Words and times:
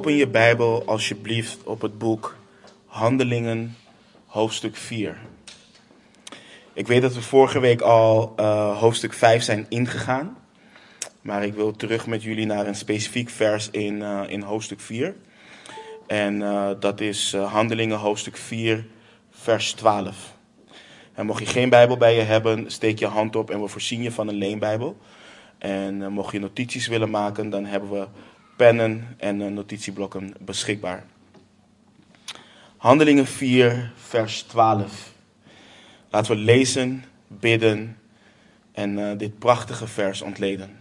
Open 0.00 0.16
je 0.16 0.28
Bijbel 0.28 0.82
alsjeblieft 0.86 1.64
op 1.64 1.80
het 1.80 1.98
boek 1.98 2.36
Handelingen, 2.86 3.76
hoofdstuk 4.26 4.76
4. 4.76 5.16
Ik 6.72 6.86
weet 6.86 7.02
dat 7.02 7.14
we 7.14 7.22
vorige 7.22 7.60
week 7.60 7.80
al 7.80 8.34
uh, 8.36 8.78
hoofdstuk 8.78 9.12
5 9.12 9.42
zijn 9.42 9.66
ingegaan. 9.68 10.36
Maar 11.20 11.44
ik 11.44 11.54
wil 11.54 11.76
terug 11.76 12.06
met 12.06 12.22
jullie 12.22 12.46
naar 12.46 12.66
een 12.66 12.74
specifiek 12.74 13.30
vers 13.30 13.70
in, 13.70 13.94
uh, 13.94 14.22
in 14.26 14.42
hoofdstuk 14.42 14.80
4. 14.80 15.14
En 16.06 16.34
uh, 16.40 16.70
dat 16.78 17.00
is 17.00 17.36
Handelingen, 17.36 17.98
hoofdstuk 17.98 18.36
4, 18.36 18.86
vers 19.30 19.72
12. 19.72 20.34
En 21.14 21.26
mocht 21.26 21.40
je 21.40 21.46
geen 21.46 21.68
Bijbel 21.68 21.96
bij 21.96 22.14
je 22.14 22.22
hebben, 22.22 22.70
steek 22.70 22.98
je 22.98 23.06
hand 23.06 23.36
op 23.36 23.50
en 23.50 23.60
we 23.60 23.68
voorzien 23.68 24.02
je 24.02 24.12
van 24.12 24.28
een 24.28 24.38
leenbijbel. 24.38 24.96
En 25.58 26.12
mocht 26.12 26.32
je 26.32 26.40
notities 26.40 26.86
willen 26.86 27.10
maken, 27.10 27.50
dan 27.50 27.64
hebben 27.64 27.90
we 27.90 28.06
pennen 28.60 29.14
en 29.16 29.54
notitieblokken 29.54 30.34
beschikbaar. 30.38 31.04
Handelingen 32.76 33.26
4, 33.26 33.92
vers 33.96 34.42
12. 34.42 35.12
Laten 36.10 36.32
we 36.36 36.38
lezen, 36.38 37.04
bidden 37.26 37.98
en 38.72 38.98
uh, 38.98 39.10
dit 39.16 39.38
prachtige 39.38 39.86
vers 39.86 40.22
ontleden. 40.22 40.76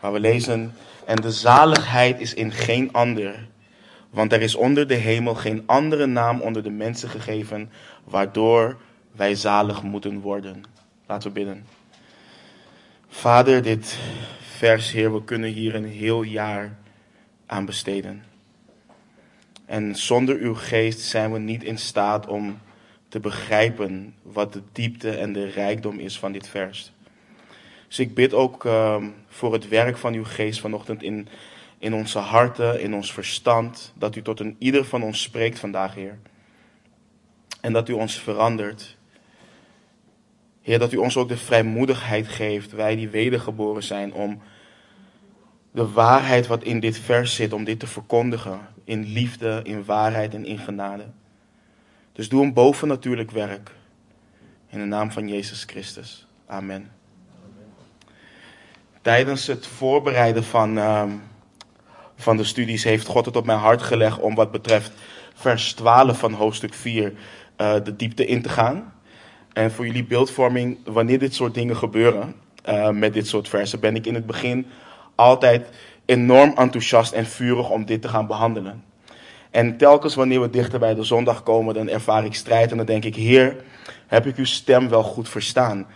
Waar 0.00 0.12
we 0.12 0.20
lezen, 0.20 0.74
en 1.06 1.16
de 1.16 1.30
zaligheid 1.30 2.20
is 2.20 2.34
in 2.34 2.52
geen 2.52 2.92
ander, 2.92 3.46
want 4.10 4.32
er 4.32 4.42
is 4.42 4.54
onder 4.54 4.86
de 4.86 4.94
hemel 4.94 5.34
geen 5.34 5.62
andere 5.66 6.06
naam 6.06 6.40
onder 6.40 6.62
de 6.62 6.70
mensen 6.70 7.08
gegeven, 7.08 7.70
waardoor 8.04 8.76
wij 9.12 9.34
zalig 9.34 9.82
moeten 9.82 10.20
worden. 10.20 10.62
Laten 11.06 11.28
we 11.28 11.34
bidden. 11.34 11.66
Vader, 13.08 13.62
dit 13.62 13.98
vers, 14.54 14.92
Heer, 14.92 15.12
we 15.12 15.24
kunnen 15.24 15.50
hier 15.50 15.74
een 15.74 15.88
heel 15.88 16.22
jaar 16.22 16.76
aan 17.46 17.64
besteden. 17.64 18.24
En 19.66 19.96
zonder 19.96 20.36
uw 20.36 20.54
geest 20.54 21.00
zijn 21.00 21.32
we 21.32 21.38
niet 21.38 21.62
in 21.62 21.78
staat 21.78 22.26
om 22.26 22.58
te 23.08 23.20
begrijpen 23.20 24.14
wat 24.22 24.52
de 24.52 24.62
diepte 24.72 25.10
en 25.10 25.32
de 25.32 25.44
rijkdom 25.44 25.98
is 25.98 26.18
van 26.18 26.32
dit 26.32 26.48
vers. 26.48 26.92
Dus 27.88 27.98
ik 27.98 28.14
bid 28.14 28.34
ook 28.34 28.64
uh, 28.64 29.04
voor 29.28 29.52
het 29.52 29.68
werk 29.68 29.96
van 29.96 30.14
uw 30.14 30.24
geest 30.24 30.60
vanochtend 30.60 31.02
in, 31.02 31.28
in 31.78 31.94
onze 31.94 32.18
harten, 32.18 32.80
in 32.80 32.94
ons 32.94 33.12
verstand, 33.12 33.92
dat 33.96 34.16
u 34.16 34.22
tot 34.22 34.40
een 34.40 34.56
ieder 34.58 34.84
van 34.84 35.02
ons 35.02 35.22
spreekt 35.22 35.58
vandaag, 35.58 35.94
Heer. 35.94 36.18
En 37.60 37.72
dat 37.72 37.88
u 37.88 37.92
ons 37.92 38.20
verandert. 38.20 38.93
Heer, 40.64 40.78
dat 40.78 40.92
u 40.92 40.96
ons 40.96 41.16
ook 41.16 41.28
de 41.28 41.36
vrijmoedigheid 41.36 42.28
geeft, 42.28 42.72
wij 42.72 42.96
die 42.96 43.08
wedergeboren 43.08 43.82
zijn, 43.82 44.12
om 44.12 44.42
de 45.70 45.90
waarheid 45.90 46.46
wat 46.46 46.62
in 46.62 46.80
dit 46.80 46.98
vers 46.98 47.34
zit, 47.34 47.52
om 47.52 47.64
dit 47.64 47.80
te 47.80 47.86
verkondigen. 47.86 48.60
In 48.84 49.04
liefde, 49.04 49.60
in 49.62 49.84
waarheid 49.84 50.34
en 50.34 50.44
in 50.44 50.58
genade. 50.58 51.04
Dus 52.12 52.28
doe 52.28 52.42
een 52.42 52.52
bovennatuurlijk 52.52 53.30
werk. 53.30 53.70
In 54.68 54.78
de 54.78 54.84
naam 54.84 55.12
van 55.12 55.28
Jezus 55.28 55.64
Christus. 55.64 56.26
Amen. 56.46 56.90
Tijdens 59.02 59.46
het 59.46 59.66
voorbereiden 59.66 60.44
van, 60.44 60.78
uh, 60.78 61.04
van 62.16 62.36
de 62.36 62.44
studies 62.44 62.84
heeft 62.84 63.06
God 63.06 63.26
het 63.26 63.36
op 63.36 63.46
mijn 63.46 63.58
hart 63.58 63.82
gelegd 63.82 64.18
om 64.18 64.34
wat 64.34 64.50
betreft 64.50 64.92
vers 65.34 65.72
12 65.72 66.18
van 66.18 66.32
hoofdstuk 66.32 66.74
4 66.74 67.12
uh, 67.12 67.74
de 67.84 67.96
diepte 67.96 68.26
in 68.26 68.42
te 68.42 68.48
gaan. 68.48 68.93
En 69.54 69.70
voor 69.70 69.86
jullie 69.86 70.04
beeldvorming, 70.04 70.78
wanneer 70.84 71.18
dit 71.18 71.34
soort 71.34 71.54
dingen 71.54 71.76
gebeuren 71.76 72.34
uh, 72.68 72.90
met 72.90 73.12
dit 73.12 73.26
soort 73.26 73.48
versen, 73.48 73.80
ben 73.80 73.96
ik 73.96 74.06
in 74.06 74.14
het 74.14 74.26
begin 74.26 74.66
altijd 75.14 75.68
enorm 76.04 76.52
enthousiast 76.56 77.12
en 77.12 77.26
vurig 77.26 77.70
om 77.70 77.84
dit 77.84 78.02
te 78.02 78.08
gaan 78.08 78.26
behandelen. 78.26 78.84
En 79.50 79.76
telkens 79.76 80.14
wanneer 80.14 80.40
we 80.40 80.50
dichter 80.50 80.78
bij 80.78 80.94
de 80.94 81.02
zondag 81.02 81.42
komen, 81.42 81.74
dan 81.74 81.88
ervaar 81.88 82.24
ik 82.24 82.34
strijd 82.34 82.70
en 82.70 82.76
dan 82.76 82.86
denk 82.86 83.04
ik, 83.04 83.14
Heer, 83.14 83.56
heb 84.06 84.26
ik 84.26 84.36
uw 84.36 84.44
stem 84.44 84.88
wel 84.88 85.02
goed 85.02 85.28
verstaan? 85.28 85.86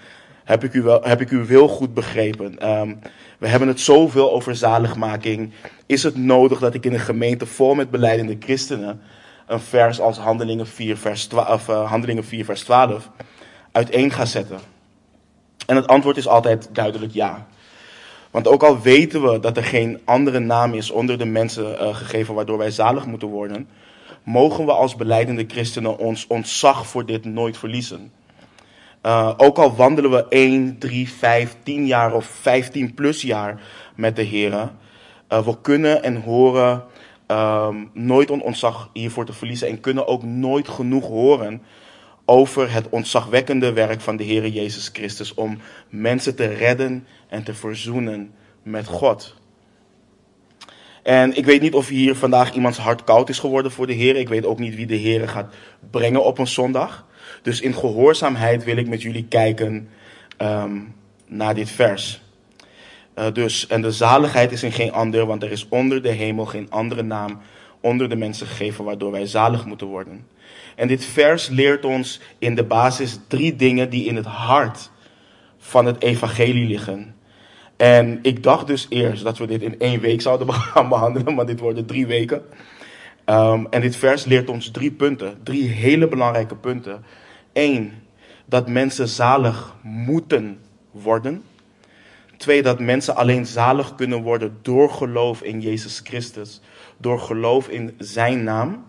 Heb 0.44 0.64
ik, 0.64 0.75
u 0.75 0.82
wel, 0.82 1.02
heb 1.02 1.20
ik 1.20 1.28
uw 1.28 1.44
wil 1.44 1.69
goed 1.69 1.94
begrepen? 1.94 2.69
Um, 2.70 2.98
we 3.38 3.48
hebben 3.48 3.69
het 3.69 3.80
zoveel 3.80 4.32
over 4.32 4.56
zaligmaking. 4.56 5.52
Is 5.86 6.02
het 6.02 6.16
nodig 6.16 6.58
dat 6.58 6.75
ik 6.75 6.84
in 6.84 6.92
een 6.92 7.00
gemeente 7.00 7.46
vol 7.46 7.75
met 7.75 7.90
beleidende 7.90 8.36
christenen 8.40 9.00
een 9.46 9.60
vers 9.60 10.00
als 10.00 10.19
Handelingen 10.19 10.66
4 10.66 10.96
vers 10.96 11.26
12, 11.26 11.69
uh, 11.69 11.90
Handelingen 11.90 12.25
4 12.25 12.44
vers 12.44 12.62
12 12.62 13.10
uiteen 13.78 14.10
ga 14.10 14.24
zetten? 14.24 14.58
En 15.66 15.76
het 15.76 15.86
antwoord 15.86 16.16
is 16.16 16.28
altijd 16.28 16.68
duidelijk 16.72 17.12
ja. 17.12 17.46
Want 18.30 18.48
ook 18.48 18.62
al 18.62 18.80
weten 18.80 19.22
we 19.22 19.40
dat 19.40 19.56
er 19.56 19.64
geen 19.64 20.00
andere 20.04 20.38
naam 20.38 20.74
is 20.74 20.90
onder 20.90 21.18
de 21.18 21.24
mensen 21.24 21.72
uh, 21.72 21.94
gegeven 21.94 22.34
waardoor 22.34 22.58
wij 22.58 22.70
zalig 22.70 23.06
moeten 23.06 23.28
worden, 23.28 23.68
mogen 24.22 24.64
we 24.64 24.72
als 24.72 24.96
beleidende 24.96 25.44
christenen 25.48 25.98
ons 25.98 26.26
ontzag 26.26 26.86
voor 26.86 27.06
dit 27.06 27.24
nooit 27.24 27.58
verliezen. 27.58 28.12
Uh, 29.02 29.32
ook 29.36 29.58
al 29.58 29.76
wandelen 29.76 30.10
we 30.10 30.26
1, 30.28 30.78
3, 30.78 31.08
5, 31.08 31.56
10 31.62 31.86
jaar 31.86 32.14
of 32.14 32.24
15 32.24 32.94
plus 32.94 33.22
jaar 33.22 33.60
met 33.94 34.16
de 34.16 34.22
Heer, 34.22 34.52
uh, 34.52 34.68
we 35.28 35.60
kunnen 35.60 36.02
en 36.02 36.22
horen 36.22 36.84
um, 37.28 37.90
nooit 37.92 38.30
ons 38.30 38.42
ontzag 38.42 38.90
hiervoor 38.92 39.24
te 39.24 39.32
verliezen 39.32 39.68
en 39.68 39.80
kunnen 39.80 40.06
ook 40.06 40.22
nooit 40.22 40.68
genoeg 40.68 41.06
horen 41.06 41.62
over 42.30 42.72
het 42.72 42.88
ontzagwekkende 42.88 43.72
werk 43.72 44.00
van 44.00 44.16
de 44.16 44.24
Heer 44.24 44.48
Jezus 44.48 44.90
Christus 44.92 45.34
om 45.34 45.58
mensen 45.88 46.34
te 46.34 46.46
redden 46.46 47.06
en 47.28 47.42
te 47.42 47.54
verzoenen 47.54 48.34
met 48.62 48.86
God. 48.86 49.34
En 51.02 51.36
ik 51.36 51.44
weet 51.44 51.60
niet 51.60 51.74
of 51.74 51.88
hier 51.88 52.14
vandaag 52.14 52.52
iemands 52.52 52.78
hart 52.78 53.04
koud 53.04 53.28
is 53.28 53.38
geworden 53.38 53.72
voor 53.72 53.86
de 53.86 53.92
Heer. 53.92 54.16
Ik 54.16 54.28
weet 54.28 54.44
ook 54.44 54.58
niet 54.58 54.74
wie 54.74 54.86
de 54.86 54.94
Heer 54.94 55.28
gaat 55.28 55.54
brengen 55.90 56.24
op 56.24 56.38
een 56.38 56.46
zondag. 56.46 57.06
Dus 57.42 57.60
in 57.60 57.74
gehoorzaamheid 57.74 58.64
wil 58.64 58.76
ik 58.76 58.88
met 58.88 59.02
jullie 59.02 59.24
kijken 59.28 59.88
um, 60.42 60.94
naar 61.26 61.54
dit 61.54 61.70
vers. 61.70 62.20
Uh, 63.18 63.26
dus, 63.32 63.66
en 63.66 63.82
de 63.82 63.92
zaligheid 63.92 64.52
is 64.52 64.62
in 64.62 64.72
geen 64.72 64.92
ander, 64.92 65.26
want 65.26 65.42
er 65.42 65.50
is 65.50 65.68
onder 65.68 66.02
de 66.02 66.12
hemel 66.12 66.44
geen 66.44 66.70
andere 66.70 67.02
naam 67.02 67.40
onder 67.80 68.08
de 68.08 68.16
mensen 68.16 68.46
gegeven 68.46 68.84
waardoor 68.84 69.10
wij 69.10 69.26
zalig 69.26 69.66
moeten 69.66 69.86
worden. 69.86 70.26
En 70.76 70.88
dit 70.88 71.04
vers 71.04 71.48
leert 71.48 71.84
ons 71.84 72.20
in 72.38 72.54
de 72.54 72.64
basis 72.64 73.18
drie 73.28 73.56
dingen 73.56 73.90
die 73.90 74.04
in 74.04 74.16
het 74.16 74.26
hart 74.26 74.90
van 75.58 75.86
het 75.86 76.02
evangelie 76.02 76.66
liggen. 76.66 77.14
En 77.76 78.18
ik 78.22 78.42
dacht 78.42 78.66
dus 78.66 78.86
eerst 78.88 79.22
dat 79.22 79.38
we 79.38 79.46
dit 79.46 79.62
in 79.62 79.78
één 79.78 80.00
week 80.00 80.20
zouden 80.20 80.52
gaan 80.72 80.88
behandelen, 80.88 81.34
maar 81.34 81.46
dit 81.46 81.60
worden 81.60 81.86
drie 81.86 82.06
weken. 82.06 82.42
Um, 83.26 83.66
en 83.70 83.80
dit 83.80 83.96
vers 83.96 84.24
leert 84.24 84.48
ons 84.48 84.70
drie 84.70 84.90
punten, 84.90 85.40
drie 85.42 85.68
hele 85.68 86.08
belangrijke 86.08 86.54
punten. 86.54 87.04
Eén, 87.52 87.92
dat 88.44 88.68
mensen 88.68 89.08
zalig 89.08 89.76
moeten 89.82 90.58
worden. 90.90 91.42
Twee, 92.36 92.62
dat 92.62 92.80
mensen 92.80 93.16
alleen 93.16 93.46
zalig 93.46 93.94
kunnen 93.94 94.22
worden 94.22 94.58
door 94.62 94.90
geloof 94.90 95.42
in 95.42 95.60
Jezus 95.60 96.00
Christus, 96.04 96.60
door 96.98 97.20
geloof 97.20 97.69
in 97.69 97.94
Zijn 97.98 98.44
naam. 98.44 98.86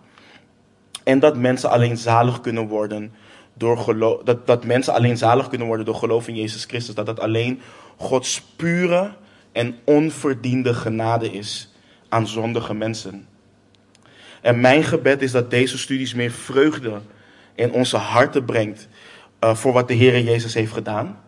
En 1.03 1.19
dat 1.19 1.37
mensen 1.37 1.69
alleen 1.69 1.97
zalig 1.97 2.41
kunnen 2.41 2.67
worden 2.67 3.11
door 3.53 3.77
geloof, 3.77 4.23
dat, 4.23 4.47
dat 4.47 4.65
mensen 4.65 4.93
alleen 4.93 5.17
zalig 5.17 5.49
kunnen 5.49 5.67
worden 5.67 5.85
door 5.85 5.95
geloof 5.95 6.27
in 6.27 6.35
Jezus 6.35 6.65
Christus. 6.65 6.95
Dat 6.95 7.05
dat 7.05 7.19
alleen 7.19 7.61
Gods 7.97 8.41
pure 8.41 9.11
en 9.51 9.75
onverdiende 9.83 10.73
genade 10.73 11.31
is 11.31 11.73
aan 12.09 12.27
zondige 12.27 12.73
mensen. 12.73 13.27
En 14.41 14.59
mijn 14.59 14.83
gebed 14.83 15.21
is 15.21 15.31
dat 15.31 15.49
deze 15.49 15.77
studies 15.77 16.13
meer 16.13 16.31
vreugde 16.31 16.99
in 17.55 17.71
onze 17.71 17.97
harten 17.97 18.45
brengt 18.45 18.87
uh, 19.43 19.55
voor 19.55 19.73
wat 19.73 19.87
de 19.87 19.93
Heer 19.93 20.21
Jezus 20.21 20.53
heeft 20.53 20.73
gedaan. 20.73 21.19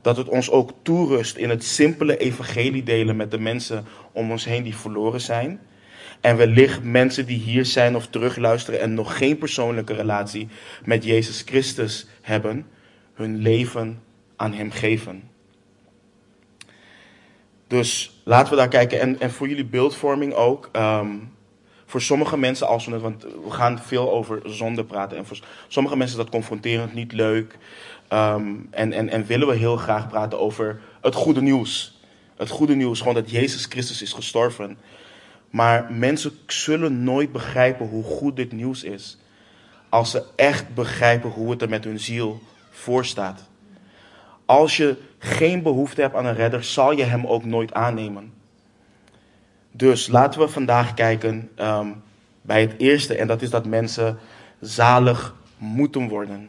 Dat 0.00 0.16
het 0.16 0.28
ons 0.28 0.50
ook 0.50 0.72
toerust 0.82 1.36
in 1.36 1.50
het 1.50 1.64
simpele 1.64 2.16
evangelie 2.16 2.82
delen 2.82 3.16
met 3.16 3.30
de 3.30 3.38
mensen 3.38 3.84
om 4.12 4.30
ons 4.30 4.44
heen 4.44 4.62
die 4.62 4.76
verloren 4.76 5.20
zijn. 5.20 5.60
En 6.24 6.36
wellicht 6.36 6.82
mensen 6.82 7.26
die 7.26 7.38
hier 7.38 7.64
zijn 7.64 7.96
of 7.96 8.06
terugluisteren 8.06 8.80
en 8.80 8.94
nog 8.94 9.16
geen 9.16 9.38
persoonlijke 9.38 9.94
relatie 9.94 10.48
met 10.84 11.04
Jezus 11.04 11.42
Christus 11.44 12.06
hebben, 12.20 12.66
hun 13.14 13.36
leven 13.36 14.02
aan 14.36 14.52
Hem 14.52 14.70
geven. 14.70 15.22
Dus 17.66 18.20
laten 18.22 18.50
we 18.50 18.56
daar 18.56 18.68
kijken. 18.68 19.00
En, 19.00 19.20
en 19.20 19.30
voor 19.30 19.48
jullie 19.48 19.64
beeldvorming 19.64 20.32
ook. 20.32 20.70
Um, 20.72 21.32
voor 21.86 22.00
sommige 22.00 22.36
mensen, 22.36 22.66
als 22.66 22.86
we 22.86 22.92
het, 22.92 23.02
want 23.02 23.22
we 23.22 23.50
gaan 23.50 23.78
veel 23.78 24.12
over 24.12 24.42
zonde 24.44 24.84
praten. 24.84 25.16
En 25.16 25.26
voor 25.26 25.38
sommige 25.68 25.96
mensen 25.96 26.18
is 26.18 26.24
dat 26.24 26.32
confronterend, 26.32 26.94
niet 26.94 27.12
leuk. 27.12 27.58
Um, 28.12 28.68
en, 28.70 28.92
en, 28.92 29.08
en 29.08 29.26
willen 29.26 29.48
we 29.48 29.54
heel 29.54 29.76
graag 29.76 30.08
praten 30.08 30.40
over 30.40 30.80
het 31.00 31.14
goede 31.14 31.42
nieuws. 31.42 32.00
Het 32.36 32.48
goede 32.48 32.74
nieuws, 32.74 32.98
gewoon 32.98 33.14
dat 33.14 33.30
Jezus 33.30 33.64
Christus 33.64 34.02
is 34.02 34.12
gestorven. 34.12 34.78
Maar 35.54 35.86
mensen 35.92 36.32
zullen 36.46 37.04
nooit 37.04 37.32
begrijpen 37.32 37.86
hoe 37.86 38.04
goed 38.04 38.36
dit 38.36 38.52
nieuws 38.52 38.82
is. 38.82 39.18
Als 39.88 40.10
ze 40.10 40.24
echt 40.36 40.74
begrijpen 40.74 41.30
hoe 41.30 41.50
het 41.50 41.62
er 41.62 41.68
met 41.68 41.84
hun 41.84 42.00
ziel 42.00 42.40
voor 42.70 43.04
staat. 43.04 43.48
Als 44.44 44.76
je 44.76 44.96
geen 45.18 45.62
behoefte 45.62 46.00
hebt 46.00 46.14
aan 46.14 46.26
een 46.26 46.34
redder, 46.34 46.64
zal 46.64 46.92
je 46.92 47.02
hem 47.02 47.26
ook 47.26 47.44
nooit 47.44 47.72
aannemen. 47.72 48.32
Dus 49.70 50.08
laten 50.08 50.40
we 50.40 50.48
vandaag 50.48 50.94
kijken 50.94 51.50
ehm, 51.54 51.88
bij 52.42 52.60
het 52.60 52.74
eerste, 52.78 53.16
en 53.16 53.26
dat 53.26 53.42
is 53.42 53.50
dat 53.50 53.66
mensen 53.66 54.18
zalig 54.60 55.34
moeten 55.56 56.08
worden. 56.08 56.48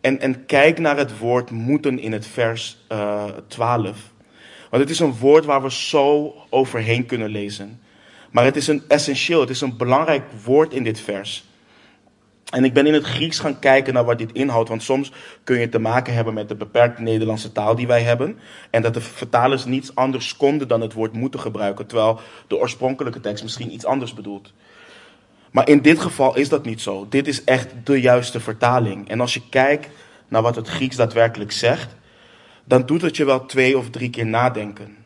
En, 0.00 0.20
en 0.20 0.46
kijk 0.46 0.78
naar 0.78 0.96
het 0.96 1.18
woord 1.18 1.50
moeten 1.50 1.98
in 1.98 2.12
het 2.12 2.26
vers 2.26 2.84
uh, 2.92 3.24
12. 3.46 4.12
Want 4.70 4.82
het 4.82 4.90
is 4.90 5.00
een 5.00 5.18
woord 5.18 5.44
waar 5.44 5.62
we 5.62 5.72
zo 5.72 6.34
overheen 6.50 7.06
kunnen 7.06 7.28
lezen. 7.28 7.78
Maar 8.34 8.44
het 8.44 8.56
is 8.56 8.66
een 8.66 8.82
essentieel, 8.88 9.40
het 9.40 9.50
is 9.50 9.60
een 9.60 9.76
belangrijk 9.76 10.22
woord 10.44 10.72
in 10.72 10.84
dit 10.84 11.00
vers. 11.00 11.44
En 12.50 12.64
ik 12.64 12.72
ben 12.72 12.86
in 12.86 12.94
het 12.94 13.04
Grieks 13.04 13.38
gaan 13.38 13.58
kijken 13.58 13.94
naar 13.94 14.04
wat 14.04 14.18
dit 14.18 14.32
inhoudt. 14.32 14.68
Want 14.68 14.82
soms 14.82 15.12
kun 15.44 15.58
je 15.58 15.68
te 15.68 15.78
maken 15.78 16.14
hebben 16.14 16.34
met 16.34 16.48
de 16.48 16.54
beperkte 16.54 17.02
Nederlandse 17.02 17.52
taal 17.52 17.74
die 17.74 17.86
wij 17.86 18.02
hebben. 18.02 18.38
En 18.70 18.82
dat 18.82 18.94
de 18.94 19.00
vertalers 19.00 19.64
niets 19.64 19.94
anders 19.94 20.36
konden 20.36 20.68
dan 20.68 20.80
het 20.80 20.92
woord 20.92 21.12
moeten 21.12 21.40
gebruiken. 21.40 21.86
Terwijl 21.86 22.20
de 22.46 22.58
oorspronkelijke 22.58 23.20
tekst 23.20 23.42
misschien 23.42 23.72
iets 23.72 23.84
anders 23.84 24.14
bedoelt. 24.14 24.52
Maar 25.50 25.68
in 25.68 25.82
dit 25.82 26.00
geval 26.00 26.36
is 26.36 26.48
dat 26.48 26.64
niet 26.64 26.80
zo. 26.80 27.06
Dit 27.08 27.28
is 27.28 27.44
echt 27.44 27.72
de 27.84 28.00
juiste 28.00 28.40
vertaling. 28.40 29.08
En 29.08 29.20
als 29.20 29.34
je 29.34 29.48
kijkt 29.50 29.88
naar 30.28 30.42
wat 30.42 30.56
het 30.56 30.68
Grieks 30.68 30.96
daadwerkelijk 30.96 31.52
zegt, 31.52 31.94
dan 32.64 32.86
doet 32.86 33.02
het 33.02 33.16
je 33.16 33.24
wel 33.24 33.46
twee 33.46 33.78
of 33.78 33.90
drie 33.90 34.10
keer 34.10 34.26
nadenken. 34.26 35.03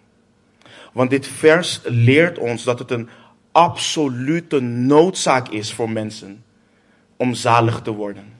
Want 0.93 1.11
dit 1.11 1.27
vers 1.27 1.81
leert 1.85 2.39
ons 2.39 2.65
dat 2.65 2.79
het 2.79 2.91
een 2.91 3.09
absolute 3.53 4.61
noodzaak 4.61 5.49
is 5.49 5.73
voor 5.73 5.91
mensen 5.91 6.45
om 7.17 7.35
zalig 7.35 7.81
te 7.81 7.91
worden. 7.91 8.37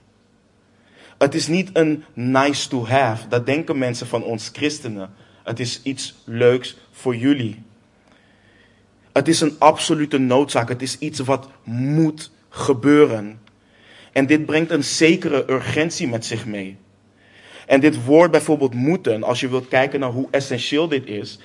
Het 1.17 1.35
is 1.35 1.47
niet 1.47 1.69
een 1.73 2.03
nice 2.13 2.69
to 2.69 2.85
have. 2.85 3.27
Dat 3.27 3.45
denken 3.45 3.77
mensen 3.77 4.07
van 4.07 4.23
ons 4.23 4.49
christenen. 4.53 5.13
Het 5.43 5.59
is 5.59 5.81
iets 5.83 6.15
leuks 6.25 6.77
voor 6.91 7.15
jullie. 7.15 7.61
Het 9.13 9.27
is 9.27 9.41
een 9.41 9.55
absolute 9.59 10.17
noodzaak. 10.17 10.69
Het 10.69 10.81
is 10.81 10.97
iets 10.99 11.19
wat 11.19 11.49
moet 11.63 12.31
gebeuren. 12.49 13.39
En 14.11 14.25
dit 14.25 14.45
brengt 14.45 14.71
een 14.71 14.83
zekere 14.83 15.51
urgentie 15.51 16.07
met 16.07 16.25
zich 16.25 16.45
mee. 16.45 16.77
En 17.67 17.79
dit 17.79 18.05
woord 18.05 18.31
bijvoorbeeld 18.31 18.73
moeten, 18.73 19.23
als 19.23 19.39
je 19.39 19.49
wilt 19.49 19.67
kijken 19.67 19.99
naar 19.99 20.11
hoe 20.11 20.27
essentieel 20.31 20.87
dit 20.87 21.07
is, 21.07 21.39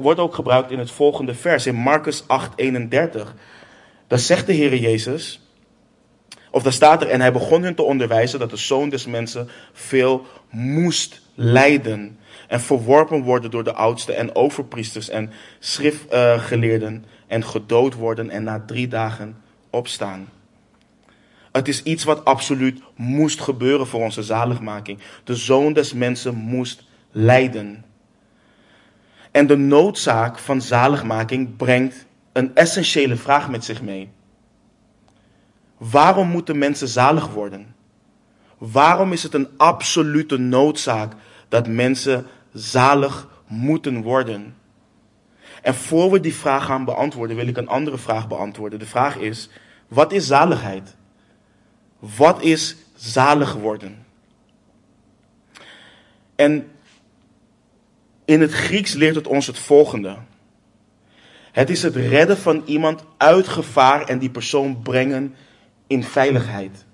wordt 0.00 0.20
ook 0.20 0.34
gebruikt 0.34 0.70
in 0.70 0.78
het 0.78 0.90
volgende 0.90 1.34
vers, 1.34 1.66
in 1.66 1.74
Marcus 1.74 2.24
8, 2.26 2.52
31. 2.56 3.34
Daar 4.06 4.18
zegt 4.18 4.46
de 4.46 4.52
Heer 4.52 4.76
Jezus, 4.76 5.40
of 6.50 6.62
daar 6.62 6.72
staat 6.72 7.02
er, 7.02 7.08
en 7.08 7.20
hij 7.20 7.32
begon 7.32 7.62
hun 7.62 7.74
te 7.74 7.82
onderwijzen 7.82 8.38
dat 8.38 8.50
de 8.50 8.56
zoon 8.56 8.88
des 8.88 9.06
mensen 9.06 9.48
veel 9.72 10.26
moest 10.50 11.20
lijden. 11.34 12.18
En 12.48 12.60
verworpen 12.60 13.22
worden 13.22 13.50
door 13.50 13.64
de 13.64 13.74
oudsten 13.74 14.16
en 14.16 14.34
overpriesters 14.34 15.08
en 15.08 15.32
schriftgeleerden. 15.58 17.04
en 17.26 17.44
gedood 17.44 17.94
worden 17.94 18.30
en 18.30 18.42
na 18.42 18.62
drie 18.66 18.88
dagen 18.88 19.36
opstaan. 19.70 20.28
Het 21.52 21.68
is 21.68 21.82
iets 21.82 22.04
wat 22.04 22.24
absoluut 22.24 22.80
moest 22.96 23.40
gebeuren 23.40 23.86
voor 23.86 24.00
onze 24.00 24.22
zaligmaking. 24.22 24.98
De 25.24 25.34
zoon 25.34 25.72
des 25.72 25.92
mensen 25.92 26.34
moest 26.34 26.84
lijden. 27.10 27.84
En 29.30 29.46
de 29.46 29.56
noodzaak 29.56 30.38
van 30.38 30.62
zaligmaking 30.62 31.56
brengt 31.56 32.06
een 32.32 32.54
essentiële 32.54 33.16
vraag 33.16 33.50
met 33.50 33.64
zich 33.64 33.82
mee. 33.82 34.10
Waarom 35.76 36.28
moeten 36.28 36.58
mensen 36.58 36.88
zalig 36.88 37.28
worden? 37.28 37.74
Waarom 38.58 39.12
is 39.12 39.22
het 39.22 39.34
een 39.34 39.48
absolute 39.56 40.36
noodzaak 40.36 41.12
dat 41.48 41.68
mensen 41.68 42.26
zalig 42.52 43.28
moeten 43.46 44.02
worden? 44.02 44.54
En 45.62 45.74
voor 45.74 46.10
we 46.10 46.20
die 46.20 46.34
vraag 46.34 46.64
gaan 46.64 46.84
beantwoorden, 46.84 47.36
wil 47.36 47.46
ik 47.46 47.56
een 47.56 47.68
andere 47.68 47.98
vraag 47.98 48.28
beantwoorden. 48.28 48.78
De 48.78 48.86
vraag 48.86 49.16
is: 49.16 49.48
wat 49.88 50.12
is 50.12 50.26
zaligheid? 50.26 50.96
Wat 51.98 52.42
is 52.42 52.76
zalig 52.94 53.54
worden? 53.54 54.06
En 56.34 56.70
in 58.28 58.40
het 58.40 58.52
Grieks 58.52 58.92
leert 58.92 59.14
het 59.14 59.26
ons 59.26 59.46
het 59.46 59.58
volgende. 59.58 60.16
Het 61.52 61.70
is 61.70 61.82
het 61.82 61.96
redden 61.96 62.38
van 62.38 62.62
iemand 62.66 63.04
uit 63.16 63.48
gevaar 63.48 64.04
en 64.04 64.18
die 64.18 64.30
persoon 64.30 64.82
brengen 64.82 65.34
in 65.86 66.04
veiligheid. 66.04 66.84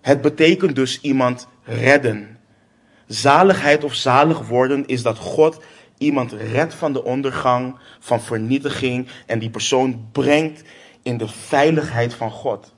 Het 0.00 0.20
betekent 0.20 0.74
dus 0.74 1.00
iemand 1.00 1.48
redden. 1.62 2.38
Zaligheid 3.06 3.84
of 3.84 3.94
zalig 3.94 4.48
worden 4.48 4.86
is 4.86 5.02
dat 5.02 5.18
God 5.18 5.60
iemand 5.98 6.32
redt 6.32 6.74
van 6.74 6.92
de 6.92 7.04
ondergang, 7.04 7.76
van 7.98 8.20
vernietiging 8.22 9.08
en 9.26 9.38
die 9.38 9.50
persoon 9.50 10.08
brengt 10.12 10.62
in 11.02 11.16
de 11.16 11.28
veiligheid 11.28 12.14
van 12.14 12.30
God. 12.30 12.74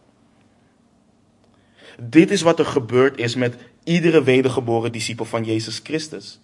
Dit 2.00 2.30
is 2.30 2.42
wat 2.42 2.58
er 2.58 2.66
gebeurd 2.66 3.18
is 3.18 3.34
met 3.34 3.56
iedere 3.84 4.22
wedergeboren 4.22 4.92
discipel 4.92 5.24
van 5.24 5.44
Jezus 5.44 5.80
Christus. 5.82 6.40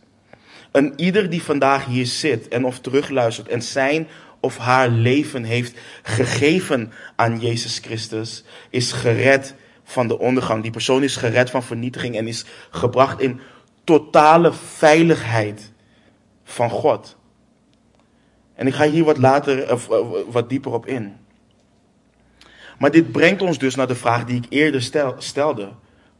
En 0.74 0.92
ieder 0.96 1.30
die 1.30 1.42
vandaag 1.42 1.84
hier 1.84 2.06
zit 2.06 2.48
en 2.48 2.64
of 2.64 2.78
terugluistert 2.78 3.48
en 3.48 3.62
zijn 3.62 4.08
of 4.40 4.58
haar 4.58 4.88
leven 4.88 5.44
heeft 5.44 5.78
gegeven 6.02 6.92
aan 7.16 7.40
Jezus 7.40 7.78
Christus, 7.78 8.44
is 8.70 8.92
gered 8.92 9.54
van 9.84 10.08
de 10.08 10.18
ondergang. 10.18 10.62
Die 10.62 10.70
persoon 10.70 11.02
is 11.02 11.16
gered 11.16 11.50
van 11.50 11.62
vernietiging 11.62 12.16
en 12.16 12.26
is 12.26 12.44
gebracht 12.70 13.20
in 13.20 13.40
totale 13.84 14.52
veiligheid 14.52 15.72
van 16.44 16.70
God. 16.70 17.16
En 18.54 18.66
ik 18.66 18.74
ga 18.74 18.88
hier 18.88 19.04
wat 19.04 19.18
later, 19.18 19.72
of, 19.72 19.86
wat 20.30 20.48
dieper 20.48 20.72
op 20.72 20.86
in. 20.86 21.16
Maar 22.78 22.90
dit 22.90 23.12
brengt 23.12 23.42
ons 23.42 23.58
dus 23.58 23.74
naar 23.74 23.88
de 23.88 23.94
vraag 23.94 24.24
die 24.24 24.36
ik 24.36 24.46
eerder 24.48 24.82
stel, 24.82 25.14
stelde. 25.18 25.72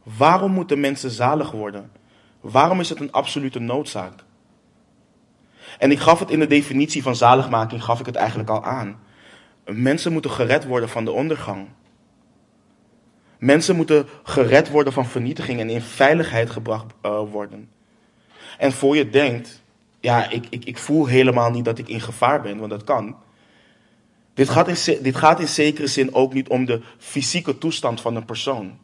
Waarom 0.03 0.51
moeten 0.51 0.79
mensen 0.79 1.11
zalig 1.11 1.51
worden? 1.51 1.91
Waarom 2.41 2.79
is 2.79 2.89
het 2.89 2.99
een 2.99 3.11
absolute 3.11 3.59
noodzaak? 3.59 4.24
En 5.77 5.91
ik 5.91 5.99
gaf 5.99 6.19
het 6.19 6.29
in 6.29 6.39
de 6.39 6.47
definitie 6.47 7.03
van 7.03 7.15
zaligmaking, 7.15 7.83
gaf 7.83 7.99
ik 7.99 8.05
het 8.05 8.15
eigenlijk 8.15 8.49
al 8.49 8.63
aan. 8.63 8.99
Mensen 9.65 10.11
moeten 10.11 10.31
gered 10.31 10.65
worden 10.65 10.89
van 10.89 11.05
de 11.05 11.11
ondergang. 11.11 11.67
Mensen 13.39 13.75
moeten 13.75 14.07
gered 14.23 14.69
worden 14.69 14.93
van 14.93 15.05
vernietiging 15.05 15.59
en 15.59 15.69
in 15.69 15.81
veiligheid 15.81 16.49
gebracht 16.49 16.93
uh, 17.03 17.19
worden. 17.31 17.69
En 18.57 18.71
voor 18.71 18.95
je 18.95 19.09
denkt, 19.09 19.63
ja, 19.99 20.29
ik, 20.29 20.45
ik, 20.49 20.65
ik 20.65 20.77
voel 20.77 21.05
helemaal 21.05 21.51
niet 21.51 21.65
dat 21.65 21.77
ik 21.77 21.87
in 21.87 22.01
gevaar 22.01 22.41
ben, 22.41 22.57
want 22.57 22.69
dat 22.69 22.83
kan. 22.83 23.15
Dit 24.33 24.49
gaat, 24.49 24.67
in, 24.67 25.03
dit 25.03 25.15
gaat 25.15 25.39
in 25.39 25.47
zekere 25.47 25.87
zin 25.87 26.13
ook 26.13 26.33
niet 26.33 26.47
om 26.47 26.65
de 26.65 26.81
fysieke 26.97 27.57
toestand 27.57 28.01
van 28.01 28.15
een 28.15 28.25
persoon. 28.25 28.77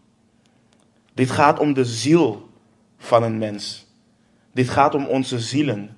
Dit 1.13 1.31
gaat 1.31 1.59
om 1.59 1.73
de 1.73 1.85
ziel 1.85 2.49
van 2.97 3.23
een 3.23 3.37
mens. 3.37 3.87
Dit 4.53 4.69
gaat 4.69 4.95
om 4.95 5.05
onze 5.05 5.39
zielen. 5.39 5.97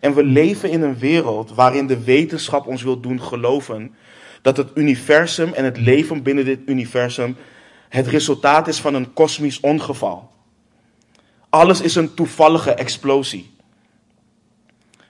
En 0.00 0.14
we 0.14 0.24
leven 0.24 0.70
in 0.70 0.82
een 0.82 0.98
wereld 0.98 1.54
waarin 1.54 1.86
de 1.86 2.04
wetenschap 2.04 2.66
ons 2.66 2.82
wil 2.82 3.00
doen 3.00 3.22
geloven 3.22 3.94
dat 4.42 4.56
het 4.56 4.70
universum 4.74 5.52
en 5.52 5.64
het 5.64 5.78
leven 5.78 6.22
binnen 6.22 6.44
dit 6.44 6.60
universum 6.66 7.36
het 7.88 8.06
resultaat 8.06 8.68
is 8.68 8.80
van 8.80 8.94
een 8.94 9.12
kosmisch 9.12 9.60
ongeval. 9.60 10.30
Alles 11.48 11.80
is 11.80 11.94
een 11.94 12.14
toevallige 12.14 12.74
explosie. 12.74 13.50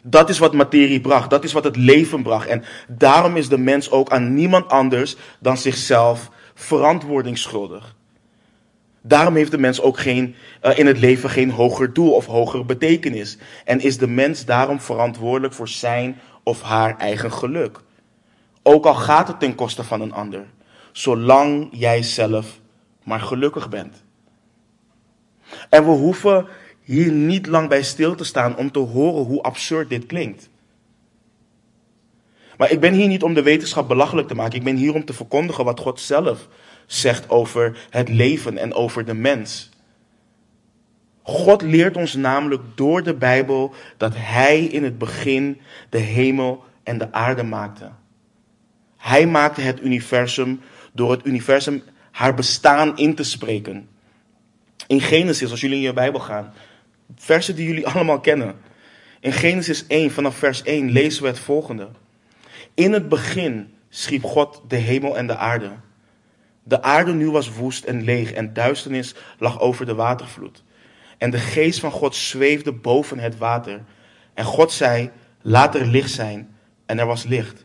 Dat 0.05 0.29
is 0.29 0.39
wat 0.39 0.53
materie 0.53 1.01
bracht, 1.01 1.31
dat 1.31 1.45
is 1.45 1.53
wat 1.53 1.65
het 1.65 1.77
leven 1.77 2.23
bracht. 2.23 2.49
En 2.49 2.65
daarom 2.89 3.37
is 3.37 3.49
de 3.49 3.59
mens 3.59 3.91
ook 3.91 4.11
aan 4.11 4.35
niemand 4.35 4.69
anders 4.69 5.17
dan 5.39 5.57
zichzelf 5.57 6.31
verantwoording 6.55 7.39
schuldig. 7.39 7.95
Daarom 9.03 9.35
heeft 9.35 9.51
de 9.51 9.59
mens 9.59 9.81
ook 9.81 9.99
geen, 9.99 10.35
uh, 10.63 10.79
in 10.79 10.87
het 10.87 10.99
leven 10.99 11.31
geen 11.31 11.51
hoger 11.51 11.93
doel 11.93 12.13
of 12.13 12.27
hogere 12.27 12.65
betekenis. 12.65 13.39
En 13.65 13.81
is 13.81 13.99
de 13.99 14.07
mens 14.07 14.45
daarom 14.45 14.81
verantwoordelijk 14.81 15.55
voor 15.55 15.69
zijn 15.69 16.21
of 16.43 16.63
haar 16.63 16.99
eigen 16.99 17.33
geluk. 17.33 17.81
Ook 18.63 18.85
al 18.85 18.95
gaat 18.95 19.29
het 19.29 19.41
ten 19.41 19.55
koste 19.55 19.85
van 19.85 20.01
een 20.01 20.13
ander. 20.13 20.47
Zolang 20.93 21.69
jij 21.73 22.03
zelf 22.03 22.61
maar 23.05 23.21
gelukkig 23.21 23.69
bent. 23.69 24.03
En 25.69 25.85
we 25.85 25.91
hoeven 25.91 26.47
hier 26.83 27.13
niet 27.13 27.47
lang 27.47 27.69
bij 27.69 27.83
stil 27.83 28.15
te 28.15 28.25
staan 28.25 28.57
om 28.57 28.71
te 28.71 28.79
horen 28.79 29.25
hoe 29.25 29.43
absurd 29.43 29.89
dit 29.89 30.07
klinkt. 30.07 30.49
Maar 32.57 32.71
ik 32.71 32.81
ben 32.81 32.93
hier 32.93 33.09
niet 33.09 33.23
om 33.23 33.35
de 33.35 33.43
wetenschap 33.43 33.89
belachelijk 33.89 34.29
te 34.29 34.35
maken. 34.35 34.59
Ik 34.59 34.65
ben 34.65 34.77
hier 34.77 34.95
om 34.95 35.05
te 35.05 35.13
verkondigen 35.13 35.65
wat 35.65 35.81
God 35.81 36.01
zelf 36.01 36.49
zegt 36.93 37.29
over 37.29 37.87
het 37.91 38.09
leven 38.09 38.59
en 38.59 38.75
over 38.75 39.05
de 39.05 39.15
mens. 39.15 39.69
God 41.23 41.63
leert 41.63 41.97
ons 41.97 42.15
namelijk 42.15 42.63
door 42.75 43.03
de 43.03 43.15
Bijbel 43.15 43.75
dat 43.97 44.13
Hij 44.17 44.65
in 44.65 44.85
het 44.85 44.99
begin 44.99 45.61
de 45.89 45.99
hemel 45.99 46.65
en 46.83 46.99
de 46.99 47.13
aarde 47.13 47.43
maakte. 47.43 47.91
Hij 48.97 49.27
maakte 49.27 49.61
het 49.61 49.83
universum 49.83 50.61
door 50.93 51.11
het 51.11 51.27
universum 51.27 51.83
haar 52.11 52.35
bestaan 52.35 52.97
in 52.97 53.15
te 53.15 53.23
spreken. 53.25 53.89
In 54.87 55.01
Genesis, 55.01 55.51
als 55.51 55.61
jullie 55.61 55.77
in 55.77 55.83
je 55.83 55.93
Bijbel 55.93 56.21
gaan, 56.21 56.53
versen 57.15 57.57
die 57.57 57.67
jullie 57.67 57.87
allemaal 57.93 58.21
kennen. 58.21 58.57
In 59.21 59.33
Genesis 59.33 59.87
1, 59.87 60.11
vanaf 60.11 60.37
vers 60.37 60.63
1, 60.63 60.91
lezen 60.91 61.23
we 61.23 61.29
het 61.29 61.39
volgende. 61.39 61.89
In 62.75 62.93
het 62.93 63.09
begin 63.09 63.75
schiep 63.89 64.25
God 64.25 64.63
de 64.69 64.77
hemel 64.77 65.17
en 65.17 65.27
de 65.27 65.37
aarde. 65.37 65.71
De 66.71 66.83
aarde 66.83 67.13
nu 67.13 67.31
was 67.31 67.55
woest 67.55 67.85
en 67.85 68.03
leeg 68.03 68.33
en 68.33 68.53
duisternis 68.53 69.15
lag 69.39 69.61
over 69.61 69.87
de 69.87 69.95
watervloed. 69.95 70.63
En 71.19 71.31
de 71.31 71.39
geest 71.39 71.81
van 71.81 71.91
God 71.91 72.17
zweefde 72.17 72.73
boven 72.73 73.19
het 73.19 73.39
water. 73.39 73.81
En 74.35 74.45
God 74.45 74.73
zei, 74.73 75.11
laat 75.43 75.75
er 75.75 75.87
licht 75.87 76.11
zijn. 76.11 76.57
En 76.87 76.99
er 76.99 77.07
was 77.07 77.25
licht. 77.25 77.65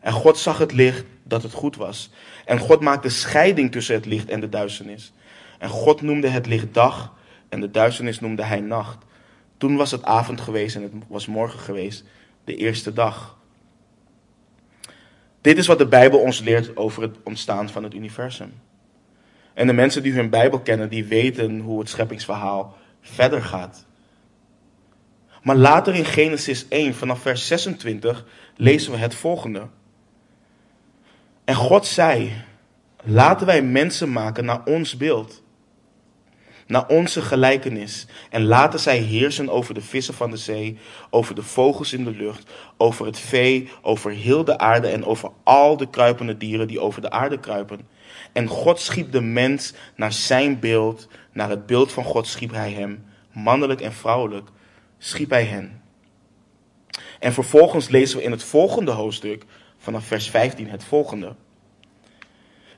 En 0.00 0.12
God 0.12 0.38
zag 0.38 0.58
het 0.58 0.72
licht 0.72 1.04
dat 1.22 1.42
het 1.42 1.52
goed 1.52 1.76
was. 1.76 2.10
En 2.44 2.58
God 2.58 2.80
maakte 2.80 3.08
scheiding 3.08 3.72
tussen 3.72 3.94
het 3.94 4.06
licht 4.06 4.28
en 4.28 4.40
de 4.40 4.48
duisternis. 4.48 5.12
En 5.58 5.68
God 5.68 6.02
noemde 6.02 6.28
het 6.28 6.46
licht 6.46 6.74
dag 6.74 7.12
en 7.48 7.60
de 7.60 7.70
duisternis 7.70 8.20
noemde 8.20 8.42
hij 8.44 8.60
nacht. 8.60 9.04
Toen 9.58 9.76
was 9.76 9.90
het 9.90 10.04
avond 10.04 10.40
geweest 10.40 10.76
en 10.76 10.82
het 10.82 10.92
was 11.08 11.26
morgen 11.26 11.58
geweest, 11.58 12.04
de 12.44 12.56
eerste 12.56 12.92
dag. 12.92 13.36
Dit 15.42 15.58
is 15.58 15.66
wat 15.66 15.78
de 15.78 15.86
Bijbel 15.86 16.18
ons 16.18 16.40
leert 16.40 16.76
over 16.76 17.02
het 17.02 17.16
ontstaan 17.24 17.68
van 17.68 17.82
het 17.82 17.94
universum. 17.94 18.52
En 19.54 19.66
de 19.66 19.72
mensen 19.72 20.02
die 20.02 20.12
hun 20.12 20.30
Bijbel 20.30 20.60
kennen, 20.60 20.88
die 20.88 21.04
weten 21.04 21.60
hoe 21.60 21.78
het 21.78 21.88
scheppingsverhaal 21.88 22.76
verder 23.00 23.42
gaat. 23.42 23.86
Maar 25.42 25.56
later 25.56 25.94
in 25.94 26.04
Genesis 26.04 26.68
1, 26.68 26.94
vanaf 26.94 27.20
vers 27.20 27.46
26, 27.46 28.26
lezen 28.56 28.92
we 28.92 28.98
het 28.98 29.14
volgende. 29.14 29.68
En 31.44 31.54
God 31.54 31.86
zei: 31.86 32.32
Laten 33.02 33.46
wij 33.46 33.62
mensen 33.62 34.12
maken 34.12 34.44
naar 34.44 34.64
ons 34.64 34.96
beeld, 34.96 35.41
naar 36.66 36.88
onze 36.88 37.22
gelijkenis. 37.22 38.06
En 38.30 38.44
laten 38.44 38.80
zij 38.80 38.98
heersen 38.98 39.48
over 39.48 39.74
de 39.74 39.80
vissen 39.80 40.14
van 40.14 40.30
de 40.30 40.36
zee, 40.36 40.78
over 41.10 41.34
de 41.34 41.42
vogels 41.42 41.92
in 41.92 42.04
de 42.04 42.10
lucht, 42.10 42.50
over 42.76 43.06
het 43.06 43.18
vee, 43.18 43.68
over 43.82 44.10
heel 44.10 44.44
de 44.44 44.58
aarde 44.58 44.88
en 44.88 45.04
over 45.04 45.30
al 45.42 45.76
de 45.76 45.90
kruipende 45.90 46.36
dieren 46.36 46.68
die 46.68 46.80
over 46.80 47.00
de 47.00 47.10
aarde 47.10 47.40
kruipen. 47.40 47.80
En 48.32 48.46
God 48.46 48.80
schiep 48.80 49.12
de 49.12 49.20
mens 49.20 49.72
naar 49.96 50.12
zijn 50.12 50.60
beeld, 50.60 51.08
naar 51.32 51.48
het 51.48 51.66
beeld 51.66 51.92
van 51.92 52.04
God 52.04 52.26
schiep 52.26 52.50
hij 52.50 52.72
hem, 52.72 53.04
mannelijk 53.32 53.80
en 53.80 53.92
vrouwelijk 53.92 54.48
schiep 54.98 55.30
hij 55.30 55.44
hen. 55.44 55.82
En 57.18 57.32
vervolgens 57.32 57.88
lezen 57.88 58.18
we 58.18 58.24
in 58.24 58.30
het 58.30 58.44
volgende 58.44 58.90
hoofdstuk, 58.90 59.44
vanaf 59.78 60.04
vers 60.04 60.30
15, 60.30 60.68
het 60.68 60.84
volgende. 60.84 61.34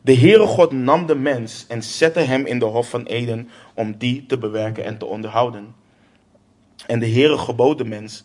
De 0.05 0.17
Heere 0.17 0.47
God 0.47 0.73
nam 0.73 1.07
de 1.07 1.15
mens 1.15 1.65
en 1.69 1.83
zette 1.83 2.21
hem 2.21 2.47
in 2.47 2.59
de 2.59 2.65
hof 2.65 2.89
van 2.89 3.05
Eden 3.05 3.49
om 3.75 3.97
die 3.99 4.27
te 4.27 4.39
bewerken 4.39 4.85
en 4.85 4.99
te 4.99 5.05
onderhouden. 5.05 5.75
En 6.87 6.99
de 6.99 7.09
Heere 7.09 7.39
gebood 7.39 7.79
de 7.79 7.85
mens, 7.85 8.25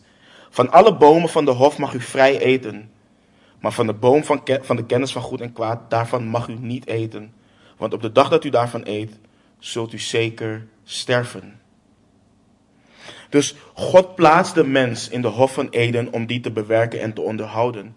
van 0.50 0.70
alle 0.70 0.96
bomen 0.96 1.28
van 1.28 1.44
de 1.44 1.50
hof 1.50 1.78
mag 1.78 1.94
u 1.94 2.00
vrij 2.00 2.38
eten, 2.38 2.90
maar 3.60 3.72
van 3.72 3.86
de 3.86 3.92
boom 3.92 4.24
van, 4.24 4.42
van 4.60 4.76
de 4.76 4.84
kennis 4.84 5.12
van 5.12 5.22
goed 5.22 5.40
en 5.40 5.52
kwaad, 5.52 5.90
daarvan 5.90 6.26
mag 6.26 6.48
u 6.48 6.54
niet 6.58 6.86
eten. 6.86 7.32
Want 7.76 7.92
op 7.92 8.02
de 8.02 8.12
dag 8.12 8.28
dat 8.28 8.44
u 8.44 8.50
daarvan 8.50 8.82
eet, 8.84 9.18
zult 9.58 9.92
u 9.92 9.98
zeker 9.98 10.66
sterven. 10.84 11.60
Dus 13.28 13.54
God 13.74 14.14
plaatst 14.14 14.54
de 14.54 14.64
mens 14.64 15.08
in 15.08 15.22
de 15.22 15.28
hof 15.28 15.52
van 15.52 15.68
Eden 15.68 16.12
om 16.12 16.26
die 16.26 16.40
te 16.40 16.50
bewerken 16.50 17.00
en 17.00 17.12
te 17.12 17.20
onderhouden. 17.20 17.96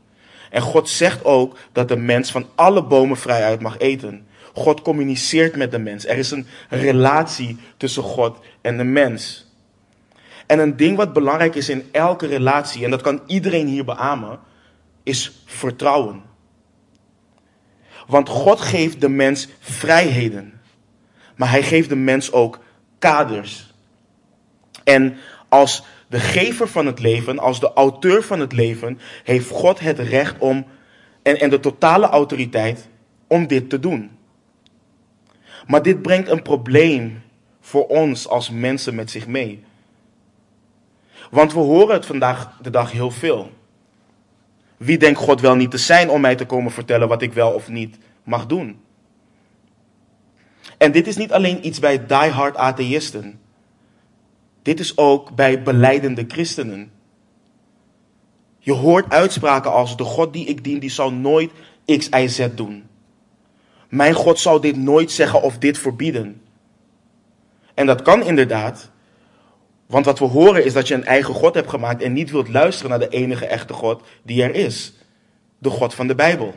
En 0.54 0.62
God 0.62 0.90
zegt 0.90 1.26
ook 1.26 1.58
dat 1.72 1.88
de 1.88 1.96
mens 1.96 2.32
van 2.32 2.46
alle 2.56 2.84
bomen 2.84 3.18
vrijuit 3.18 3.62
mag 3.62 3.78
eten. 3.78 4.28
God 4.54 4.82
communiceert 4.82 5.56
met 5.56 5.72
de 5.72 5.78
mens. 5.80 6.06
Er 6.06 6.18
is 6.18 6.32
een 6.32 6.48
relatie 6.70 7.58
tussen 7.78 8.04
God 8.04 8.38
en 8.62 8.78
de 8.78 8.84
mens. 8.84 9.52
En 10.46 10.60
een 10.60 10.76
ding 10.78 10.98
wat 10.98 11.14
belangrijk 11.14 11.56
is 11.56 11.70
in 11.70 11.90
elke 11.92 12.28
relatie, 12.28 12.84
en 12.84 12.92
dat 12.92 13.02
kan 13.02 13.22
iedereen 13.26 13.68
hier 13.68 13.86
beamen, 13.86 14.40
is 15.04 15.44
vertrouwen. 15.46 16.22
Want 18.08 18.30
God 18.30 18.62
geeft 18.62 19.02
de 19.02 19.10
mens 19.10 19.48
vrijheden, 19.60 20.62
maar 21.36 21.50
hij 21.50 21.64
geeft 21.64 21.90
de 21.90 21.96
mens 21.96 22.32
ook 22.32 22.60
kaders. 23.00 23.74
En 24.84 25.18
als 25.50 25.84
de 26.14 26.20
gever 26.20 26.68
van 26.68 26.86
het 26.86 27.00
leven, 27.00 27.40
als 27.40 27.60
de 27.60 27.74
auteur 27.74 28.24
van 28.24 28.40
het 28.40 28.52
leven, 28.52 29.00
heeft 29.24 29.50
God 29.50 29.80
het 29.80 30.00
recht 30.00 30.38
om 30.40 30.66
en, 31.22 31.40
en 31.40 31.50
de 31.50 31.60
totale 31.60 32.06
autoriteit 32.06 32.90
om 33.28 33.48
dit 33.48 33.70
te 33.70 33.80
doen. 33.80 34.12
Maar 35.68 35.82
dit 35.82 36.02
brengt 36.02 36.30
een 36.30 36.42
probleem 36.42 37.22
voor 37.62 37.88
ons 37.88 38.28
als 38.28 38.50
mensen 38.50 38.96
met 38.96 39.12
zich 39.12 39.28
mee. 39.28 39.64
Want 41.32 41.54
we 41.54 41.60
horen 41.60 41.94
het 41.94 42.06
vandaag 42.06 42.58
de 42.62 42.70
dag 42.70 42.92
heel 42.92 43.12
veel. 43.12 43.52
Wie 44.78 44.98
denkt 44.98 45.20
God 45.20 45.42
wel 45.42 45.56
niet 45.56 45.72
te 45.72 45.78
zijn 45.78 46.10
om 46.10 46.22
mij 46.22 46.36
te 46.36 46.46
komen 46.46 46.72
vertellen 46.72 47.08
wat 47.08 47.22
ik 47.22 47.34
wel 47.34 47.52
of 47.52 47.68
niet 47.68 47.98
mag 48.24 48.46
doen? 48.46 48.82
En 50.78 50.92
dit 50.92 51.08
is 51.08 51.18
niet 51.18 51.32
alleen 51.32 51.66
iets 51.66 51.80
bij 51.80 52.06
diehard 52.06 52.58
atheïsten. 52.58 53.42
Dit 54.64 54.80
is 54.80 54.98
ook 54.98 55.36
bij 55.36 55.64
beleidende 55.64 56.26
christenen. 56.28 56.92
Je 58.60 58.72
hoort 58.72 59.10
uitspraken 59.10 59.72
als 59.72 59.98
de 59.98 60.04
God 60.04 60.34
die 60.34 60.46
ik 60.46 60.64
dien, 60.64 60.80
die 60.80 60.90
zal 60.90 61.12
nooit 61.12 61.52
X, 61.86 62.10
Y, 62.10 62.28
Z 62.28 62.48
doen. 62.56 62.84
Mijn 63.90 64.14
God 64.14 64.40
zal 64.40 64.62
dit 64.62 64.78
nooit 64.78 65.12
zeggen 65.12 65.42
of 65.42 65.58
dit 65.58 65.78
verbieden. 65.78 66.42
En 67.74 67.86
dat 67.86 68.02
kan 68.02 68.24
inderdaad, 68.24 68.92
want 69.86 70.06
wat 70.06 70.20
we 70.20 70.26
horen 70.26 70.66
is 70.66 70.74
dat 70.74 70.88
je 70.88 70.94
een 70.94 71.06
eigen 71.06 71.34
God 71.34 71.54
hebt 71.54 71.70
gemaakt 71.70 72.02
en 72.02 72.14
niet 72.14 72.32
wilt 72.32 72.50
luisteren 72.50 72.90
naar 72.90 73.10
de 73.10 73.18
enige 73.18 73.46
echte 73.46 73.74
God 73.74 74.04
die 74.24 74.44
er 74.44 74.56
is. 74.56 74.94
De 75.58 75.70
God 75.70 75.94
van 75.94 76.08
de 76.08 76.16
Bijbel. 76.16 76.54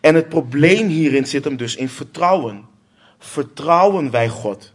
En 0.00 0.14
het 0.14 0.28
probleem 0.28 0.88
hierin 0.88 1.26
zit 1.26 1.44
hem 1.44 1.56
dus 1.56 1.76
in 1.76 1.88
vertrouwen. 1.88 2.64
Vertrouwen 3.18 4.10
wij 4.10 4.28
God? 4.28 4.73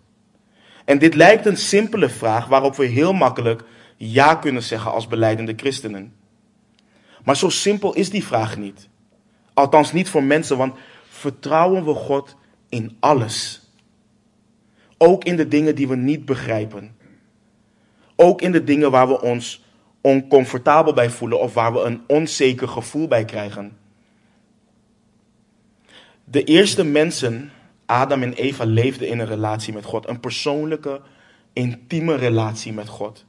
En 0.89 0.97
dit 0.97 1.15
lijkt 1.15 1.45
een 1.45 1.57
simpele 1.57 2.09
vraag 2.09 2.47
waarop 2.47 2.75
we 2.75 2.85
heel 2.85 3.13
makkelijk 3.13 3.63
ja 3.97 4.35
kunnen 4.35 4.63
zeggen 4.63 4.91
als 4.91 5.07
beleidende 5.07 5.53
christenen. 5.55 6.13
Maar 7.23 7.37
zo 7.37 7.49
simpel 7.49 7.93
is 7.93 8.09
die 8.09 8.23
vraag 8.23 8.57
niet. 8.57 8.89
Althans 9.53 9.91
niet 9.91 10.09
voor 10.09 10.23
mensen, 10.23 10.57
want 10.57 10.73
vertrouwen 11.09 11.85
we 11.85 11.93
God 11.93 12.35
in 12.69 12.97
alles. 12.99 13.61
Ook 14.97 15.23
in 15.23 15.35
de 15.35 15.47
dingen 15.47 15.75
die 15.75 15.87
we 15.87 15.95
niet 15.95 16.25
begrijpen. 16.25 16.95
Ook 18.15 18.41
in 18.41 18.51
de 18.51 18.63
dingen 18.63 18.91
waar 18.91 19.07
we 19.07 19.21
ons 19.21 19.63
oncomfortabel 20.01 20.93
bij 20.93 21.09
voelen 21.09 21.39
of 21.39 21.53
waar 21.53 21.73
we 21.73 21.79
een 21.79 22.01
onzeker 22.07 22.67
gevoel 22.67 23.07
bij 23.07 23.25
krijgen. 23.25 23.77
De 26.23 26.43
eerste 26.43 26.83
mensen 26.83 27.51
Adam 27.89 28.23
en 28.23 28.33
Eva 28.33 28.63
leefden 28.65 29.07
in 29.07 29.19
een 29.19 29.27
relatie 29.27 29.73
met 29.73 29.85
God. 29.85 30.07
Een 30.07 30.19
persoonlijke, 30.19 31.01
intieme 31.53 32.15
relatie 32.15 32.73
met 32.73 32.87
God. 32.87 33.25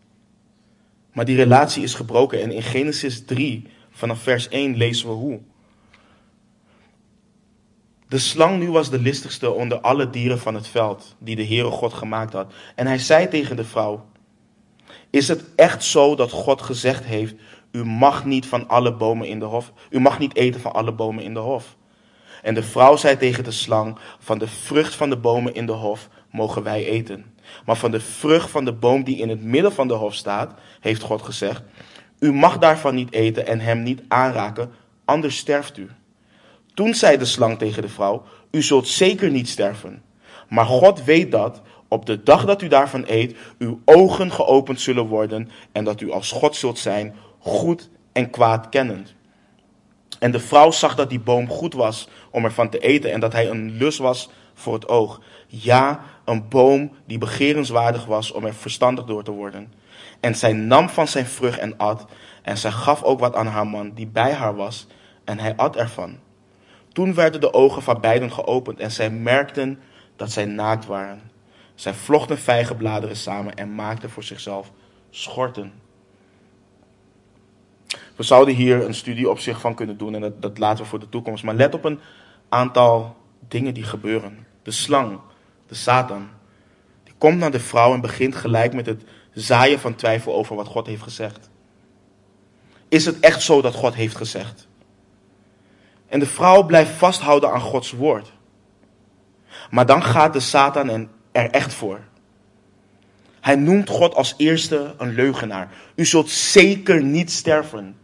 Maar 1.12 1.24
die 1.24 1.36
relatie 1.36 1.82
is 1.82 1.94
gebroken. 1.94 2.42
En 2.42 2.52
in 2.52 2.62
Genesis 2.62 3.24
3, 3.24 3.66
vanaf 3.90 4.22
vers 4.22 4.48
1, 4.48 4.76
lezen 4.76 5.08
we 5.08 5.14
hoe. 5.14 5.40
De 8.08 8.18
slang 8.18 8.58
nu 8.58 8.70
was 8.70 8.90
de 8.90 9.00
listigste 9.00 9.50
onder 9.50 9.80
alle 9.80 10.10
dieren 10.10 10.38
van 10.38 10.54
het 10.54 10.66
veld, 10.66 11.16
die 11.18 11.36
de 11.36 11.46
Heere 11.46 11.70
God 11.70 11.92
gemaakt 11.92 12.32
had. 12.32 12.52
En 12.74 12.86
hij 12.86 12.98
zei 12.98 13.28
tegen 13.28 13.56
de 13.56 13.64
vrouw, 13.64 14.06
is 15.10 15.28
het 15.28 15.44
echt 15.54 15.84
zo 15.84 16.14
dat 16.14 16.30
God 16.30 16.62
gezegd 16.62 17.04
heeft, 17.04 17.34
u 17.70 17.84
mag 17.84 18.24
niet 18.24 18.46
van 18.46 18.68
alle 18.68 18.94
bomen 18.94 19.28
in 19.28 19.38
de 19.38 19.44
hof, 19.44 19.72
u 19.90 20.00
mag 20.00 20.18
niet 20.18 20.36
eten 20.36 20.60
van 20.60 20.72
alle 20.72 20.92
bomen 20.92 21.24
in 21.24 21.34
de 21.34 21.40
hof? 21.40 21.76
En 22.42 22.54
de 22.54 22.62
vrouw 22.62 22.96
zei 22.96 23.16
tegen 23.16 23.44
de 23.44 23.50
slang: 23.50 23.98
Van 24.18 24.38
de 24.38 24.48
vrucht 24.48 24.94
van 24.94 25.10
de 25.10 25.16
bomen 25.16 25.54
in 25.54 25.66
de 25.66 25.72
hof 25.72 26.08
mogen 26.30 26.62
wij 26.62 26.84
eten. 26.84 27.34
Maar 27.64 27.76
van 27.76 27.90
de 27.90 28.00
vrucht 28.00 28.50
van 28.50 28.64
de 28.64 28.72
boom 28.72 29.04
die 29.04 29.16
in 29.16 29.28
het 29.28 29.42
midden 29.42 29.72
van 29.72 29.88
de 29.88 29.94
hof 29.94 30.14
staat, 30.14 30.54
heeft 30.80 31.02
God 31.02 31.22
gezegd: 31.22 31.62
U 32.18 32.32
mag 32.32 32.58
daarvan 32.58 32.94
niet 32.94 33.12
eten 33.12 33.46
en 33.46 33.60
hem 33.60 33.82
niet 33.82 34.02
aanraken, 34.08 34.70
anders 35.04 35.36
sterft 35.36 35.76
u. 35.76 35.88
Toen 36.74 36.94
zei 36.94 37.16
de 37.16 37.24
slang 37.24 37.58
tegen 37.58 37.82
de 37.82 37.88
vrouw: 37.88 38.22
U 38.50 38.62
zult 38.62 38.88
zeker 38.88 39.30
niet 39.30 39.48
sterven. 39.48 40.02
Maar 40.48 40.66
God 40.66 41.04
weet 41.04 41.32
dat 41.32 41.62
op 41.88 42.06
de 42.06 42.22
dag 42.22 42.44
dat 42.44 42.62
u 42.62 42.68
daarvan 42.68 43.04
eet, 43.06 43.36
uw 43.58 43.80
ogen 43.84 44.32
geopend 44.32 44.80
zullen 44.80 45.06
worden 45.06 45.48
en 45.72 45.84
dat 45.84 46.00
u 46.00 46.10
als 46.10 46.30
God 46.30 46.56
zult 46.56 46.78
zijn, 46.78 47.14
goed 47.38 47.90
en 48.12 48.30
kwaad 48.30 48.68
kennend. 48.68 49.14
En 50.20 50.30
de 50.30 50.40
vrouw 50.40 50.70
zag 50.70 50.94
dat 50.94 51.10
die 51.10 51.20
boom 51.20 51.48
goed 51.48 51.74
was 51.74 52.08
om 52.30 52.44
ervan 52.44 52.68
te 52.68 52.78
eten 52.78 53.12
en 53.12 53.20
dat 53.20 53.32
hij 53.32 53.48
een 53.48 53.70
lust 53.70 53.98
was 53.98 54.30
voor 54.54 54.74
het 54.74 54.88
oog. 54.88 55.20
Ja, 55.46 56.00
een 56.24 56.48
boom 56.48 56.92
die 57.06 57.18
begerenswaardig 57.18 58.04
was 58.04 58.32
om 58.32 58.44
er 58.44 58.54
verstandig 58.54 59.04
door 59.04 59.22
te 59.22 59.30
worden. 59.30 59.72
En 60.20 60.34
zij 60.34 60.52
nam 60.52 60.88
van 60.88 61.08
zijn 61.08 61.26
vrucht 61.26 61.58
en 61.58 61.76
at, 61.76 62.06
en 62.42 62.58
zij 62.58 62.70
gaf 62.70 63.02
ook 63.02 63.20
wat 63.20 63.34
aan 63.34 63.46
haar 63.46 63.66
man 63.66 63.92
die 63.94 64.06
bij 64.06 64.32
haar 64.32 64.56
was, 64.56 64.86
en 65.24 65.38
hij 65.38 65.56
at 65.56 65.76
ervan. 65.76 66.18
Toen 66.92 67.14
werden 67.14 67.40
de 67.40 67.54
ogen 67.54 67.82
van 67.82 68.00
beiden 68.00 68.32
geopend 68.32 68.80
en 68.80 68.90
zij 68.90 69.10
merkten 69.10 69.80
dat 70.16 70.30
zij 70.30 70.44
naakt 70.44 70.86
waren. 70.86 71.30
Zij 71.74 71.94
vlochten 71.94 72.38
vijgenbladeren 72.38 73.16
samen 73.16 73.54
en 73.54 73.74
maakten 73.74 74.10
voor 74.10 74.22
zichzelf 74.22 74.72
schorten. 75.10 75.72
We 78.16 78.22
zouden 78.22 78.54
hier 78.54 78.84
een 78.84 78.94
studie 78.94 79.30
op 79.30 79.38
zich 79.38 79.60
van 79.60 79.74
kunnen 79.74 79.98
doen 79.98 80.14
en 80.14 80.34
dat, 80.40 80.58
laten 80.58 80.84
we 80.84 80.90
voor 80.90 81.00
de 81.00 81.08
toekomst. 81.08 81.44
Maar 81.44 81.54
let 81.54 81.74
op 81.74 81.84
een 81.84 82.00
aantal 82.48 83.16
dingen 83.48 83.74
die 83.74 83.84
gebeuren. 83.84 84.46
De 84.62 84.70
slang, 84.70 85.18
de 85.66 85.74
Satan, 85.74 86.28
die 87.04 87.14
komt 87.18 87.38
naar 87.38 87.50
de 87.50 87.60
vrouw 87.60 87.94
en 87.94 88.00
begint 88.00 88.34
gelijk 88.34 88.74
met 88.74 88.86
het 88.86 89.02
zaaien 89.32 89.80
van 89.80 89.94
twijfel 89.94 90.34
over 90.34 90.56
wat 90.56 90.66
God 90.66 90.86
heeft 90.86 91.02
gezegd. 91.02 91.50
Is 92.88 93.06
het 93.06 93.20
echt 93.20 93.42
zo 93.42 93.62
dat 93.62 93.74
God 93.74 93.94
heeft 93.94 94.16
gezegd? 94.16 94.68
En 96.08 96.18
de 96.18 96.26
vrouw 96.26 96.62
blijft 96.62 96.90
vasthouden 96.90 97.52
aan 97.52 97.60
Gods 97.60 97.92
woord. 97.92 98.32
Maar 99.70 99.86
dan 99.86 100.02
gaat 100.02 100.32
de 100.32 100.40
Satan 100.40 101.08
er 101.32 101.50
echt 101.50 101.74
voor. 101.74 102.00
Hij 103.40 103.54
noemt 103.56 103.88
God 103.88 104.14
als 104.14 104.34
eerste 104.36 104.94
een 104.98 105.14
leugenaar. 105.14 105.70
U 105.94 106.04
zult 106.04 106.30
zeker 106.30 107.02
niet 107.02 107.30
sterven. 107.30 107.96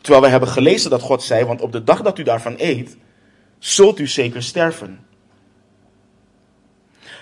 Terwijl 0.00 0.24
we 0.24 0.30
hebben 0.30 0.48
gelezen 0.48 0.90
dat 0.90 1.02
God 1.02 1.22
zei, 1.22 1.44
want 1.44 1.60
op 1.60 1.72
de 1.72 1.84
dag 1.84 2.02
dat 2.02 2.18
u 2.18 2.22
daarvan 2.22 2.54
eet, 2.56 2.96
zult 3.58 3.98
u 3.98 4.06
zeker 4.06 4.42
sterven. 4.42 5.06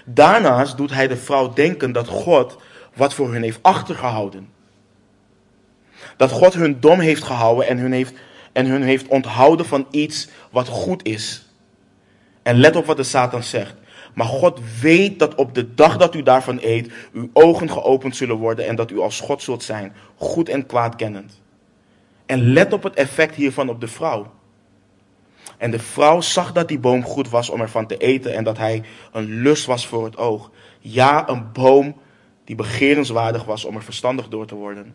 Daarnaast 0.04 0.76
doet 0.76 0.90
hij 0.90 1.08
de 1.08 1.16
vrouw 1.16 1.52
denken 1.52 1.92
dat 1.92 2.08
God 2.08 2.56
wat 2.94 3.14
voor 3.14 3.32
hun 3.32 3.42
heeft 3.42 3.58
achtergehouden. 3.62 4.48
Dat 6.16 6.30
God 6.30 6.54
hun 6.54 6.80
dom 6.80 7.00
heeft 7.00 7.22
gehouden 7.22 7.66
en 7.66 7.78
hun 7.78 7.92
heeft, 7.92 8.14
en 8.52 8.66
hun 8.66 8.82
heeft 8.82 9.06
onthouden 9.08 9.66
van 9.66 9.86
iets 9.90 10.28
wat 10.50 10.68
goed 10.68 11.06
is. 11.06 11.46
En 12.42 12.56
let 12.56 12.76
op 12.76 12.84
wat 12.84 12.96
de 12.96 13.02
Satan 13.02 13.42
zegt. 13.42 13.74
Maar 14.12 14.26
God 14.26 14.60
weet 14.80 15.18
dat 15.18 15.34
op 15.34 15.54
de 15.54 15.74
dag 15.74 15.96
dat 15.96 16.14
u 16.14 16.22
daarvan 16.22 16.58
eet, 16.62 16.92
uw 17.12 17.30
ogen 17.32 17.70
geopend 17.70 18.16
zullen 18.16 18.36
worden 18.36 18.66
en 18.66 18.76
dat 18.76 18.90
u 18.90 19.00
als 19.00 19.20
God 19.20 19.42
zult 19.42 19.62
zijn, 19.62 19.94
goed 20.16 20.48
en 20.48 20.66
kwaad 20.66 20.96
kennend. 20.96 21.40
En 22.26 22.52
let 22.52 22.72
op 22.72 22.82
het 22.82 22.94
effect 22.94 23.34
hiervan 23.34 23.68
op 23.68 23.80
de 23.80 23.88
vrouw. 23.88 24.32
En 25.56 25.70
de 25.70 25.78
vrouw 25.78 26.20
zag 26.20 26.52
dat 26.52 26.68
die 26.68 26.78
boom 26.78 27.04
goed 27.04 27.28
was 27.28 27.50
om 27.50 27.60
ervan 27.60 27.86
te 27.86 27.96
eten 27.96 28.34
en 28.34 28.44
dat 28.44 28.58
hij 28.58 28.82
een 29.12 29.42
lust 29.42 29.66
was 29.66 29.86
voor 29.86 30.04
het 30.04 30.16
oog. 30.16 30.50
Ja, 30.80 31.28
een 31.28 31.52
boom 31.52 32.00
die 32.44 32.56
begerenswaardig 32.56 33.44
was 33.44 33.64
om 33.64 33.76
er 33.76 33.82
verstandig 33.82 34.28
door 34.28 34.46
te 34.46 34.54
worden. 34.54 34.94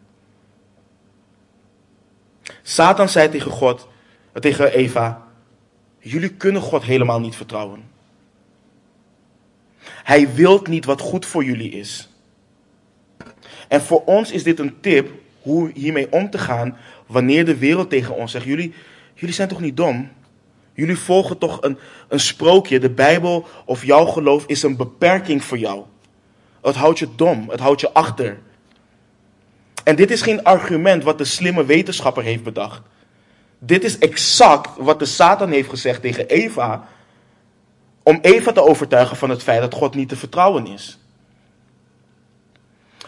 Satan 2.61 3.09
zei 3.09 3.29
tegen 3.29 3.51
God, 3.51 3.87
tegen 4.33 4.73
Eva, 4.73 5.27
jullie 5.99 6.33
kunnen 6.33 6.61
God 6.61 6.83
helemaal 6.83 7.19
niet 7.19 7.35
vertrouwen. 7.35 7.83
Hij 10.03 10.33
wil 10.33 10.61
niet 10.69 10.85
wat 10.85 11.01
goed 11.01 11.25
voor 11.25 11.43
jullie 11.43 11.71
is. 11.71 12.09
En 13.67 13.81
voor 13.81 14.03
ons 14.05 14.31
is 14.31 14.43
dit 14.43 14.59
een 14.59 14.79
tip 14.81 15.09
hoe 15.41 15.71
hiermee 15.73 16.11
om 16.11 16.29
te 16.29 16.37
gaan 16.37 16.77
wanneer 17.05 17.45
de 17.45 17.57
wereld 17.57 17.89
tegen 17.89 18.15
ons 18.15 18.31
zegt: 18.31 18.45
jullie, 18.45 18.73
jullie 19.13 19.35
zijn 19.35 19.47
toch 19.47 19.61
niet 19.61 19.77
dom? 19.77 20.09
Jullie 20.73 20.97
volgen 20.97 21.37
toch 21.37 21.61
een, 21.61 21.77
een 22.07 22.19
sprookje. 22.19 22.79
De 22.79 22.89
Bijbel 22.89 23.47
of 23.65 23.85
jouw 23.85 24.05
geloof 24.05 24.43
is 24.45 24.63
een 24.63 24.75
beperking 24.75 25.43
voor 25.43 25.57
jou. 25.57 25.83
Het 26.61 26.75
houdt 26.75 26.99
je 26.99 27.07
dom, 27.15 27.49
het 27.49 27.59
houdt 27.59 27.81
je 27.81 27.93
achter. 27.93 28.39
En 29.83 29.95
dit 29.95 30.11
is 30.11 30.21
geen 30.21 30.43
argument 30.43 31.03
wat 31.03 31.17
de 31.17 31.23
slimme 31.23 31.65
wetenschapper 31.65 32.23
heeft 32.23 32.43
bedacht. 32.43 32.81
Dit 33.59 33.83
is 33.83 33.97
exact 33.97 34.69
wat 34.77 34.99
de 34.99 35.05
Satan 35.05 35.51
heeft 35.51 35.69
gezegd 35.69 36.01
tegen 36.01 36.27
Eva. 36.27 36.87
Om 38.07 38.19
Eva 38.21 38.51
te 38.51 38.63
overtuigen 38.63 39.17
van 39.17 39.29
het 39.29 39.43
feit 39.43 39.61
dat 39.61 39.73
God 39.73 39.95
niet 39.95 40.09
te 40.09 40.15
vertrouwen 40.15 40.67
is. 40.67 40.99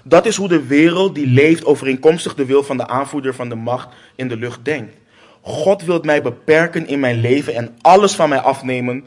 Dat 0.04 0.26
is 0.26 0.36
hoe 0.36 0.48
de 0.48 0.66
wereld 0.66 1.16
die 1.16 1.28
leeft 1.28 1.66
overeenkomstig 1.66 2.36
de 2.36 2.46
wil 2.46 2.64
van 2.64 2.78
de 2.78 2.88
aanvoerder 2.88 3.36
van 3.36 3.50
de 3.50 3.56
macht 3.56 3.88
in 4.16 4.28
de 4.28 4.38
lucht 4.38 4.66
denkt. 4.66 4.96
God 5.42 5.82
wil 5.82 6.00
mij 6.02 6.22
beperken 6.22 6.88
in 6.88 7.00
mijn 7.00 7.20
leven 7.20 7.56
en 7.56 7.78
alles 7.82 8.16
van 8.16 8.30
mij 8.30 8.40
afnemen 8.40 9.06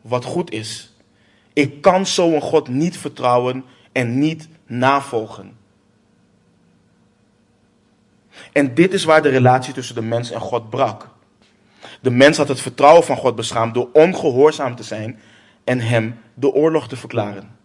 wat 0.00 0.24
goed 0.24 0.50
is. 0.50 0.92
Ik 1.52 1.80
kan 1.80 2.06
zo'n 2.06 2.40
God 2.40 2.68
niet 2.68 2.98
vertrouwen 2.98 3.64
en 3.92 4.18
niet 4.18 4.48
navolgen. 4.66 5.56
En 8.52 8.74
dit 8.74 8.92
is 8.92 9.04
waar 9.04 9.22
de 9.22 9.28
relatie 9.28 9.74
tussen 9.74 9.94
de 9.94 10.02
mens 10.02 10.30
en 10.30 10.40
God 10.40 10.70
brak. 10.70 11.08
De 12.00 12.10
mens 12.10 12.36
had 12.36 12.48
het 12.48 12.60
vertrouwen 12.60 13.04
van 13.04 13.16
God 13.16 13.36
beschaamd 13.36 13.74
door 13.74 13.88
ongehoorzaam 13.92 14.76
te 14.76 14.82
zijn 14.82 15.20
en 15.64 15.80
hem 15.80 16.20
de 16.34 16.52
oorlog 16.52 16.88
te 16.88 16.96
verklaren. 16.96 17.56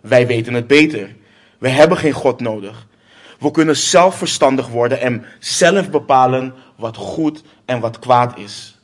Wij 0.00 0.26
weten 0.26 0.54
het 0.54 0.66
beter. 0.66 1.16
We 1.58 1.68
hebben 1.68 1.96
geen 1.96 2.12
God 2.12 2.40
nodig. 2.40 2.86
We 3.38 3.50
kunnen 3.50 3.76
zelfverstandig 3.76 4.68
worden 4.68 5.00
en 5.00 5.24
zelf 5.38 5.90
bepalen 5.90 6.54
wat 6.76 6.96
goed 6.96 7.42
en 7.64 7.80
wat 7.80 7.98
kwaad 7.98 8.38
is. 8.38 8.78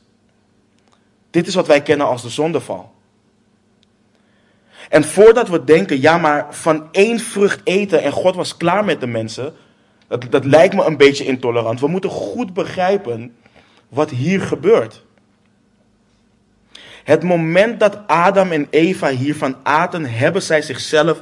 Dit 1.29 1.47
is 1.47 1.55
wat 1.55 1.67
wij 1.67 1.81
kennen 1.81 2.07
als 2.07 2.21
de 2.21 2.29
zondeval. 2.29 2.95
En 4.89 5.03
voordat 5.03 5.49
we 5.49 5.63
denken, 5.63 6.01
ja 6.01 6.17
maar 6.17 6.47
van 6.49 6.87
één 6.91 7.19
vrucht 7.19 7.61
eten 7.63 8.03
en 8.03 8.11
God 8.11 8.35
was 8.35 8.57
klaar 8.57 8.85
met 8.85 8.99
de 8.99 9.07
mensen, 9.07 9.53
dat, 10.07 10.25
dat 10.29 10.45
lijkt 10.45 10.75
me 10.75 10.83
een 10.83 10.97
beetje 10.97 11.25
intolerant. 11.25 11.79
We 11.79 11.87
moeten 11.87 12.09
goed 12.09 12.53
begrijpen 12.53 13.35
wat 13.89 14.09
hier 14.09 14.41
gebeurt. 14.41 15.05
Het 17.03 17.23
moment 17.23 17.79
dat 17.79 18.07
Adam 18.07 18.51
en 18.51 18.67
Eva 18.69 19.09
hiervan 19.09 19.55
aten, 19.63 20.05
hebben 20.05 20.41
zij 20.41 20.61
zichzelf 20.61 21.21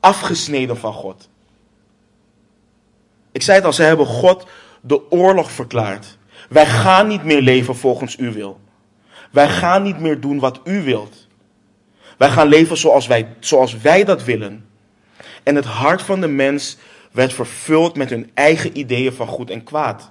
afgesneden 0.00 0.76
van 0.76 0.92
God. 0.92 1.28
Ik 3.32 3.42
zei 3.42 3.56
het 3.56 3.66
al, 3.66 3.72
ze 3.72 3.82
hebben 3.82 4.06
God 4.06 4.46
de 4.80 5.10
oorlog 5.10 5.50
verklaard. 5.50 6.18
Wij 6.48 6.66
gaan 6.66 7.08
niet 7.08 7.24
meer 7.24 7.40
leven 7.40 7.76
volgens 7.76 8.16
uw 8.16 8.32
wil. 8.32 8.60
Wij 9.30 9.48
gaan 9.48 9.82
niet 9.82 10.00
meer 10.00 10.20
doen 10.20 10.38
wat 10.38 10.60
u 10.64 10.82
wilt. 10.82 11.26
Wij 12.18 12.30
gaan 12.30 12.48
leven 12.48 12.76
zoals 12.76 13.06
wij, 13.06 13.28
zoals 13.40 13.76
wij 13.76 14.04
dat 14.04 14.24
willen. 14.24 14.66
En 15.42 15.54
het 15.54 15.64
hart 15.64 16.02
van 16.02 16.20
de 16.20 16.28
mens 16.28 16.76
werd 17.10 17.32
vervuld 17.32 17.96
met 17.96 18.10
hun 18.10 18.30
eigen 18.34 18.78
ideeën 18.78 19.12
van 19.12 19.26
goed 19.26 19.50
en 19.50 19.64
kwaad. 19.64 20.10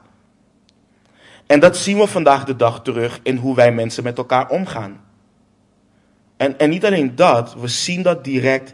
En 1.52 1.60
dat 1.60 1.78
zien 1.78 1.98
we 1.98 2.08
vandaag 2.08 2.44
de 2.44 2.56
dag 2.56 2.82
terug 2.82 3.20
in 3.24 3.36
hoe 3.36 3.56
wij 3.56 3.72
mensen 3.72 4.04
met 4.04 4.18
elkaar 4.18 4.50
omgaan. 4.50 5.02
En, 6.38 6.60
en 6.60 6.70
niet 6.70 6.86
alleen 6.86 7.16
dat, 7.16 7.54
we 7.54 7.68
zien 7.68 8.02
dat 8.02 8.24
direct 8.24 8.74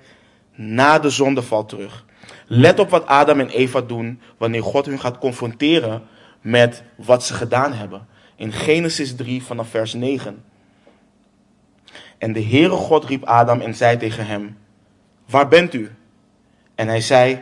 na 0.55 0.99
de 0.99 1.09
zondeval 1.09 1.65
terug. 1.65 2.05
Let 2.47 2.79
op 2.79 2.89
wat 2.89 3.05
Adam 3.05 3.39
en 3.39 3.49
Eva 3.49 3.81
doen 3.81 4.19
wanneer 4.37 4.63
God 4.63 4.85
hun 4.85 4.99
gaat 4.99 5.17
confronteren 5.17 6.03
met 6.41 6.83
wat 6.95 7.23
ze 7.23 7.33
gedaan 7.33 7.73
hebben. 7.73 8.07
In 8.35 8.51
Genesis 8.51 9.15
3 9.15 9.43
vanaf 9.43 9.69
vers 9.69 9.93
9. 9.93 10.43
En 12.17 12.33
de 12.33 12.43
Heere 12.43 12.75
God 12.75 13.05
riep 13.05 13.23
Adam 13.23 13.61
en 13.61 13.75
zei 13.75 13.97
tegen 13.97 14.25
hem: 14.25 14.57
Waar 15.29 15.47
bent 15.47 15.73
u? 15.73 15.91
En 16.75 16.87
hij 16.87 17.01
zei: 17.01 17.39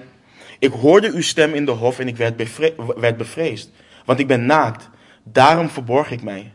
Ik 0.60 0.71
hoorde 0.71 1.12
uw 1.12 1.21
stem 1.21 1.54
in 1.54 1.65
de 1.65 1.71
hof 1.71 2.00
en 2.00 2.08
ik 2.08 2.17
werd, 2.17 2.58
werd 2.98 3.17
bevreesd, 3.17 3.71
want 4.06 4.19
ik 4.19 4.28
ben 4.28 4.45
naakt. 4.45 4.93
Daarom 5.31 5.69
verborg 5.69 6.11
ik 6.11 6.23
mij. 6.23 6.53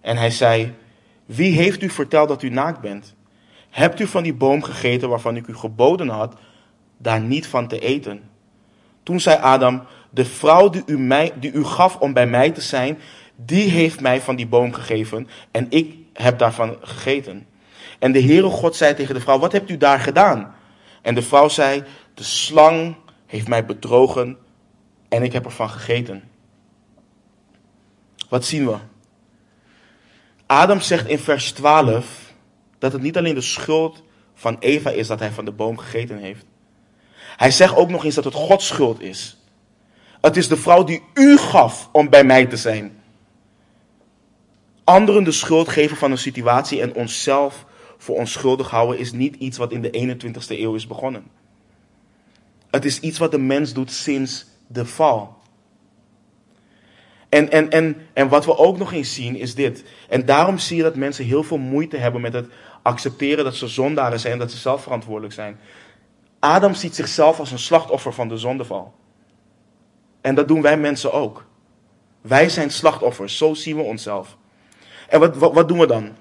En 0.00 0.16
hij 0.16 0.30
zei: 0.30 0.74
Wie 1.26 1.52
heeft 1.52 1.82
u 1.82 1.90
verteld 1.90 2.28
dat 2.28 2.42
u 2.42 2.48
naakt 2.48 2.80
bent? 2.80 3.14
Hebt 3.70 4.00
u 4.00 4.06
van 4.06 4.22
die 4.22 4.34
boom 4.34 4.62
gegeten 4.62 5.08
waarvan 5.08 5.36
ik 5.36 5.46
u 5.46 5.54
geboden 5.54 6.08
had 6.08 6.34
daar 6.96 7.20
niet 7.20 7.46
van 7.46 7.68
te 7.68 7.78
eten? 7.78 8.22
Toen 9.02 9.20
zei 9.20 9.40
Adam: 9.40 9.82
De 10.10 10.24
vrouw 10.24 10.70
die 10.70 10.82
u, 10.86 10.98
mij, 10.98 11.32
die 11.40 11.52
u 11.52 11.64
gaf 11.64 11.96
om 11.96 12.12
bij 12.12 12.26
mij 12.26 12.50
te 12.50 12.60
zijn, 12.60 12.98
die 13.36 13.70
heeft 13.70 14.00
mij 14.00 14.20
van 14.20 14.36
die 14.36 14.46
boom 14.46 14.72
gegeven 14.72 15.28
en 15.50 15.66
ik 15.68 15.94
heb 16.12 16.38
daarvan 16.38 16.76
gegeten. 16.80 17.46
En 17.98 18.12
de 18.12 18.22
Heere 18.22 18.48
God 18.48 18.76
zei 18.76 18.94
tegen 18.94 19.14
de 19.14 19.20
vrouw: 19.20 19.38
Wat 19.38 19.52
hebt 19.52 19.70
u 19.70 19.76
daar 19.76 20.00
gedaan? 20.00 20.54
En 21.02 21.14
de 21.14 21.22
vrouw 21.22 21.48
zei: 21.48 21.82
De 22.14 22.22
slang 22.22 22.96
heeft 23.26 23.48
mij 23.48 23.64
bedrogen 23.64 24.38
en 25.08 25.22
ik 25.22 25.32
heb 25.32 25.44
ervan 25.44 25.70
gegeten. 25.70 26.22
Wat 28.28 28.44
zien 28.44 28.66
we? 28.66 28.76
Adam 30.46 30.80
zegt 30.80 31.08
in 31.08 31.18
vers 31.18 31.52
12 31.52 32.32
dat 32.78 32.92
het 32.92 33.02
niet 33.02 33.16
alleen 33.16 33.34
de 33.34 33.40
schuld 33.40 34.02
van 34.34 34.56
Eva 34.58 34.90
is 34.90 35.06
dat 35.06 35.18
hij 35.18 35.30
van 35.30 35.44
de 35.44 35.52
boom 35.52 35.78
gegeten 35.78 36.18
heeft. 36.18 36.44
Hij 37.36 37.50
zegt 37.50 37.76
ook 37.76 37.88
nog 37.88 38.04
eens 38.04 38.14
dat 38.14 38.24
het 38.24 38.34
Gods 38.34 38.66
schuld 38.66 39.00
is. 39.00 39.38
Het 40.20 40.36
is 40.36 40.48
de 40.48 40.56
vrouw 40.56 40.84
die 40.84 41.02
u 41.14 41.36
gaf 41.36 41.88
om 41.92 42.08
bij 42.08 42.24
mij 42.24 42.46
te 42.46 42.56
zijn. 42.56 43.02
Anderen 44.84 45.24
de 45.24 45.32
schuld 45.32 45.68
geven 45.68 45.96
van 45.96 46.10
een 46.10 46.18
situatie 46.18 46.80
en 46.80 46.94
onszelf 46.94 47.64
voor 47.98 48.16
onschuldig 48.16 48.70
houden 48.70 48.98
is 48.98 49.12
niet 49.12 49.36
iets 49.36 49.58
wat 49.58 49.72
in 49.72 49.82
de 49.82 50.16
21ste 50.16 50.58
eeuw 50.58 50.74
is 50.74 50.86
begonnen. 50.86 51.26
Het 52.70 52.84
is 52.84 53.00
iets 53.00 53.18
wat 53.18 53.30
de 53.30 53.38
mens 53.38 53.72
doet 53.72 53.92
sinds 53.92 54.46
de 54.66 54.86
val. 54.86 55.37
En, 57.28 57.50
en, 57.50 57.70
en, 57.70 57.96
en 58.12 58.28
wat 58.28 58.44
we 58.44 58.56
ook 58.56 58.78
nog 58.78 58.92
eens 58.92 59.14
zien 59.14 59.36
is 59.36 59.54
dit. 59.54 59.84
En 60.08 60.24
daarom 60.24 60.58
zie 60.58 60.76
je 60.76 60.82
dat 60.82 60.94
mensen 60.94 61.24
heel 61.24 61.42
veel 61.42 61.58
moeite 61.58 61.96
hebben 61.96 62.20
met 62.20 62.32
het 62.32 62.46
accepteren 62.82 63.44
dat 63.44 63.56
ze 63.56 63.68
zondaren 63.68 64.20
zijn 64.20 64.32
en 64.32 64.38
dat 64.38 64.50
ze 64.50 64.56
zelf 64.56 64.82
verantwoordelijk 64.82 65.34
zijn. 65.34 65.58
Adam 66.38 66.74
ziet 66.74 66.94
zichzelf 66.94 67.38
als 67.38 67.50
een 67.50 67.58
slachtoffer 67.58 68.12
van 68.12 68.28
de 68.28 68.36
zondeval. 68.36 68.94
En 70.20 70.34
dat 70.34 70.48
doen 70.48 70.62
wij 70.62 70.76
mensen 70.76 71.12
ook. 71.12 71.46
Wij 72.20 72.48
zijn 72.48 72.70
slachtoffers, 72.70 73.36
zo 73.36 73.54
zien 73.54 73.76
we 73.76 73.82
onszelf. 73.82 74.36
En 75.08 75.20
wat, 75.20 75.36
wat, 75.36 75.52
wat 75.52 75.68
doen 75.68 75.78
we 75.78 75.86
dan? 75.86 76.16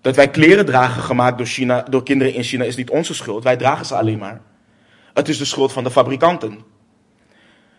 Dat 0.00 0.16
wij 0.16 0.30
kleren 0.30 0.66
dragen 0.66 1.02
gemaakt 1.02 1.38
door, 1.38 1.46
China, 1.46 1.82
door 1.82 2.02
kinderen 2.02 2.34
in 2.34 2.42
China 2.42 2.64
is 2.64 2.76
niet 2.76 2.90
onze 2.90 3.14
schuld. 3.14 3.44
Wij 3.44 3.56
dragen 3.56 3.86
ze 3.86 3.94
alleen 3.96 4.18
maar. 4.18 4.40
Het 5.14 5.28
is 5.28 5.38
de 5.38 5.44
schuld 5.44 5.72
van 5.72 5.84
de 5.84 5.90
fabrikanten. 5.90 6.64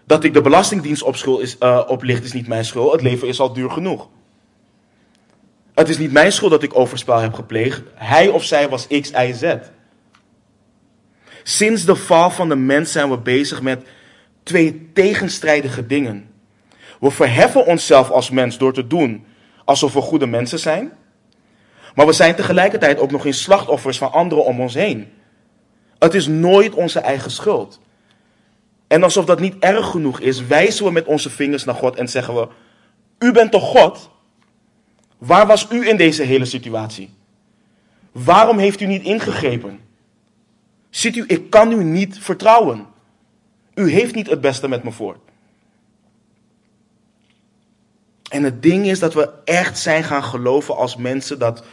Dat 0.07 0.23
ik 0.23 0.33
de 0.33 0.41
Belastingdienst 0.41 1.03
op 1.03 1.15
schuld 1.15 1.41
is, 1.41 1.55
uh, 1.59 1.83
oplicht 1.87 2.23
is 2.23 2.33
niet 2.33 2.47
mijn 2.47 2.65
schuld. 2.65 2.91
Het 2.91 3.01
leven 3.01 3.27
is 3.27 3.39
al 3.39 3.53
duur 3.53 3.71
genoeg. 3.71 4.07
Het 5.73 5.89
is 5.89 5.97
niet 5.97 6.11
mijn 6.11 6.31
schuld 6.31 6.51
dat 6.51 6.63
ik 6.63 6.75
overspel 6.75 7.17
heb 7.19 7.33
gepleegd. 7.33 7.81
Hij 7.93 8.27
of 8.27 8.43
zij 8.43 8.69
was 8.69 8.87
X, 8.87 9.11
Y, 9.11 9.33
Z. 9.33 9.55
Sinds 11.43 11.85
de 11.85 11.95
val 11.95 12.29
van 12.29 12.49
de 12.49 12.55
mens 12.55 12.91
zijn 12.91 13.09
we 13.09 13.17
bezig 13.17 13.61
met 13.61 13.87
twee 14.43 14.89
tegenstrijdige 14.93 15.85
dingen. 15.85 16.29
We 16.99 17.11
verheffen 17.11 17.65
onszelf 17.65 18.09
als 18.09 18.29
mens 18.29 18.57
door 18.57 18.73
te 18.73 18.87
doen 18.87 19.25
alsof 19.65 19.93
we 19.93 20.01
goede 20.01 20.27
mensen 20.27 20.59
zijn. 20.59 20.91
Maar 21.95 22.05
we 22.05 22.13
zijn 22.13 22.35
tegelijkertijd 22.35 22.99
ook 22.99 23.11
nog 23.11 23.25
in 23.25 23.33
slachtoffers 23.33 23.97
van 23.97 24.11
anderen 24.11 24.45
om 24.45 24.61
ons 24.61 24.73
heen. 24.73 25.11
Het 25.99 26.13
is 26.13 26.27
nooit 26.27 26.73
onze 26.73 26.99
eigen 26.99 27.31
schuld. 27.31 27.79
En 28.87 29.03
alsof 29.03 29.25
dat 29.25 29.39
niet 29.39 29.55
erg 29.59 29.85
genoeg 29.85 30.19
is, 30.19 30.45
wijzen 30.45 30.85
we 30.85 30.91
met 30.91 31.05
onze 31.05 31.29
vingers 31.29 31.63
naar 31.63 31.75
God 31.75 31.95
en 31.95 32.07
zeggen 32.07 32.35
we: 32.35 32.47
U 33.19 33.31
bent 33.31 33.51
toch 33.51 33.63
God? 33.63 34.09
Waar 35.17 35.47
was 35.47 35.67
u 35.71 35.87
in 35.87 35.97
deze 35.97 36.23
hele 36.23 36.45
situatie? 36.45 37.09
Waarom 38.11 38.57
heeft 38.57 38.81
u 38.81 38.85
niet 38.85 39.03
ingegrepen? 39.03 39.79
Ziet 40.89 41.15
u, 41.15 41.23
ik 41.27 41.49
kan 41.49 41.71
u 41.71 41.83
niet 41.83 42.19
vertrouwen. 42.19 42.85
U 43.73 43.91
heeft 43.91 44.15
niet 44.15 44.29
het 44.29 44.41
beste 44.41 44.67
met 44.67 44.83
me 44.83 44.91
voor. 44.91 45.17
En 48.29 48.43
het 48.43 48.61
ding 48.61 48.85
is 48.85 48.99
dat 48.99 49.13
we 49.13 49.29
echt 49.45 49.79
zijn 49.79 50.03
gaan 50.03 50.23
geloven 50.23 50.75
als 50.75 50.95
mensen 50.95 51.39
dat 51.39 51.63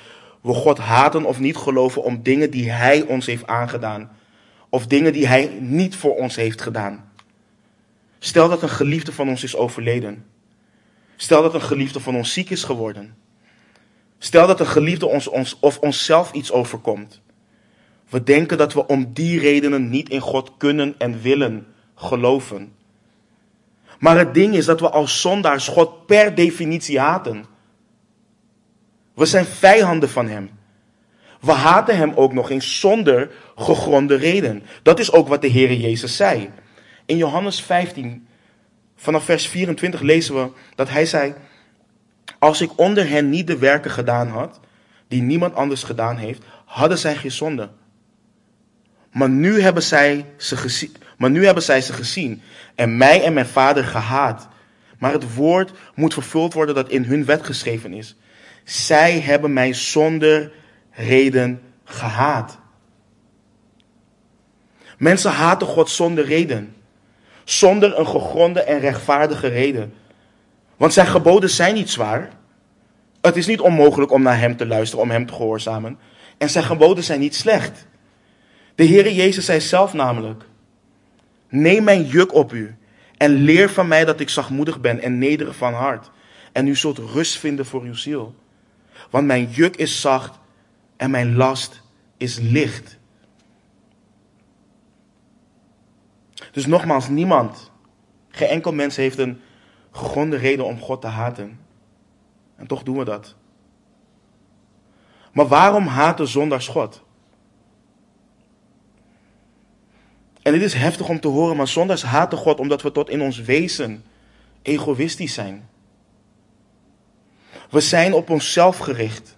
we 0.40 0.55
God 0.55 0.79
haten 0.79 1.24
of 1.24 1.40
niet 1.40 1.57
geloven 1.57 2.03
om 2.03 2.22
dingen 2.22 2.50
die 2.50 2.70
Hij 2.70 3.03
ons 3.03 3.27
heeft 3.27 3.46
aangedaan. 3.46 4.11
Of 4.68 4.87
dingen 4.87 5.12
die 5.12 5.27
Hij 5.27 5.57
niet 5.61 5.96
voor 5.96 6.16
ons 6.16 6.37
heeft 6.37 6.62
gedaan. 6.62 7.04
Stel 8.25 8.49
dat 8.49 8.63
een 8.63 8.69
geliefde 8.69 9.13
van 9.13 9.29
ons 9.29 9.43
is 9.43 9.57
overleden. 9.57 10.25
Stel 11.17 11.43
dat 11.43 11.55
een 11.55 11.63
geliefde 11.63 12.01
van 12.01 12.17
ons 12.17 12.33
ziek 12.33 12.51
is 12.51 12.65
geworden. 12.65 13.17
Stel 14.19 14.47
dat 14.47 14.61
een 14.61 14.67
geliefde 14.67 15.07
ons, 15.07 15.29
ons 15.29 15.57
of 15.61 15.79
onszelf 15.79 16.33
iets 16.33 16.53
overkomt. 16.53 17.21
We 18.09 18.23
denken 18.23 18.59
dat 18.59 18.73
we 18.73 18.87
om 18.87 19.13
die 19.13 19.41
redenen 19.41 19.89
niet 19.89 20.09
in 20.09 20.21
God 20.21 20.51
kunnen 20.57 20.95
en 20.99 21.21
willen 21.21 21.67
geloven. 21.95 22.73
Maar 23.99 24.19
het 24.19 24.35
ding 24.35 24.55
is 24.55 24.65
dat 24.65 24.81
we 24.81 24.91
als 24.91 25.21
zondaars 25.21 25.69
God 25.69 26.07
per 26.07 26.35
definitie 26.35 27.01
haten. 27.01 27.45
We 29.15 29.27
zijn 29.27 29.45
vijanden 29.45 30.09
van 30.09 30.29
Hem. 30.29 30.51
We 31.41 31.53
haten 31.53 31.97
Hem 31.97 32.13
ook 32.15 32.33
nog 32.33 32.51
eens 32.51 32.81
zonder 32.81 33.31
gegronde 33.57 34.15
reden. 34.15 34.63
Dat 34.83 34.99
is 34.99 35.13
ook 35.13 35.29
wat 35.29 35.41
de 35.41 35.49
Heer 35.49 35.73
Jezus 35.73 36.17
zei. 36.17 36.51
In 37.07 37.17
Johannes 37.17 37.61
15, 37.61 38.27
vanaf 38.97 39.25
vers 39.25 39.47
24 39.47 40.01
lezen 40.01 40.35
we 40.35 40.51
dat 40.75 40.88
Hij 40.88 41.07
zei, 41.07 41.35
als 42.38 42.61
ik 42.61 42.79
onder 42.79 43.09
hen 43.09 43.29
niet 43.29 43.47
de 43.47 43.59
werken 43.59 43.90
gedaan 43.90 44.29
had, 44.29 44.61
die 45.09 45.23
niemand 45.23 45.55
anders 45.55 45.83
gedaan 45.83 46.17
heeft, 46.17 46.43
hadden 46.64 46.99
zij 46.99 47.17
geen 47.17 47.31
zonde. 47.31 47.71
Maar 49.12 49.29
nu 49.29 49.61
hebben 49.61 49.83
zij 49.83 50.27
ze 50.37 50.57
gezien, 50.57 50.97
maar 51.19 51.31
nu 51.31 51.45
hebben 51.45 51.62
zij 51.62 51.81
ze 51.81 51.93
gezien 51.93 52.43
en 52.75 52.97
mij 52.97 53.23
en 53.23 53.33
mijn 53.33 53.47
vader 53.47 53.85
gehaat. 53.85 54.49
Maar 54.99 55.12
het 55.12 55.35
woord 55.35 55.73
moet 55.95 56.14
vervuld 56.14 56.53
worden 56.53 56.75
dat 56.75 56.88
in 56.88 57.05
hun 57.05 57.25
wet 57.25 57.47
geschreven 57.47 57.93
is. 57.93 58.17
Zij 58.64 59.21
hebben 59.21 59.53
mij 59.53 59.73
zonder 59.73 60.53
reden 60.90 61.62
gehaat. 61.85 62.59
Mensen 64.99 65.31
haten 65.31 65.67
God 65.67 65.90
zonder 65.90 66.25
reden. 66.25 66.75
Zonder 67.45 67.99
een 67.99 68.07
gegronde 68.07 68.61
en 68.61 68.81
rechtvaardige 68.81 69.47
reden. 69.47 69.95
Want 70.77 70.93
zijn 70.93 71.07
geboden 71.07 71.51
zijn 71.51 71.75
niet 71.75 71.91
zwaar. 71.91 72.31
Het 73.21 73.37
is 73.37 73.47
niet 73.47 73.61
onmogelijk 73.61 74.13
om 74.13 74.23
naar 74.23 74.39
hem 74.39 74.57
te 74.57 74.67
luisteren, 74.67 75.05
om 75.05 75.11
hem 75.11 75.27
te 75.27 75.33
gehoorzamen. 75.33 75.99
En 76.39 76.51
zijn 76.51 76.65
geboden 76.65 77.05
zijn 77.05 77.21
niet 77.21 77.35
slecht. 77.35 77.87
De 78.75 78.87
Heere 78.87 79.15
Jezus 79.15 79.45
zei 79.45 79.61
zelf 79.61 79.93
namelijk: 79.93 80.45
Neem 81.49 81.85
mijn 81.85 82.05
juk 82.05 82.35
op 82.35 82.53
u 82.53 82.77
en 83.17 83.31
leer 83.31 83.71
van 83.71 83.89
mij 83.89 84.05
dat 84.05 84.21
ik 84.21 84.29
zachtmoedig 84.29 84.81
ben 84.81 85.01
en 85.01 85.19
nederig 85.19 85.57
van 85.57 85.73
hart. 85.73 86.11
En 86.53 86.67
u 86.67 86.77
zult 86.77 86.99
rust 86.99 87.39
vinden 87.39 87.67
voor 87.67 87.83
uw 87.83 87.95
ziel. 87.95 88.35
Want 89.11 89.27
mijn 89.27 89.49
juk 89.51 89.77
is 89.77 90.01
zacht 90.01 90.39
en 90.97 91.11
mijn 91.11 91.37
last 91.37 91.83
is 92.17 92.39
licht. 92.39 92.99
Dus 96.55 96.67
nogmaals, 96.67 97.09
niemand, 97.09 97.71
geen 98.29 98.49
enkel 98.49 98.73
mens 98.73 98.97
heeft 98.97 99.19
een 99.19 99.40
gegronde 99.90 100.37
reden 100.37 100.64
om 100.64 100.81
God 100.81 101.01
te 101.01 101.07
haten. 101.07 101.61
En 102.57 102.67
toch 102.67 102.83
doen 102.83 102.99
we 102.99 103.05
dat. 103.05 103.35
Maar 105.33 105.49
waarom 105.49 105.87
haten 105.87 106.29
zondags 106.29 106.69
God? 106.69 107.03
En 110.43 110.53
dit 110.53 110.62
is 110.62 110.75
heftig 110.75 111.09
om 111.09 111.21
te 111.21 111.29
horen, 111.29 111.57
maar 111.57 111.69
zondags 111.69 112.03
haten 112.03 112.38
God 112.38 112.59
omdat 112.61 112.83
we 112.83 112.93
tot 112.93 113.11
in 113.11 113.23
ons 113.23 113.38
wezen 113.40 114.05
egoïstisch 114.62 115.35
zijn. 115.35 115.69
We 117.71 117.81
zijn 117.81 118.12
op 118.12 118.31
onszelf 118.31 118.79
gericht. 118.79 119.37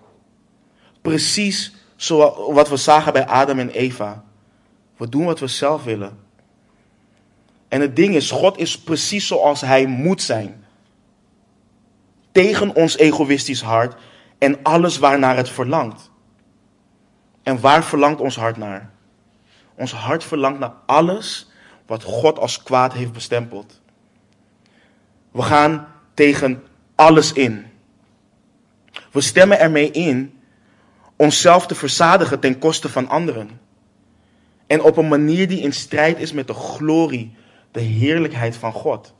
Precies 1.03 1.75
zoals 1.97 2.55
wat 2.55 2.69
we 2.69 2.77
zagen 2.77 3.13
bij 3.13 3.27
Adam 3.27 3.59
en 3.59 3.71
Eva. 3.71 4.25
We 4.97 5.09
doen 5.09 5.25
wat 5.25 5.41
we 5.41 5.47
zelf 5.47 5.85
willen. 5.85 6.26
En 7.77 7.83
het 7.83 7.97
ding 7.97 8.15
is, 8.15 8.31
God 8.31 8.59
is 8.59 8.79
precies 8.79 9.27
zoals 9.27 9.61
Hij 9.61 9.87
moet 9.87 10.23
zijn. 10.23 10.65
Tegen 12.33 12.75
ons 12.75 12.97
egoïstisch 12.97 13.61
hart 13.61 14.01
en 14.39 14.63
alles 14.63 14.99
waarnaar 14.99 15.37
het 15.37 15.49
verlangt. 15.49 16.11
En 17.43 17.61
waar 17.61 17.85
verlangt 17.85 18.21
ons 18.21 18.37
hart 18.37 18.57
naar? 18.57 18.91
Ons 19.75 19.93
hart 19.93 20.25
verlangt 20.25 20.59
naar 20.59 20.73
alles 20.87 21.51
wat 21.87 22.03
God 22.03 22.39
als 22.39 22.63
kwaad 22.63 22.93
heeft 22.93 23.13
bestempeld. 23.13 23.81
We 25.31 25.43
gaan 25.43 25.89
tegen 26.15 26.63
alles 26.95 27.33
in. 27.33 27.67
We 29.13 29.21
stemmen 29.21 29.59
ermee 29.59 29.91
in 29.91 30.41
onszelf 31.17 31.67
te 31.67 31.75
verzadigen 31.75 32.41
ten 32.41 32.59
koste 32.59 32.89
van 32.89 33.09
anderen. 33.09 33.61
En 34.67 34.83
op 34.83 34.97
een 34.97 35.09
manier 35.09 35.49
die 35.49 35.61
in 35.61 35.73
strijd 35.73 36.19
is 36.19 36.33
met 36.33 36.47
de 36.47 36.55
glorie, 36.55 37.37
de 37.77 37.83
heerlijkheid 37.83 38.57
van 38.57 38.73
God. 38.73 39.15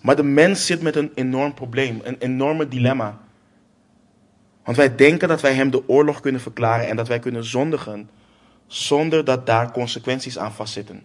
Maar 0.00 0.16
de 0.16 0.22
mens 0.22 0.66
zit 0.66 0.82
met 0.82 0.96
een 0.96 1.12
enorm 1.14 1.54
probleem, 1.54 2.00
een 2.02 2.18
enorme 2.18 2.68
dilemma. 2.68 3.20
Want 4.64 4.76
wij 4.76 4.94
denken 4.94 5.28
dat 5.28 5.40
wij 5.40 5.54
hem 5.54 5.70
de 5.70 5.88
oorlog 5.88 6.20
kunnen 6.20 6.40
verklaren 6.40 6.88
en 6.88 6.96
dat 6.96 7.08
wij 7.08 7.18
kunnen 7.18 7.44
zondigen 7.44 8.10
zonder 8.66 9.24
dat 9.24 9.46
daar 9.46 9.72
consequenties 9.72 10.38
aan 10.38 10.52
vastzitten. 10.52 11.02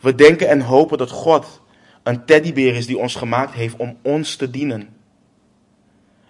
We 0.00 0.14
denken 0.14 0.48
en 0.48 0.60
hopen 0.60 0.98
dat 0.98 1.10
God 1.10 1.62
een 2.02 2.24
teddybeer 2.24 2.74
is 2.74 2.86
die 2.86 2.98
ons 2.98 3.14
gemaakt 3.14 3.52
heeft 3.52 3.76
om 3.76 3.98
ons 4.02 4.36
te 4.36 4.50
dienen. 4.50 4.96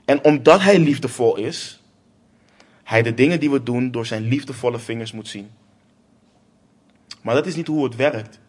En 0.04 0.24
omdat 0.24 0.60
Hij 0.60 0.78
liefdevol 0.78 1.36
is, 1.36 1.82
Hij 2.86 3.02
de 3.02 3.14
dingen 3.14 3.40
die 3.40 3.50
we 3.50 3.62
doen 3.62 3.90
door 3.90 4.06
Zijn 4.06 4.22
liefdevolle 4.22 4.78
vingers 4.78 5.12
moet 5.12 5.28
zien. 5.28 5.50
Maar 7.22 7.34
dat 7.34 7.46
is 7.46 7.54
niet 7.54 7.66
hoe 7.66 7.84
het 7.84 7.96
werkt. 7.96 8.40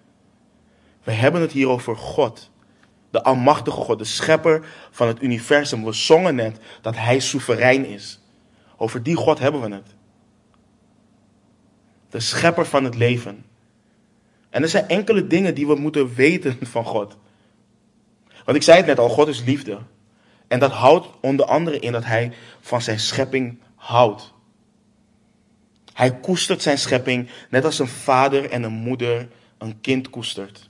We 1.03 1.11
hebben 1.11 1.41
het 1.41 1.51
hier 1.51 1.69
over 1.69 1.95
God 1.95 2.51
de 3.09 3.23
Almachtige 3.23 3.77
God, 3.77 3.97
de 3.97 4.05
Schepper 4.05 4.65
van 4.91 5.07
het 5.07 5.21
universum. 5.21 5.83
We 5.83 5.91
zongen 5.91 6.35
net 6.35 6.59
dat 6.81 6.95
Hij 6.95 7.19
soeverein 7.19 7.85
is. 7.85 8.19
Over 8.75 9.03
die 9.03 9.15
God 9.15 9.39
hebben 9.39 9.61
we 9.61 9.75
het. 9.75 9.95
De 12.09 12.19
Schepper 12.19 12.65
van 12.65 12.83
het 12.83 12.95
leven. 12.95 13.45
En 14.49 14.61
er 14.61 14.69
zijn 14.69 14.87
enkele 14.87 15.27
dingen 15.27 15.55
die 15.55 15.67
we 15.67 15.75
moeten 15.75 16.15
weten 16.15 16.57
van 16.61 16.85
God. 16.85 17.17
Want 18.45 18.57
ik 18.57 18.63
zei 18.63 18.77
het 18.77 18.85
net 18.85 18.99
al, 18.99 19.09
God 19.09 19.27
is 19.27 19.43
liefde. 19.43 19.79
En 20.47 20.59
dat 20.59 20.71
houdt 20.71 21.07
onder 21.21 21.45
andere 21.45 21.79
in 21.79 21.91
dat 21.91 22.05
Hij 22.05 22.33
van 22.61 22.81
zijn 22.81 22.99
schepping 22.99 23.59
houdt. 23.77 24.33
Hij 25.93 26.19
koestert 26.19 26.61
zijn 26.61 26.77
schepping 26.77 27.29
net 27.49 27.65
als 27.65 27.79
een 27.79 27.87
vader 27.87 28.49
en 28.49 28.63
een 28.63 28.73
moeder 28.73 29.27
een 29.57 29.81
kind 29.81 30.09
koestert. 30.09 30.69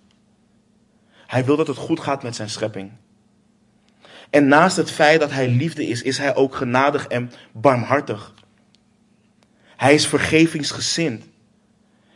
Hij 1.28 1.46
wil 1.46 1.56
dat 1.56 1.67
het 1.67 1.78
goed 1.78 2.00
gaat 2.00 2.24
met 2.24 2.36
zijn 2.36 2.50
schepping. 2.50 2.91
En 4.30 4.48
naast 4.48 4.78
het 4.78 4.91
feit 4.91 5.20
dat 5.20 5.32
hij 5.32 5.48
liefde 5.48 5.88
is, 5.88 6.02
is 6.02 6.17
hij 6.17 6.36
ook 6.36 6.56
genadig 6.56 7.08
en 7.08 7.32
barmhartig. 7.52 8.34
Hij 9.78 9.93
is 9.93 10.08
vergevingsgezind. 10.08 11.24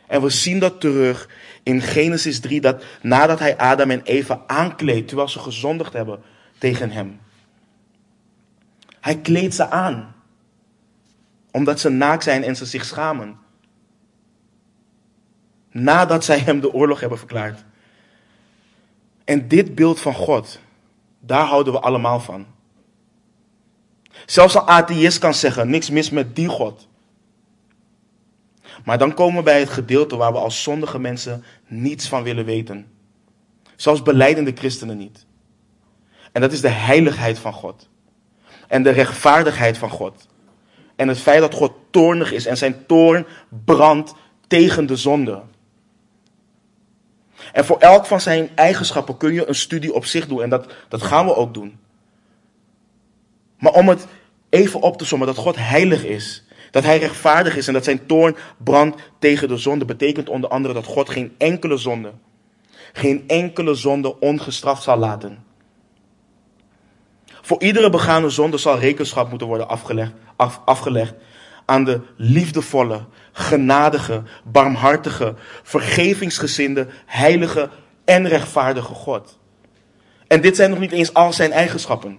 En 0.06 0.22
we 0.22 0.30
zien 0.30 0.58
dat 0.58 0.80
terug 0.80 1.28
in 1.62 1.80
Genesis 1.80 2.40
3, 2.40 2.60
dat 2.60 2.84
nadat 3.02 3.38
hij 3.38 3.56
Adam 3.56 3.90
en 3.90 4.02
Eva 4.02 4.42
aankleedt, 4.46 5.08
terwijl 5.08 5.28
ze 5.28 5.38
gezondigd 5.38 5.92
hebben 5.92 6.22
tegen 6.58 6.90
hem. 6.90 7.20
Hij 9.00 9.18
kleedt 9.18 9.54
ze 9.54 9.70
aan, 9.70 10.11
omdat 11.52 11.80
ze 11.80 11.88
naakt 11.88 12.22
zijn 12.22 12.44
en 12.44 12.56
ze 12.56 12.66
zich 12.66 12.84
schamen. 12.84 13.38
Nadat 15.70 16.24
zij 16.24 16.38
hem 16.38 16.60
de 16.60 16.72
oorlog 16.72 17.00
hebben 17.00 17.18
verklaard. 17.18 17.64
En 19.24 19.48
dit 19.48 19.74
beeld 19.74 20.00
van 20.00 20.14
God, 20.14 20.60
daar 21.20 21.46
houden 21.46 21.72
we 21.72 21.80
allemaal 21.80 22.20
van. 22.20 22.46
Zelfs 24.26 24.54
een 24.54 24.60
atheïst 24.66 25.18
kan 25.18 25.34
zeggen, 25.34 25.70
niks 25.70 25.90
mis 25.90 26.10
met 26.10 26.36
die 26.36 26.48
God. 26.48 26.88
Maar 28.84 28.98
dan 28.98 29.14
komen 29.14 29.36
we 29.36 29.42
bij 29.42 29.60
het 29.60 29.68
gedeelte 29.68 30.16
waar 30.16 30.32
we 30.32 30.38
als 30.38 30.62
zondige 30.62 30.98
mensen 30.98 31.44
niets 31.66 32.08
van 32.08 32.22
willen 32.22 32.44
weten. 32.44 32.92
Zelfs 33.76 34.02
beleidende 34.02 34.52
christenen 34.54 34.96
niet. 34.96 35.26
En 36.32 36.40
dat 36.40 36.52
is 36.52 36.60
de 36.60 36.68
heiligheid 36.68 37.38
van 37.38 37.52
God. 37.52 37.88
En 38.68 38.82
de 38.82 38.90
rechtvaardigheid 38.90 39.78
van 39.78 39.90
God. 39.90 40.28
En 40.96 41.08
het 41.08 41.18
feit 41.18 41.40
dat 41.40 41.54
God 41.54 41.72
toornig 41.90 42.32
is 42.32 42.46
en 42.46 42.56
zijn 42.56 42.86
toorn 42.86 43.26
brandt 43.64 44.14
tegen 44.46 44.86
de 44.86 44.96
zonde. 44.96 45.42
En 47.52 47.64
voor 47.64 47.78
elk 47.78 48.06
van 48.06 48.20
zijn 48.20 48.50
eigenschappen 48.54 49.16
kun 49.16 49.32
je 49.32 49.48
een 49.48 49.54
studie 49.54 49.94
op 49.94 50.04
zich 50.04 50.26
doen. 50.26 50.42
En 50.42 50.50
dat, 50.50 50.72
dat 50.88 51.02
gaan 51.02 51.26
we 51.26 51.36
ook 51.36 51.54
doen. 51.54 51.78
Maar 53.58 53.72
om 53.72 53.88
het 53.88 54.06
even 54.48 54.80
op 54.80 54.96
te 54.98 55.04
sommen, 55.04 55.26
dat 55.26 55.36
God 55.36 55.56
heilig 55.56 56.04
is. 56.04 56.44
Dat 56.70 56.84
hij 56.84 56.98
rechtvaardig 56.98 57.56
is 57.56 57.66
en 57.66 57.72
dat 57.72 57.84
zijn 57.84 58.06
toorn 58.06 58.36
brandt 58.56 59.02
tegen 59.18 59.48
de 59.48 59.56
zonde. 59.56 59.84
Betekent 59.84 60.28
onder 60.28 60.50
andere 60.50 60.74
dat 60.74 60.84
God 60.84 61.10
geen 61.10 61.34
enkele 61.38 61.76
zonde, 61.76 62.12
geen 62.92 63.24
enkele 63.26 63.74
zonde 63.74 64.20
ongestraft 64.20 64.82
zal 64.82 64.96
laten. 64.96 65.44
Voor 67.42 67.62
iedere 67.62 67.90
begane 67.90 68.30
zonde 68.30 68.58
zal 68.58 68.78
rekenschap 68.78 69.28
moeten 69.28 69.46
worden 69.46 69.68
afgelegd, 69.68 70.12
af, 70.36 70.60
afgelegd 70.64 71.14
aan 71.64 71.84
de 71.84 72.00
liefdevolle, 72.16 73.04
genadige, 73.32 74.22
barmhartige, 74.44 75.34
vergevingsgezinde, 75.62 76.86
heilige 77.06 77.70
en 78.04 78.28
rechtvaardige 78.28 78.94
God. 78.94 79.38
En 80.26 80.40
dit 80.40 80.56
zijn 80.56 80.70
nog 80.70 80.78
niet 80.78 80.92
eens 80.92 81.14
al 81.14 81.32
zijn 81.32 81.52
eigenschappen. 81.52 82.18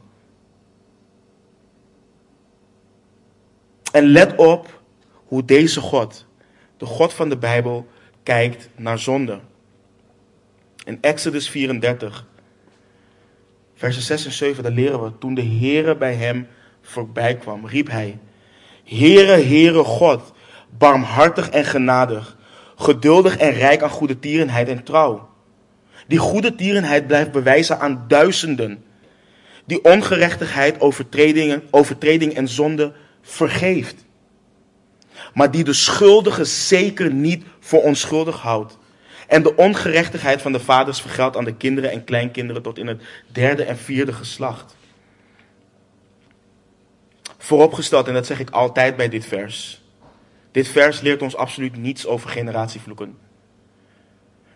En 3.92 4.06
let 4.06 4.36
op 4.36 4.82
hoe 5.26 5.46
deze 5.46 5.80
God, 5.80 6.26
de 6.78 6.86
God 6.86 7.14
van 7.14 7.30
de 7.30 7.38
Bijbel, 7.38 7.88
kijkt 8.24 8.70
naar 8.76 9.00
zonde. 9.00 9.40
In 10.86 10.98
Exodus 11.02 11.50
34, 11.50 12.26
versen 13.76 14.02
6 14.02 14.26
en 14.26 14.32
7, 14.32 14.64
daar 14.64 14.72
leren 14.72 15.04
we, 15.04 15.18
toen 15.18 15.34
de 15.34 15.44
Heere 15.44 15.96
bij 15.96 16.14
hem 16.14 16.48
voorbij 16.82 17.36
kwam, 17.36 17.68
riep 17.68 17.90
hij, 17.90 18.20
Heere, 18.84 19.44
Heere 19.44 19.84
God, 19.84 20.34
barmhartig 20.78 21.50
en 21.50 21.66
genadig, 21.66 22.38
geduldig 22.76 23.38
en 23.38 23.52
rijk 23.52 23.82
aan 23.82 23.90
goede 23.90 24.20
tierenheid 24.20 24.68
en 24.68 24.84
trouw. 24.84 25.30
Die 26.08 26.18
goede 26.18 26.56
tierenheid 26.56 27.08
blijft 27.08 27.32
bewijzen 27.32 27.80
aan 27.80 28.06
duizenden. 28.08 28.84
Die 29.66 29.84
ongerechtigheid, 29.84 30.80
overtredingen, 30.82 31.64
overtreding 31.72 32.34
en 32.34 32.48
zonde 32.48 32.94
vergeeft. 33.22 34.06
Maar 35.34 35.52
die 35.52 35.64
de 35.64 35.74
schuldige 35.74 36.46
zeker 36.46 37.14
niet 37.14 37.44
voor 37.60 37.82
onschuldig 37.82 38.42
houdt. 38.42 38.78
En 39.28 39.44
de 39.44 39.56
ongerechtigheid 39.56 40.42
van 40.42 40.52
de 40.52 40.60
vaders 40.60 41.02
vergeldt 41.02 41.38
aan 41.38 41.44
de 41.44 41.56
kinderen 41.56 41.92
en 41.92 42.04
kleinkinderen 42.04 42.62
tot 42.62 42.78
in 42.78 42.88
het 42.88 43.02
derde 43.28 43.64
en 43.64 43.78
vierde 43.78 44.14
geslacht. 44.14 44.76
Vooropgesteld, 47.38 48.08
en 48.08 48.14
dat 48.14 48.26
zeg 48.26 48.40
ik 48.40 48.50
altijd 48.50 48.96
bij 48.96 49.10
dit 49.10 49.26
vers. 49.26 49.82
Dit 50.52 50.68
vers 50.68 51.02
leert 51.02 51.22
ons 51.22 51.36
absoluut 51.36 51.78
niets 51.78 52.06
over 52.08 52.30
generatievloeken. 52.30 53.18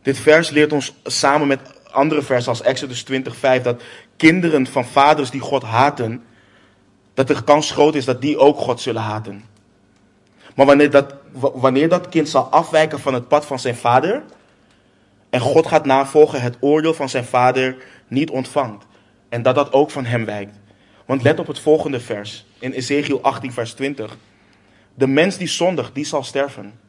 Dit 0.02 0.20
vers 0.20 0.50
leert 0.50 0.74
ons 0.74 0.94
samen 1.04 1.48
met 1.48 1.60
andere 1.92 2.22
versen 2.22 2.50
als 2.50 2.62
Exodus 2.62 3.06
20:5 3.12 3.62
dat 3.62 3.82
kinderen 4.18 4.68
van 4.68 4.86
vaders 4.86 5.30
die 5.30 5.42
God 5.42 5.64
haten, 5.64 6.24
dat 7.14 7.28
de 7.28 7.44
kans 7.44 7.72
groot 7.72 7.96
is 7.96 8.06
dat 8.06 8.22
die 8.22 8.38
ook 8.38 8.58
God 8.58 8.82
zullen 8.82 9.02
haten. 9.02 9.44
Maar 10.56 10.66
wanneer 10.66 10.90
dat, 10.90 11.14
wanneer 11.54 11.90
dat 11.90 12.10
kind 12.10 12.30
zal 12.30 12.44
afwijken 12.44 13.00
van 13.00 13.14
het 13.14 13.28
pad 13.28 13.46
van 13.46 13.60
zijn 13.60 13.76
vader 13.76 14.24
en 15.30 15.40
God 15.40 15.68
gaat 15.68 15.86
navolgen, 15.86 16.42
het 16.42 16.58
oordeel 16.60 16.94
van 16.94 17.10
zijn 17.10 17.26
vader 17.26 17.76
niet 18.08 18.30
ontvangt 18.30 18.86
en 19.30 19.42
dat 19.42 19.56
dat 19.56 19.74
ook 19.74 19.92
van 19.92 20.06
hem 20.06 20.26
wijkt. 20.26 20.60
Want 21.06 21.24
let 21.24 21.40
op 21.40 21.48
het 21.48 21.60
volgende 21.60 22.00
vers 22.00 22.46
in 22.60 22.72
Ezekiel 22.72 23.22
18 23.22 23.54
vers 23.54 23.74
20. 23.74 24.18
De 24.94 25.08
mens 25.08 25.38
die 25.38 25.48
zondigt, 25.48 25.96
die 25.96 26.06
zal 26.06 26.24
sterven. 26.24 26.80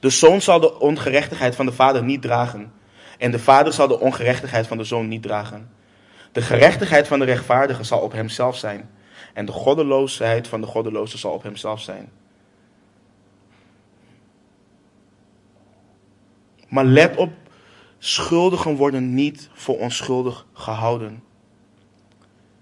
De 0.00 0.10
zoon 0.10 0.40
zal 0.40 0.60
de 0.60 0.78
ongerechtigheid 0.78 1.54
van 1.54 1.66
de 1.66 1.72
vader 1.72 2.04
niet 2.04 2.22
dragen. 2.22 2.72
En 3.18 3.30
de 3.30 3.38
vader 3.38 3.72
zal 3.72 3.88
de 3.88 4.00
ongerechtigheid 4.00 4.66
van 4.66 4.76
de 4.76 4.84
zoon 4.84 5.08
niet 5.08 5.22
dragen. 5.22 5.70
De 6.32 6.42
gerechtigheid 6.42 7.06
van 7.06 7.18
de 7.18 7.24
rechtvaardige 7.24 7.84
zal 7.84 8.00
op 8.00 8.12
hemzelf 8.12 8.56
zijn. 8.56 8.90
En 9.34 9.44
de 9.44 9.52
goddeloosheid 9.52 10.48
van 10.48 10.60
de 10.60 10.66
goddeloze 10.66 11.18
zal 11.18 11.32
op 11.32 11.42
hemzelf 11.42 11.80
zijn. 11.80 12.10
Maar 16.68 16.84
let 16.84 17.16
op, 17.16 17.32
schuldigen 17.98 18.76
worden 18.76 19.14
niet 19.14 19.48
voor 19.52 19.78
onschuldig 19.78 20.46
gehouden. 20.52 21.22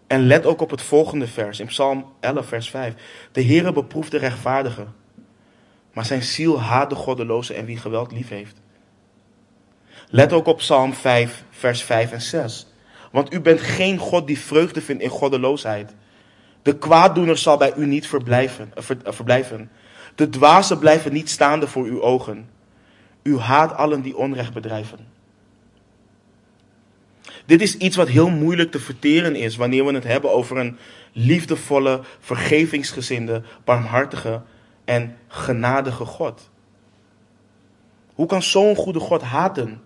En 0.07 0.27
let 0.27 0.47
ook 0.47 0.61
op 0.61 0.71
het 0.71 0.83
volgende 0.83 1.27
vers, 1.27 1.61
in 1.61 1.67
Psalm 1.67 2.13
11, 2.21 2.47
vers 2.47 2.71
5. 2.71 2.95
De 3.33 3.45
Heere 3.45 3.73
beproeft 3.73 4.11
de 4.11 4.19
rechtvaardige, 4.19 4.87
maar 5.93 6.05
zijn 6.05 6.23
ziel 6.23 6.61
haat 6.61 6.91
de 6.91 6.97
goddeloze 6.97 7.55
en 7.55 7.65
wie 7.65 7.77
geweld 7.77 8.13
lief 8.13 8.29
heeft. 8.29 8.61
Let 10.09 10.33
ook 10.33 10.47
op 10.47 10.57
Psalm 10.57 10.93
5, 10.93 11.45
vers 11.51 11.83
5 11.83 12.13
en 12.13 12.21
6. 12.21 12.67
Want 13.13 13.33
u 13.33 13.41
bent 13.41 13.61
geen 13.61 13.99
God 13.99 14.27
die 14.27 14.39
vreugde 14.39 14.81
vindt 14.81 15.03
in 15.03 15.09
goddeloosheid. 15.09 15.95
De 16.63 16.79
kwaaddoener 16.79 17.39
zal 17.39 17.57
bij 17.57 17.75
u 17.77 17.87
niet 17.87 18.07
verblijven, 18.07 18.73
eh, 18.75 18.85
eh, 19.05 19.13
verblijven. 19.13 19.71
De 20.15 20.29
dwazen 20.29 20.79
blijven 20.79 21.13
niet 21.13 21.31
staande 21.31 21.67
voor 21.69 21.85
uw 21.85 22.03
ogen. 22.03 22.49
U 23.25 23.39
haat 23.39 23.75
allen 23.75 24.03
die 24.03 24.17
onrecht 24.17 24.53
bedrijven. 24.53 24.99
Dit 27.47 27.63
is 27.63 27.77
iets 27.77 27.97
wat 27.97 28.09
heel 28.09 28.31
moeilijk 28.31 28.71
te 28.71 28.81
verteren 28.81 29.37
is 29.37 29.57
wanneer 29.57 29.85
we 29.85 29.93
het 29.93 30.05
hebben 30.05 30.33
over 30.33 30.57
een 30.57 30.79
liefdevolle, 31.13 32.01
vergevingsgezinde, 32.21 33.43
barmhartige 33.65 34.43
en 34.85 35.17
genadige 35.29 36.05
God. 36.05 36.51
Hoe 38.15 38.27
kan 38.27 38.43
zo'n 38.43 38.77
goede 38.77 39.01
God 39.01 39.23
haten? 39.23 39.83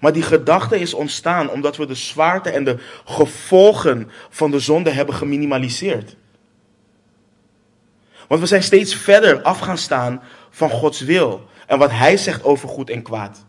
Maar 0.00 0.12
die 0.12 0.22
gedachte 0.22 0.80
is 0.80 0.94
ontstaan 0.94 1.50
omdat 1.50 1.76
we 1.76 1.86
de 1.86 1.94
zwaarte 1.94 2.50
en 2.50 2.64
de 2.64 2.78
gevolgen 3.04 4.10
van 4.30 4.50
de 4.50 4.58
zonde 4.58 4.90
hebben 4.90 5.14
geminimaliseerd. 5.14 6.16
Want 8.28 8.40
we 8.40 8.46
zijn 8.46 8.62
steeds 8.62 8.94
verder 8.94 9.42
af 9.42 9.58
gaan 9.58 9.78
staan 9.78 10.22
van 10.56 10.70
Gods 10.70 11.00
wil 11.00 11.46
en 11.66 11.78
wat 11.78 11.90
Hij 11.90 12.16
zegt 12.16 12.44
over 12.44 12.68
goed 12.68 12.90
en 12.90 13.02
kwaad. 13.02 13.44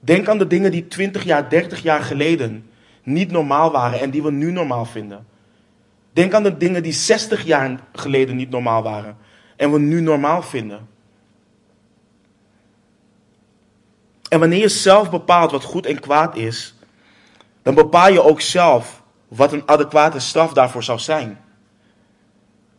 Denk 0.00 0.28
aan 0.28 0.38
de 0.38 0.46
dingen 0.46 0.70
die 0.70 0.88
20 0.88 1.22
jaar, 1.22 1.48
30 1.48 1.82
jaar 1.82 2.02
geleden 2.02 2.70
niet 3.02 3.30
normaal 3.30 3.70
waren 3.70 4.00
en 4.00 4.10
die 4.10 4.22
we 4.22 4.30
nu 4.30 4.50
normaal 4.50 4.84
vinden. 4.84 5.26
Denk 6.12 6.34
aan 6.34 6.42
de 6.42 6.56
dingen 6.56 6.82
die 6.82 6.92
60 6.92 7.44
jaar 7.44 7.80
geleden 7.92 8.36
niet 8.36 8.50
normaal 8.50 8.82
waren 8.82 9.16
en 9.56 9.72
we 9.72 9.78
nu 9.78 10.00
normaal 10.00 10.42
vinden. 10.42 10.88
En 14.28 14.40
wanneer 14.40 14.60
je 14.60 14.68
zelf 14.68 15.10
bepaalt 15.10 15.50
wat 15.50 15.64
goed 15.64 15.86
en 15.86 16.00
kwaad 16.00 16.36
is, 16.36 16.74
dan 17.62 17.74
bepaal 17.74 18.12
je 18.12 18.22
ook 18.22 18.40
zelf 18.40 19.02
wat 19.28 19.52
een 19.52 19.68
adequate 19.68 20.18
straf 20.18 20.52
daarvoor 20.52 20.82
zou 20.82 20.98
zijn. 20.98 21.38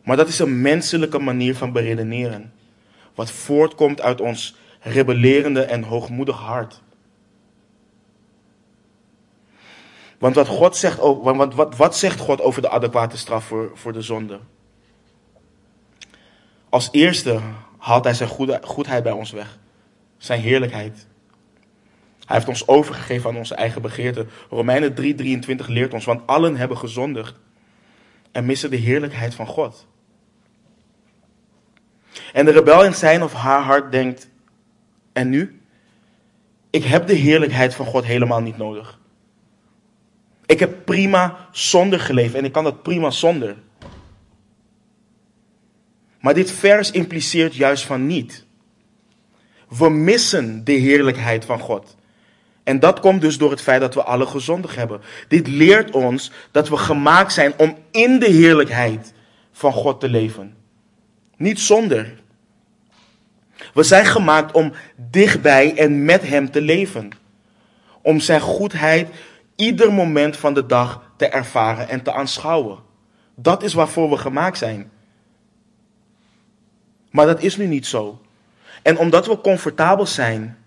Maar 0.02 0.16
dat 0.16 0.28
is 0.28 0.38
een 0.38 0.60
menselijke 0.60 1.18
manier 1.18 1.56
van 1.56 1.72
beredeneren, 1.72 2.53
wat 3.14 3.30
voortkomt 3.30 4.00
uit 4.00 4.20
ons 4.20 4.56
rebellerende 4.80 5.62
en 5.62 5.82
hoogmoedig 5.82 6.36
hart. 6.36 6.82
Want 10.18 10.34
wat, 10.34 10.48
God 10.48 10.76
zegt, 10.76 10.98
wat, 10.98 11.76
wat 11.76 11.96
zegt 11.96 12.20
God 12.20 12.40
over 12.40 12.62
de 12.62 12.68
adequate 12.68 13.16
straf 13.16 13.44
voor, 13.44 13.70
voor 13.74 13.92
de 13.92 14.02
zonde? 14.02 14.38
Als 16.68 16.88
eerste 16.92 17.40
haalt 17.78 18.04
hij 18.04 18.14
zijn 18.14 18.58
goedheid 18.62 19.02
bij 19.02 19.12
ons 19.12 19.30
weg. 19.30 19.58
Zijn 20.16 20.40
heerlijkheid. 20.40 21.06
Hij 22.24 22.36
heeft 22.36 22.48
ons 22.48 22.68
overgegeven 22.68 23.30
aan 23.30 23.36
onze 23.36 23.54
eigen 23.54 23.82
begeerten. 23.82 24.28
Romeinen 24.50 24.94
3:23 24.94 25.66
leert 25.66 25.94
ons, 25.94 26.04
want 26.04 26.26
allen 26.26 26.56
hebben 26.56 26.78
gezondigd 26.78 27.34
en 28.32 28.44
missen 28.44 28.70
de 28.70 28.76
heerlijkheid 28.76 29.34
van 29.34 29.46
God. 29.46 29.86
En 32.34 32.44
de 32.44 32.50
rebel 32.50 32.84
in 32.84 32.94
zijn 32.94 33.22
of 33.22 33.32
haar 33.32 33.62
hart 33.62 33.92
denkt, 33.92 34.28
en 35.12 35.28
nu? 35.28 35.60
Ik 36.70 36.84
heb 36.84 37.06
de 37.06 37.14
heerlijkheid 37.14 37.74
van 37.74 37.86
God 37.86 38.04
helemaal 38.04 38.40
niet 38.40 38.56
nodig. 38.56 38.98
Ik 40.46 40.60
heb 40.60 40.84
prima 40.84 41.48
zonder 41.50 42.00
geleefd 42.00 42.34
en 42.34 42.44
ik 42.44 42.52
kan 42.52 42.64
dat 42.64 42.82
prima 42.82 43.10
zonder. 43.10 43.56
Maar 46.20 46.34
dit 46.34 46.50
vers 46.50 46.90
impliceert 46.90 47.54
juist 47.54 47.84
van 47.84 48.06
niet. 48.06 48.44
We 49.68 49.88
missen 49.90 50.64
de 50.64 50.72
heerlijkheid 50.72 51.44
van 51.44 51.58
God. 51.58 51.96
En 52.62 52.80
dat 52.80 53.00
komt 53.00 53.20
dus 53.20 53.38
door 53.38 53.50
het 53.50 53.62
feit 53.62 53.80
dat 53.80 53.94
we 53.94 54.02
alle 54.02 54.26
gezondig 54.26 54.74
hebben. 54.74 55.00
Dit 55.28 55.46
leert 55.46 55.90
ons 55.90 56.32
dat 56.50 56.68
we 56.68 56.76
gemaakt 56.76 57.32
zijn 57.32 57.52
om 57.56 57.78
in 57.90 58.18
de 58.18 58.30
heerlijkheid 58.30 59.12
van 59.52 59.72
God 59.72 60.00
te 60.00 60.08
leven. 60.08 60.56
Niet 61.36 61.60
zonder. 61.60 62.22
We 63.74 63.82
zijn 63.82 64.06
gemaakt 64.06 64.52
om 64.52 64.72
dichtbij 64.96 65.76
en 65.76 66.04
met 66.04 66.28
Hem 66.28 66.50
te 66.50 66.60
leven. 66.60 67.10
Om 68.02 68.20
Zijn 68.20 68.40
goedheid 68.40 69.08
ieder 69.56 69.92
moment 69.92 70.36
van 70.36 70.54
de 70.54 70.66
dag 70.66 71.10
te 71.16 71.26
ervaren 71.26 71.88
en 71.88 72.02
te 72.02 72.12
aanschouwen. 72.12 72.78
Dat 73.34 73.62
is 73.62 73.74
waarvoor 73.74 74.10
we 74.10 74.16
gemaakt 74.16 74.58
zijn. 74.58 74.90
Maar 77.10 77.26
dat 77.26 77.42
is 77.42 77.56
nu 77.56 77.66
niet 77.66 77.86
zo. 77.86 78.20
En 78.82 78.98
omdat 78.98 79.26
we 79.26 79.40
comfortabel 79.40 80.06
zijn 80.06 80.58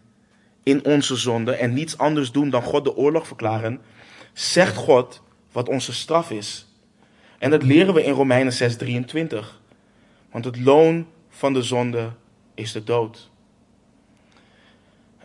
in 0.63 0.85
onze 0.85 1.15
zonde 1.15 1.55
en 1.55 1.73
niets 1.73 1.97
anders 1.97 2.31
doen 2.31 2.49
dan 2.49 2.61
God 2.61 2.83
de 2.83 2.95
oorlog 2.95 3.27
verklaren, 3.27 3.81
zegt 4.33 4.75
God 4.75 5.21
wat 5.51 5.69
onze 5.69 5.93
straf 5.93 6.31
is. 6.31 6.67
En 7.37 7.49
dat 7.49 7.63
leren 7.63 7.93
we 7.93 8.03
in 8.03 8.13
Romeinen 8.13 8.53
6:23. 8.53 9.61
Want 10.31 10.45
het 10.45 10.59
loon 10.59 11.07
van 11.29 11.53
de 11.53 11.61
zonde 11.61 12.11
is 12.57 12.71
de 12.71 12.83
dood. 12.83 13.29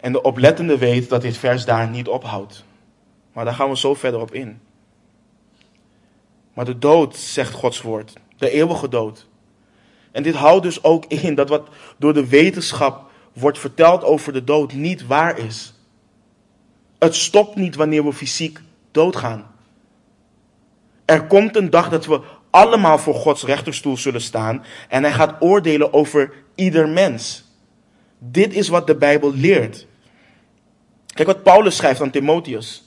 En 0.01 0.12
de 0.12 0.23
oplettende 0.23 0.79
weet 0.79 1.09
dat 1.09 1.23
dit 1.23 1.37
vers 1.37 1.64
daar 1.64 1.88
niet 1.88 2.09
ophoudt. 2.09 2.64
Maar 3.33 3.45
daar 3.45 3.55
gaan 3.55 3.68
we 3.68 3.77
zo 3.77 3.95
verder 3.95 4.21
op 4.21 4.35
in. 4.35 4.61
Maar 6.53 6.64
de 6.64 6.79
dood, 6.79 7.16
zegt 7.16 7.53
Gods 7.53 7.83
woord, 7.83 8.12
de 8.37 8.51
eeuwige 8.51 8.88
dood. 8.88 9.27
En 10.11 10.23
dit 10.23 10.35
houdt 10.35 10.62
dus 10.62 10.85
ook 10.85 11.05
in 11.05 11.35
dat 11.35 11.49
wat 11.49 11.68
door 11.97 12.14
de 12.14 12.29
wetenschap 12.29 13.11
wordt 13.33 13.59
verteld 13.59 14.05
over 14.05 14.33
de 14.33 14.45
dood 14.45 14.73
niet 14.73 15.07
waar 15.07 15.38
is. 15.38 15.75
Het 16.99 17.14
stopt 17.14 17.57
niet 17.57 17.75
wanneer 17.75 18.05
we 18.05 18.12
fysiek 18.12 18.61
doodgaan. 18.90 19.51
Er 21.05 21.27
komt 21.27 21.57
een 21.57 21.71
dag 21.71 21.88
dat 21.88 22.07
we 22.07 22.21
allemaal 22.53 22.99
voor 22.99 23.15
Gods 23.15 23.45
rechterstoel 23.45 23.97
zullen 23.97 24.21
staan 24.21 24.65
en 24.88 25.03
hij 25.03 25.12
gaat 25.12 25.43
oordelen 25.43 25.93
over 25.93 26.33
ieder 26.55 26.88
mens. 26.88 27.45
Dit 28.19 28.55
is 28.55 28.69
wat 28.69 28.87
de 28.87 28.97
Bijbel 28.97 29.35
leert. 29.35 29.87
Kijk 31.07 31.29
wat 31.29 31.43
Paulus 31.43 31.77
schrijft 31.77 32.01
aan 32.01 32.11
Timotheus. 32.11 32.83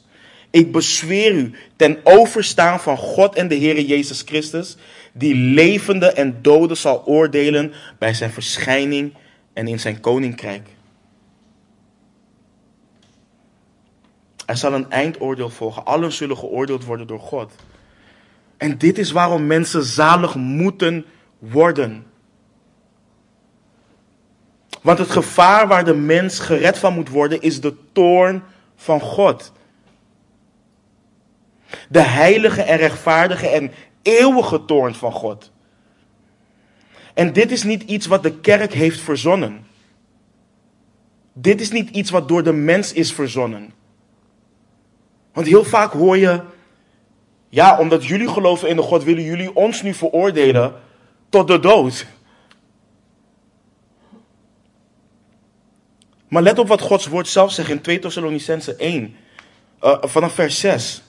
Ik 0.50 0.72
bezweer 0.72 1.32
u 1.32 1.56
ten 1.76 2.00
overstaan 2.04 2.80
van 2.80 2.98
God 2.98 3.36
en 3.36 3.48
de 3.48 3.56
Heer 3.56 3.82
Jezus 3.82 4.22
Christus, 4.22 4.78
die 5.14 5.36
levende 5.36 6.12
en 6.12 6.42
doden 6.42 6.78
zal 6.78 7.06
oordelen 7.06 7.74
bij 8.00 8.14
zijn 8.14 8.32
verschijning 8.32 9.14
en 9.54 9.68
in 9.68 9.80
zijn 9.80 10.00
koninkrijk. 10.00 10.68
Er 14.46 14.58
zal 14.58 14.74
een 14.74 14.90
eindoordeel 14.90 15.50
volgen. 15.50 15.86
Allen 15.86 16.12
zullen 16.12 16.38
geoordeeld 16.38 16.86
worden 16.86 17.08
door 17.08 17.20
God. 17.20 17.52
En 18.66 18.78
dit 18.78 18.98
is 18.98 19.12
waarom 19.12 19.48
mensen 19.48 19.84
zalig 19.84 20.36
moeten 20.36 21.06
worden. 21.40 22.06
Want 24.82 24.98
het 24.98 25.10
gevaar 25.10 25.68
waar 25.68 25.86
de 25.86 25.94
mens 25.94 26.40
gered 26.40 26.78
van 26.78 26.94
moet 26.94 27.10
worden 27.10 27.42
is 27.42 27.62
de 27.62 27.76
toorn 27.92 28.44
van 28.76 29.00
God. 29.00 29.52
De 31.90 32.02
heilige 32.02 32.62
en 32.62 32.78
rechtvaardige 32.78 33.48
en 33.48 33.72
eeuwige 34.02 34.66
toorn 34.66 34.96
van 34.96 35.12
God. 35.12 35.52
En 37.14 37.34
dit 37.34 37.52
is 37.52 37.64
niet 37.64 37.84
iets 37.84 38.06
wat 38.06 38.24
de 38.24 38.40
kerk 38.40 38.74
heeft 38.74 39.00
verzonnen. 39.00 39.66
Dit 41.34 41.62
is 41.62 41.72
niet 41.72 41.90
iets 41.90 42.10
wat 42.10 42.28
door 42.28 42.44
de 42.44 42.54
mens 42.54 42.94
is 42.94 43.14
verzonnen. 43.14 43.74
Want 45.34 45.48
heel 45.48 45.64
vaak 45.64 45.92
hoor 45.92 46.18
je, 46.18 46.44
ja, 47.50 47.80
omdat 47.80 48.06
jullie 48.06 48.28
geloven 48.28 48.70
in 48.70 48.76
de 48.76 48.82
God, 48.82 49.04
willen 49.04 49.24
jullie 49.24 49.56
ons 49.56 49.82
nu 49.82 49.94
veroordelen 49.94 50.74
tot 51.30 51.48
de 51.48 51.60
dood. 51.60 52.06
Maar 56.28 56.42
let 56.42 56.60
op 56.60 56.68
wat 56.68 56.82
Gods 56.82 57.08
woord 57.08 57.28
zelf 57.28 57.52
zegt 57.52 57.70
in 57.70 57.82
2 57.82 58.00
Thessalonicense 58.00 58.76
1, 58.76 59.16
uh, 59.82 59.98
vanaf 60.02 60.34
vers 60.34 60.60
6. 60.60 61.02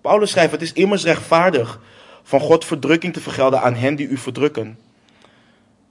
Paulus 0.00 0.30
schrijft, 0.30 0.52
het 0.52 0.62
is 0.62 0.72
immers 0.72 1.04
rechtvaardig 1.04 1.80
van 2.22 2.40
God 2.40 2.64
verdrukking 2.64 3.12
te 3.12 3.20
vergelden 3.20 3.60
aan 3.60 3.74
hen 3.74 3.94
die 3.94 4.08
u 4.08 4.16
verdrukken. 4.16 4.78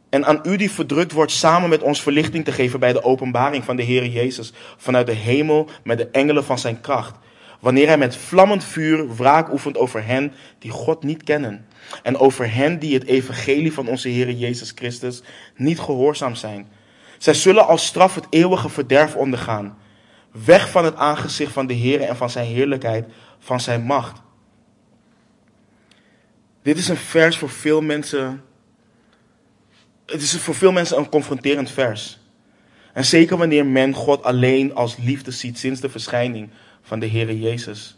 En 0.10 0.26
aan 0.26 0.40
u 0.44 0.56
die 0.56 0.72
verdrukt 0.72 1.12
wordt 1.12 1.32
samen 1.32 1.70
met 1.70 1.82
ons 1.82 2.02
verlichting 2.02 2.46
te 2.46 2.52
geven 2.52 2.80
bij 2.80 2.94
de 2.94 3.04
openbaring 3.04 3.64
van 3.64 3.76
de 3.76 3.84
Heer 3.84 4.06
Jezus 4.06 4.54
vanuit 4.78 5.06
de 5.06 5.14
hemel 5.14 5.70
met 5.84 5.98
de 5.98 6.08
engelen 6.08 6.44
van 6.44 6.60
zijn 6.60 6.82
kracht. 6.82 7.16
Wanneer 7.60 7.88
hij 7.88 7.98
met 7.98 8.16
vlammend 8.16 8.64
vuur 8.64 9.16
wraak 9.16 9.52
oefent 9.52 9.78
over 9.78 10.06
hen 10.06 10.34
die 10.60 10.72
God 10.72 11.04
niet 11.04 11.24
kennen. 11.24 11.66
En 12.04 12.18
over 12.18 12.54
hen 12.54 12.80
die 12.80 12.94
het 12.94 13.06
evangelie 13.06 13.74
van 13.74 13.88
onze 13.88 14.10
Heer 14.10 14.32
Jezus 14.32 14.72
Christus 14.76 15.22
niet 15.56 15.80
gehoorzaam 15.80 16.36
zijn. 16.36 16.68
Zij 17.18 17.34
zullen 17.34 17.68
als 17.68 17.86
straf 17.86 18.16
het 18.16 18.28
eeuwige 18.30 18.70
verderf 18.70 19.16
ondergaan. 19.16 19.78
Weg 20.32 20.70
van 20.70 20.86
het 20.86 20.96
aangezicht 20.96 21.52
van 21.52 21.68
de 21.68 21.74
Heer 21.74 22.02
en 22.02 22.16
van 22.16 22.30
zijn 22.30 22.46
heerlijkheid, 22.46 23.06
van 23.40 23.60
zijn 23.60 23.84
macht. 23.84 24.22
Dit 26.62 26.78
is 26.78 26.88
een 26.88 26.98
vers 26.98 27.38
voor 27.38 27.50
veel 27.50 27.82
mensen. 27.82 28.44
Het 30.06 30.22
is 30.22 30.38
voor 30.38 30.56
veel 30.56 30.72
mensen 30.72 30.98
een 30.98 31.10
confronterend 31.10 31.72
vers. 31.72 32.20
En 32.94 33.06
zeker 33.06 33.38
wanneer 33.38 33.66
men 33.66 33.94
God 33.94 34.24
alleen 34.24 34.76
als 34.76 34.98
liefde 34.98 35.32
ziet 35.32 35.60
sinds 35.60 35.82
de 35.82 35.90
verschijning 35.90 36.50
van 36.86 37.00
de 37.00 37.06
Heer 37.06 37.34
Jezus. 37.34 37.98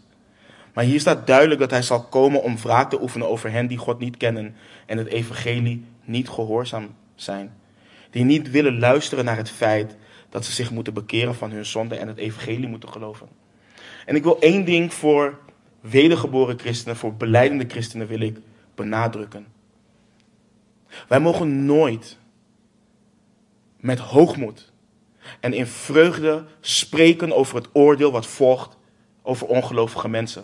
Maar 0.74 0.84
hier 0.84 1.00
staat 1.00 1.28
duidelijk 1.28 1.60
dat 1.60 1.72
hij 1.72 1.82
zal 1.82 2.04
komen 2.04 2.44
om 2.44 2.58
wraak 2.58 2.90
te 2.90 3.02
oefenen 3.02 3.30
over 3.30 3.52
hen 3.52 3.68
die 3.68 3.78
God 3.78 4.00
niet 4.00 4.18
kennen 4.18 4.56
en 4.86 4.98
het 4.98 5.08
evangelie 5.08 5.86
niet 6.04 6.30
gehoorzaam 6.30 6.96
zijn. 7.16 7.54
Die 8.10 8.24
niet 8.24 8.52
willen 8.52 8.80
luisteren 8.80 9.26
naar 9.26 9.38
het 9.38 9.50
feit 9.50 9.96
dat 10.30 10.46
ze 10.46 10.52
zich 10.52 10.72
moeten 10.72 10.94
bekeren 10.94 11.36
van 11.36 11.52
hun 11.52 11.66
zonde 11.66 11.96
en 11.96 12.08
het 12.08 12.18
evangelie 12.18 12.68
moeten 12.68 12.90
geloven. 12.90 13.28
En 14.06 14.16
ik 14.16 14.24
wil 14.24 14.40
één 14.40 14.66
ding 14.66 14.94
voor 14.94 15.40
wedergeboren 15.82 16.60
christenen, 16.60 16.96
voor 16.96 17.14
beleidende 17.14 17.66
christenen 17.68 18.08
wil 18.08 18.20
ik 18.20 18.38
benadrukken. 18.76 19.48
Wij 21.08 21.20
mogen 21.20 21.66
nooit 21.66 22.18
met 23.78 24.00
hoogmoed 24.00 24.72
en 25.40 25.54
in 25.54 25.68
vreugde 25.68 26.46
spreken 26.60 27.36
over 27.36 27.56
het 27.56 27.70
oordeel 27.74 28.12
wat 28.12 28.28
volgt 28.28 28.77
over 29.28 29.48
ongelovige 29.48 30.10
mensen. 30.10 30.44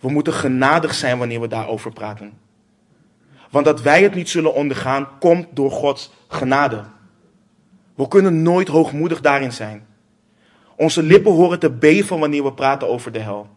We 0.00 0.10
moeten 0.10 0.32
genadig 0.32 0.94
zijn 0.94 1.18
wanneer 1.18 1.40
we 1.40 1.48
daarover 1.48 1.92
praten. 1.92 2.32
Want 3.50 3.64
dat 3.64 3.82
wij 3.82 4.02
het 4.02 4.14
niet 4.14 4.28
zullen 4.28 4.54
ondergaan, 4.54 5.08
komt 5.18 5.46
door 5.50 5.70
Gods 5.70 6.10
genade. 6.28 6.84
We 7.94 8.08
kunnen 8.08 8.42
nooit 8.42 8.68
hoogmoedig 8.68 9.20
daarin 9.20 9.52
zijn. 9.52 9.86
Onze 10.76 11.02
lippen 11.02 11.32
horen 11.32 11.58
te 11.58 11.70
beven 11.70 12.18
wanneer 12.18 12.44
we 12.44 12.52
praten 12.52 12.88
over 12.88 13.12
de 13.12 13.18
hel. 13.18 13.48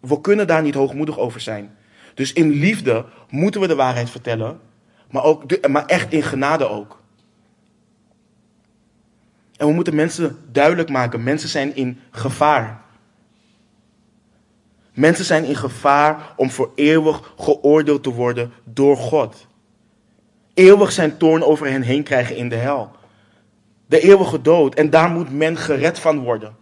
We 0.00 0.20
kunnen 0.20 0.46
daar 0.46 0.62
niet 0.62 0.74
hoogmoedig 0.74 1.18
over 1.18 1.40
zijn. 1.40 1.76
Dus 2.14 2.32
in 2.32 2.50
liefde 2.50 3.04
moeten 3.30 3.60
we 3.60 3.66
de 3.66 3.74
waarheid 3.74 4.10
vertellen, 4.10 4.60
maar, 5.10 5.24
ook, 5.24 5.68
maar 5.68 5.86
echt 5.86 6.12
in 6.12 6.22
genade 6.22 6.68
ook. 6.68 6.97
En 9.58 9.66
we 9.66 9.72
moeten 9.72 9.94
mensen 9.94 10.38
duidelijk 10.52 10.88
maken, 10.88 11.22
mensen 11.22 11.48
zijn 11.48 11.76
in 11.76 12.00
gevaar. 12.10 12.80
Mensen 14.92 15.24
zijn 15.24 15.44
in 15.44 15.56
gevaar 15.56 16.32
om 16.36 16.50
voor 16.50 16.72
eeuwig 16.74 17.32
geoordeeld 17.38 18.02
te 18.02 18.10
worden 18.10 18.52
door 18.64 18.96
God. 18.96 19.46
Eeuwig 20.54 20.92
zijn 20.92 21.16
toorn 21.16 21.42
over 21.42 21.66
hen 21.70 21.82
heen 21.82 22.02
krijgen 22.02 22.36
in 22.36 22.48
de 22.48 22.56
hel. 22.56 22.90
De 23.86 24.00
eeuwige 24.00 24.42
dood. 24.42 24.74
En 24.74 24.90
daar 24.90 25.10
moet 25.10 25.32
men 25.32 25.56
gered 25.56 25.98
van 25.98 26.18
worden. 26.18 26.56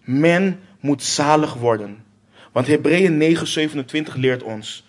Men 0.00 0.60
moet 0.80 1.02
zalig 1.02 1.54
worden. 1.54 2.04
Want 2.52 2.66
Hebreeën 2.66 3.36
9:27 4.12 4.14
leert 4.14 4.42
ons. 4.42 4.86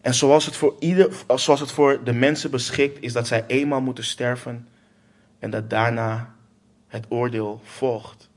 En 0.00 0.14
zoals 0.14 0.46
het, 0.46 0.56
voor 0.56 0.74
ieder, 0.78 1.10
zoals 1.34 1.60
het 1.60 1.72
voor 1.72 2.04
de 2.04 2.12
mensen 2.12 2.50
beschikt 2.50 3.02
is 3.02 3.12
dat 3.12 3.26
zij 3.26 3.44
eenmaal 3.46 3.80
moeten 3.80 4.04
sterven 4.04 4.68
en 5.38 5.50
dat 5.50 5.70
daarna 5.70 6.34
het 6.86 7.06
oordeel 7.08 7.60
volgt. 7.64 8.28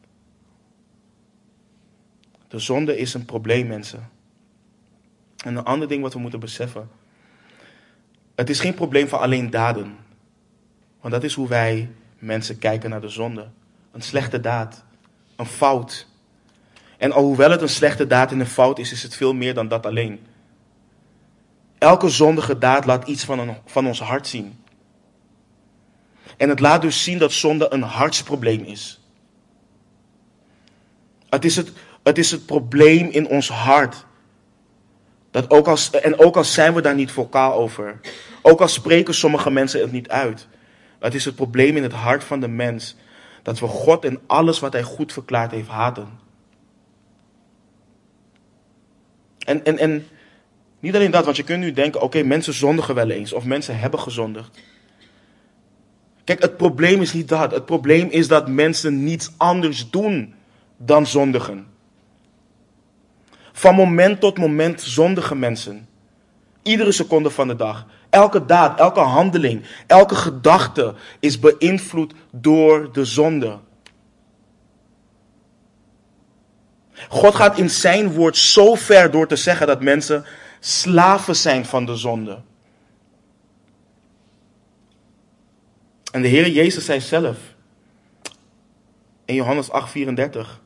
De 2.47 2.59
zonde 2.59 2.97
is 2.97 3.13
een 3.13 3.25
probleem, 3.25 3.67
mensen. 3.67 4.09
En 5.43 5.55
een 5.55 5.63
ander 5.63 5.87
ding 5.87 6.01
wat 6.01 6.13
we 6.13 6.19
moeten 6.19 6.39
beseffen. 6.39 6.89
Het 8.35 8.49
is 8.49 8.59
geen 8.59 8.73
probleem 8.73 9.07
van 9.07 9.19
alleen 9.19 9.49
daden. 9.49 9.97
Want 11.01 11.13
dat 11.13 11.23
is 11.23 11.33
hoe 11.33 11.47
wij 11.47 11.89
mensen 12.19 12.59
kijken 12.59 12.89
naar 12.89 13.01
de 13.01 13.09
zonde. 13.09 13.47
Een 13.91 14.01
slechte 14.01 14.39
daad. 14.39 14.83
Een 15.35 15.45
fout. 15.45 16.07
En 16.97 17.11
alhoewel 17.11 17.51
het 17.51 17.61
een 17.61 17.69
slechte 17.69 18.07
daad 18.07 18.31
en 18.31 18.39
een 18.39 18.45
fout 18.45 18.79
is, 18.79 18.91
is 18.91 19.03
het 19.03 19.15
veel 19.15 19.33
meer 19.33 19.53
dan 19.53 19.67
dat 19.67 19.85
alleen. 19.85 20.19
Elke 21.77 22.09
zondige 22.09 22.57
daad 22.57 22.85
laat 22.85 23.07
iets 23.07 23.23
van, 23.23 23.39
een, 23.39 23.57
van 23.65 23.87
ons 23.87 24.01
hart 24.01 24.27
zien. 24.27 24.60
En 26.41 26.49
het 26.49 26.59
laat 26.59 26.81
dus 26.81 27.03
zien 27.03 27.17
dat 27.17 27.31
zonde 27.31 27.73
een 27.73 27.81
hartsprobleem 27.81 28.63
is. 28.63 28.99
Het 31.29 31.45
is 31.45 31.55
het, 31.55 31.71
het 32.03 32.17
is 32.17 32.31
het 32.31 32.45
probleem 32.45 33.09
in 33.09 33.27
ons 33.27 33.49
hart. 33.49 34.05
Dat 35.31 35.49
ook 35.49 35.67
als, 35.67 35.89
en 35.89 36.19
ook 36.19 36.35
al 36.35 36.43
zijn 36.43 36.73
we 36.73 36.81
daar 36.81 36.95
niet 36.95 37.11
vocaal 37.11 37.53
over. 37.53 37.99
Ook 38.41 38.61
al 38.61 38.67
spreken 38.67 39.13
sommige 39.13 39.51
mensen 39.51 39.81
het 39.81 39.91
niet 39.91 40.09
uit. 40.09 40.47
Het 40.99 41.13
is 41.13 41.25
het 41.25 41.35
probleem 41.35 41.77
in 41.77 41.83
het 41.83 41.93
hart 41.93 42.23
van 42.23 42.39
de 42.39 42.47
mens. 42.47 42.95
Dat 43.43 43.59
we 43.59 43.67
God 43.67 44.05
en 44.05 44.19
alles 44.27 44.59
wat 44.59 44.73
hij 44.73 44.83
goed 44.83 45.13
verklaard 45.13 45.51
heeft 45.51 45.69
haten. 45.69 46.19
En, 49.39 49.65
en, 49.65 49.77
en 49.77 50.07
niet 50.79 50.95
alleen 50.95 51.11
dat, 51.11 51.25
want 51.25 51.37
je 51.37 51.43
kunt 51.43 51.59
nu 51.59 51.71
denken: 51.71 52.01
oké, 52.01 52.23
mensen 52.23 52.53
zondigen 52.53 52.95
wel 52.95 53.09
eens. 53.09 53.33
Of 53.33 53.45
mensen 53.45 53.79
hebben 53.79 53.99
gezondigd. 53.99 54.59
Kijk, 56.31 56.43
het 56.43 56.57
probleem 56.57 57.01
is 57.01 57.13
niet 57.13 57.27
dat. 57.27 57.51
Het 57.51 57.65
probleem 57.65 58.09
is 58.09 58.27
dat 58.27 58.47
mensen 58.47 59.03
niets 59.03 59.31
anders 59.37 59.89
doen 59.89 60.33
dan 60.77 61.07
zondigen. 61.07 61.67
Van 63.51 63.75
moment 63.75 64.19
tot 64.19 64.37
moment 64.37 64.81
zondigen 64.81 65.39
mensen. 65.39 65.87
Iedere 66.63 66.91
seconde 66.91 67.29
van 67.29 67.47
de 67.47 67.55
dag. 67.55 67.85
Elke 68.09 68.45
daad, 68.45 68.79
elke 68.79 68.99
handeling, 68.99 69.63
elke 69.87 70.15
gedachte 70.15 70.93
is 71.19 71.39
beïnvloed 71.39 72.13
door 72.31 72.93
de 72.93 73.05
zonde. 73.05 73.57
God 77.09 77.35
gaat 77.35 77.57
in 77.57 77.69
zijn 77.69 78.11
woord 78.13 78.37
zo 78.37 78.75
ver 78.75 79.11
door 79.11 79.27
te 79.27 79.35
zeggen 79.35 79.67
dat 79.67 79.81
mensen 79.81 80.25
slaven 80.59 81.35
zijn 81.35 81.65
van 81.65 81.85
de 81.85 81.95
zonde. 81.95 82.39
En 86.11 86.21
de 86.21 86.27
Heer 86.27 86.49
Jezus 86.49 86.85
zei 86.85 86.99
zelf 86.99 87.37
in 89.25 89.35
Johannes 89.35 89.69
8:34. 89.69 90.59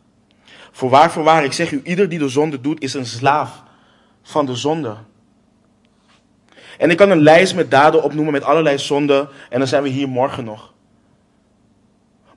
Voorwaar, 0.72 1.12
voorwaar, 1.12 1.44
ik 1.44 1.54
zeg 1.54 1.72
u, 1.72 1.82
ieder 1.84 2.10
die 2.10 2.20
de 2.20 2.30
zonde 2.30 2.62
doet, 2.62 2.82
is 2.82 2.94
een 2.94 3.06
slaaf 3.06 3.64
van 4.24 4.46
de 4.46 4.56
zonde. 4.56 4.96
En 6.78 6.90
ik 6.90 6.98
kan 6.98 7.10
een 7.10 7.22
lijst 7.22 7.56
met 7.56 7.72
daden 7.72 8.04
opnoemen 8.04 8.34
met 8.34 8.44
allerlei 8.44 8.78
zonden 8.78 9.30
en 9.50 9.60
dan 9.60 9.68
zijn 9.68 9.84
we 9.84 9.90
hier 9.90 10.08
morgen 10.08 10.44
nog. 10.44 10.74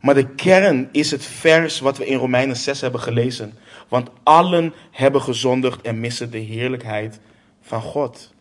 Maar 0.01 0.15
de 0.15 0.29
kern 0.35 0.89
is 0.93 1.11
het 1.11 1.25
vers 1.25 1.81
wat 1.81 1.99
we 1.99 2.07
in 2.07 2.19
Romeinen 2.19 2.57
6 2.57 2.81
hebben 2.81 3.01
gelezen. 3.01 3.59
Want 3.89 4.11
allen 4.23 4.75
hebben 4.91 5.23
gezondigd 5.23 5.81
en 5.81 6.01
missen 6.01 6.31
de 6.31 6.39
heerlijkheid 6.39 7.21
van 7.61 7.83
God. 7.83 8.35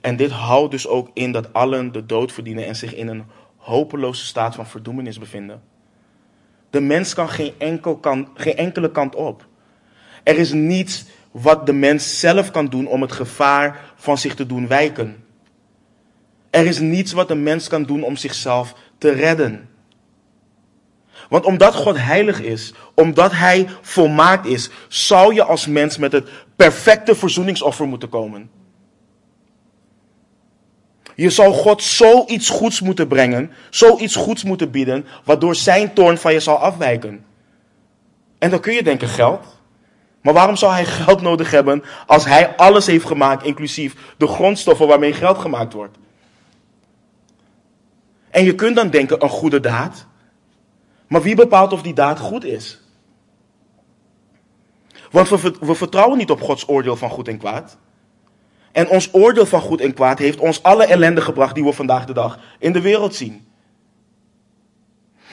En 0.00 0.16
dit 0.16 0.30
houdt 0.30 0.70
dus 0.70 0.86
ook 0.86 1.10
in 1.14 1.32
dat 1.32 1.52
allen 1.52 1.92
de 1.92 2.06
dood 2.06 2.32
verdienen 2.32 2.66
en 2.66 2.76
zich 2.76 2.94
in 2.94 3.08
een 3.08 3.24
hopeloze 3.56 4.24
staat 4.24 4.54
van 4.54 4.66
verdoemenis 4.66 5.18
bevinden. 5.18 5.62
De 6.70 6.80
mens 6.80 7.14
kan 7.14 7.28
geen, 7.28 7.52
enkel 7.58 7.96
kant, 7.96 8.28
geen 8.34 8.56
enkele 8.56 8.90
kant 8.90 9.14
op. 9.14 9.46
Er 10.22 10.38
is 10.38 10.52
niets 10.52 11.04
wat 11.30 11.66
de 11.66 11.72
mens 11.72 12.20
zelf 12.20 12.50
kan 12.50 12.66
doen 12.66 12.86
om 12.86 13.00
het 13.00 13.12
gevaar 13.12 13.80
van 13.94 14.18
zich 14.18 14.34
te 14.34 14.46
doen 14.46 14.68
wijken. 14.68 15.24
Er 16.50 16.66
is 16.66 16.78
niets 16.78 17.12
wat 17.12 17.30
een 17.30 17.42
mens 17.42 17.68
kan 17.68 17.82
doen 17.82 18.02
om 18.02 18.16
zichzelf 18.16 18.74
te 18.98 19.10
redden. 19.10 19.68
Want 21.28 21.44
omdat 21.44 21.74
God 21.74 21.96
heilig 21.96 22.40
is, 22.40 22.74
omdat 22.94 23.32
Hij 23.32 23.68
volmaakt 23.80 24.46
is, 24.46 24.70
zou 24.88 25.34
je 25.34 25.44
als 25.44 25.66
mens 25.66 25.98
met 25.98 26.12
het 26.12 26.28
perfecte 26.56 27.14
verzoeningsoffer 27.14 27.86
moeten 27.86 28.08
komen. 28.08 28.50
Je 31.20 31.30
zou 31.30 31.52
God 31.52 31.82
zoiets 31.82 32.48
goeds 32.48 32.80
moeten 32.80 33.08
brengen, 33.08 33.50
zoiets 33.70 34.16
goeds 34.16 34.44
moeten 34.44 34.70
bieden, 34.70 35.06
waardoor 35.24 35.54
zijn 35.54 35.92
toorn 35.92 36.18
van 36.18 36.32
je 36.32 36.40
zal 36.40 36.56
afwijken. 36.56 37.24
En 38.38 38.50
dan 38.50 38.60
kun 38.60 38.72
je 38.72 38.82
denken 38.82 39.08
geld. 39.08 39.46
Maar 40.20 40.34
waarom 40.34 40.56
zou 40.56 40.72
hij 40.72 40.84
geld 40.84 41.20
nodig 41.20 41.50
hebben 41.50 41.82
als 42.06 42.24
hij 42.24 42.56
alles 42.56 42.86
heeft 42.86 43.06
gemaakt, 43.06 43.44
inclusief 43.44 44.14
de 44.16 44.26
grondstoffen 44.26 44.86
waarmee 44.86 45.12
geld 45.12 45.38
gemaakt 45.38 45.72
wordt? 45.72 45.98
En 48.30 48.44
je 48.44 48.54
kunt 48.54 48.76
dan 48.76 48.90
denken 48.90 49.22
een 49.22 49.28
goede 49.28 49.60
daad. 49.60 50.06
Maar 51.06 51.22
wie 51.22 51.34
bepaalt 51.34 51.72
of 51.72 51.82
die 51.82 51.94
daad 51.94 52.18
goed 52.18 52.44
is? 52.44 52.80
Want 55.10 55.28
we, 55.28 55.54
we 55.60 55.74
vertrouwen 55.74 56.18
niet 56.18 56.30
op 56.30 56.40
Gods 56.42 56.68
oordeel 56.68 56.96
van 56.96 57.10
goed 57.10 57.28
en 57.28 57.38
kwaad. 57.38 57.78
En 58.72 58.88
ons 58.88 59.08
oordeel 59.12 59.46
van 59.46 59.60
goed 59.60 59.80
en 59.80 59.94
kwaad 59.94 60.18
heeft 60.18 60.38
ons 60.38 60.62
alle 60.62 60.84
ellende 60.84 61.20
gebracht 61.20 61.54
die 61.54 61.64
we 61.64 61.72
vandaag 61.72 62.04
de 62.04 62.12
dag 62.12 62.38
in 62.58 62.72
de 62.72 62.80
wereld 62.80 63.14
zien. 63.14 63.48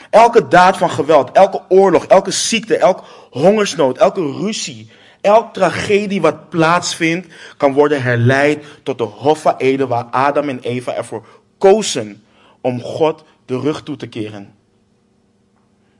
Elke 0.09 0.47
daad 0.47 0.77
van 0.77 0.89
geweld, 0.89 1.31
elke 1.31 1.61
oorlog, 1.69 2.05
elke 2.05 2.31
ziekte, 2.31 2.77
elke 2.77 3.03
hongersnood, 3.31 3.97
elke 3.97 4.21
ruzie, 4.21 4.89
elke 5.21 5.51
tragedie 5.51 6.21
wat 6.21 6.49
plaatsvindt, 6.49 7.27
kan 7.57 7.73
worden 7.73 8.01
herleid 8.01 8.65
tot 8.83 8.97
de 8.97 9.03
Hof 9.03 9.41
van 9.41 9.55
Eden 9.57 9.87
waar 9.87 10.03
Adam 10.03 10.49
en 10.49 10.59
Eva 10.59 10.93
ervoor 10.93 11.25
kozen 11.57 12.23
om 12.61 12.81
God 12.81 13.23
de 13.45 13.59
rug 13.59 13.83
toe 13.83 13.95
te 13.95 14.07
keren. 14.07 14.55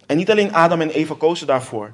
En 0.06 0.18
niet 0.18 0.32
alleen 0.32 0.54
Adam 0.54 0.82
en 0.82 0.90
Eva 0.90 1.16
kozen 1.18 1.48
daarvoor. 1.48 1.94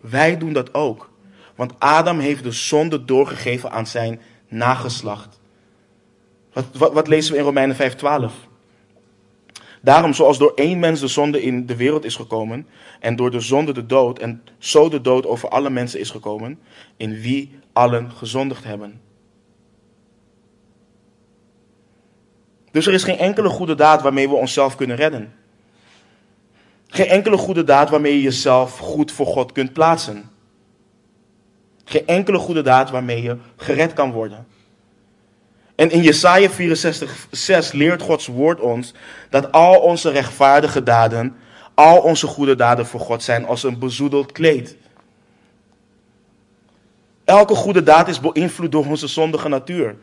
Wij 0.00 0.38
doen 0.38 0.52
dat 0.52 0.74
ook. 0.74 1.10
Want 1.54 1.72
Adam 1.78 2.18
heeft 2.18 2.42
de 2.42 2.52
zonde 2.52 3.04
doorgegeven 3.04 3.70
aan 3.70 3.86
zijn 3.86 4.20
nageslacht. 4.48 5.40
Wat, 6.52 6.64
wat, 6.72 6.92
wat 6.92 7.08
lezen 7.08 7.32
we 7.32 7.38
in 7.38 7.44
Romeinen 7.44 7.76
5:12? 7.76 8.32
Daarom, 9.82 10.14
zoals 10.14 10.38
door 10.38 10.52
één 10.54 10.78
mens 10.78 11.00
de 11.00 11.06
zonde 11.06 11.42
in 11.42 11.66
de 11.66 11.76
wereld 11.76 12.04
is 12.04 12.16
gekomen, 12.16 12.66
en 13.00 13.16
door 13.16 13.30
de 13.30 13.40
zonde 13.40 13.72
de 13.72 13.86
dood, 13.86 14.18
en 14.18 14.42
zo 14.58 14.88
de 14.88 15.00
dood 15.00 15.26
over 15.26 15.48
alle 15.48 15.70
mensen 15.70 16.00
is 16.00 16.10
gekomen, 16.10 16.58
in 16.96 17.20
wie 17.20 17.58
allen 17.72 18.10
gezondigd 18.10 18.64
hebben. 18.64 19.00
Dus 22.70 22.86
er 22.86 22.92
is 22.92 23.02
geen 23.02 23.18
enkele 23.18 23.48
goede 23.48 23.74
daad 23.74 24.02
waarmee 24.02 24.28
we 24.28 24.34
onszelf 24.34 24.76
kunnen 24.76 24.96
redden. 24.96 25.32
Geen 26.86 27.06
enkele 27.06 27.36
goede 27.36 27.64
daad 27.64 27.90
waarmee 27.90 28.12
je 28.12 28.22
jezelf 28.22 28.78
goed 28.78 29.12
voor 29.12 29.26
God 29.26 29.52
kunt 29.52 29.72
plaatsen. 29.72 30.30
Geen 31.88 32.06
enkele 32.06 32.38
goede 32.38 32.62
daad 32.62 32.90
waarmee 32.90 33.22
je 33.22 33.36
gered 33.56 33.92
kan 33.92 34.12
worden. 34.12 34.46
En 35.74 35.90
in 35.90 36.02
Jesaja 36.02 36.50
64, 36.50 37.26
6 37.30 37.72
leert 37.72 38.02
Gods 38.02 38.26
woord 38.26 38.60
ons 38.60 38.94
dat 39.30 39.52
al 39.52 39.80
onze 39.80 40.10
rechtvaardige 40.10 40.82
daden, 40.82 41.36
al 41.74 42.00
onze 42.00 42.26
goede 42.26 42.54
daden 42.54 42.86
voor 42.86 43.00
God 43.00 43.22
zijn 43.22 43.46
als 43.46 43.62
een 43.62 43.78
bezoedeld 43.78 44.32
kleed. 44.32 44.76
Elke 47.24 47.54
goede 47.54 47.82
daad 47.82 48.08
is 48.08 48.20
beïnvloed 48.20 48.72
door 48.72 48.86
onze 48.86 49.06
zondige 49.06 49.48
natuur. 49.48 49.96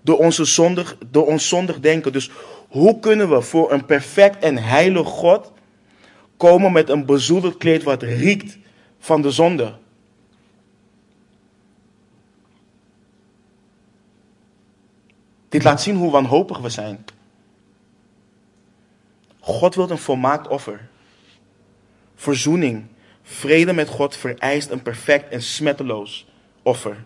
Door, 0.00 0.18
onze 0.18 0.44
zondig, 0.44 0.96
door 1.10 1.26
ons 1.26 1.48
zondig 1.48 1.80
denken. 1.80 2.12
Dus 2.12 2.30
hoe 2.68 2.98
kunnen 2.98 3.30
we 3.30 3.40
voor 3.40 3.72
een 3.72 3.84
perfect 3.84 4.44
en 4.44 4.58
heilig 4.58 5.08
God 5.08 5.52
komen 6.36 6.72
met 6.72 6.88
een 6.88 7.04
bezoedeld 7.04 7.56
kleed 7.56 7.82
wat 7.82 8.02
riekt 8.02 8.58
van 8.98 9.22
de 9.22 9.30
zonde? 9.30 9.82
Dit 15.54 15.62
laat 15.62 15.82
zien 15.82 15.96
hoe 15.96 16.10
wanhopig 16.10 16.58
we 16.58 16.68
zijn. 16.68 17.04
God 19.40 19.74
wil 19.74 19.90
een 19.90 19.98
volmaakt 19.98 20.48
offer. 20.48 20.88
Verzoening, 22.14 22.86
vrede 23.22 23.72
met 23.72 23.88
God 23.88 24.16
vereist 24.16 24.70
een 24.70 24.82
perfect 24.82 25.32
en 25.32 25.42
smetteloos 25.42 26.26
offer. 26.62 27.04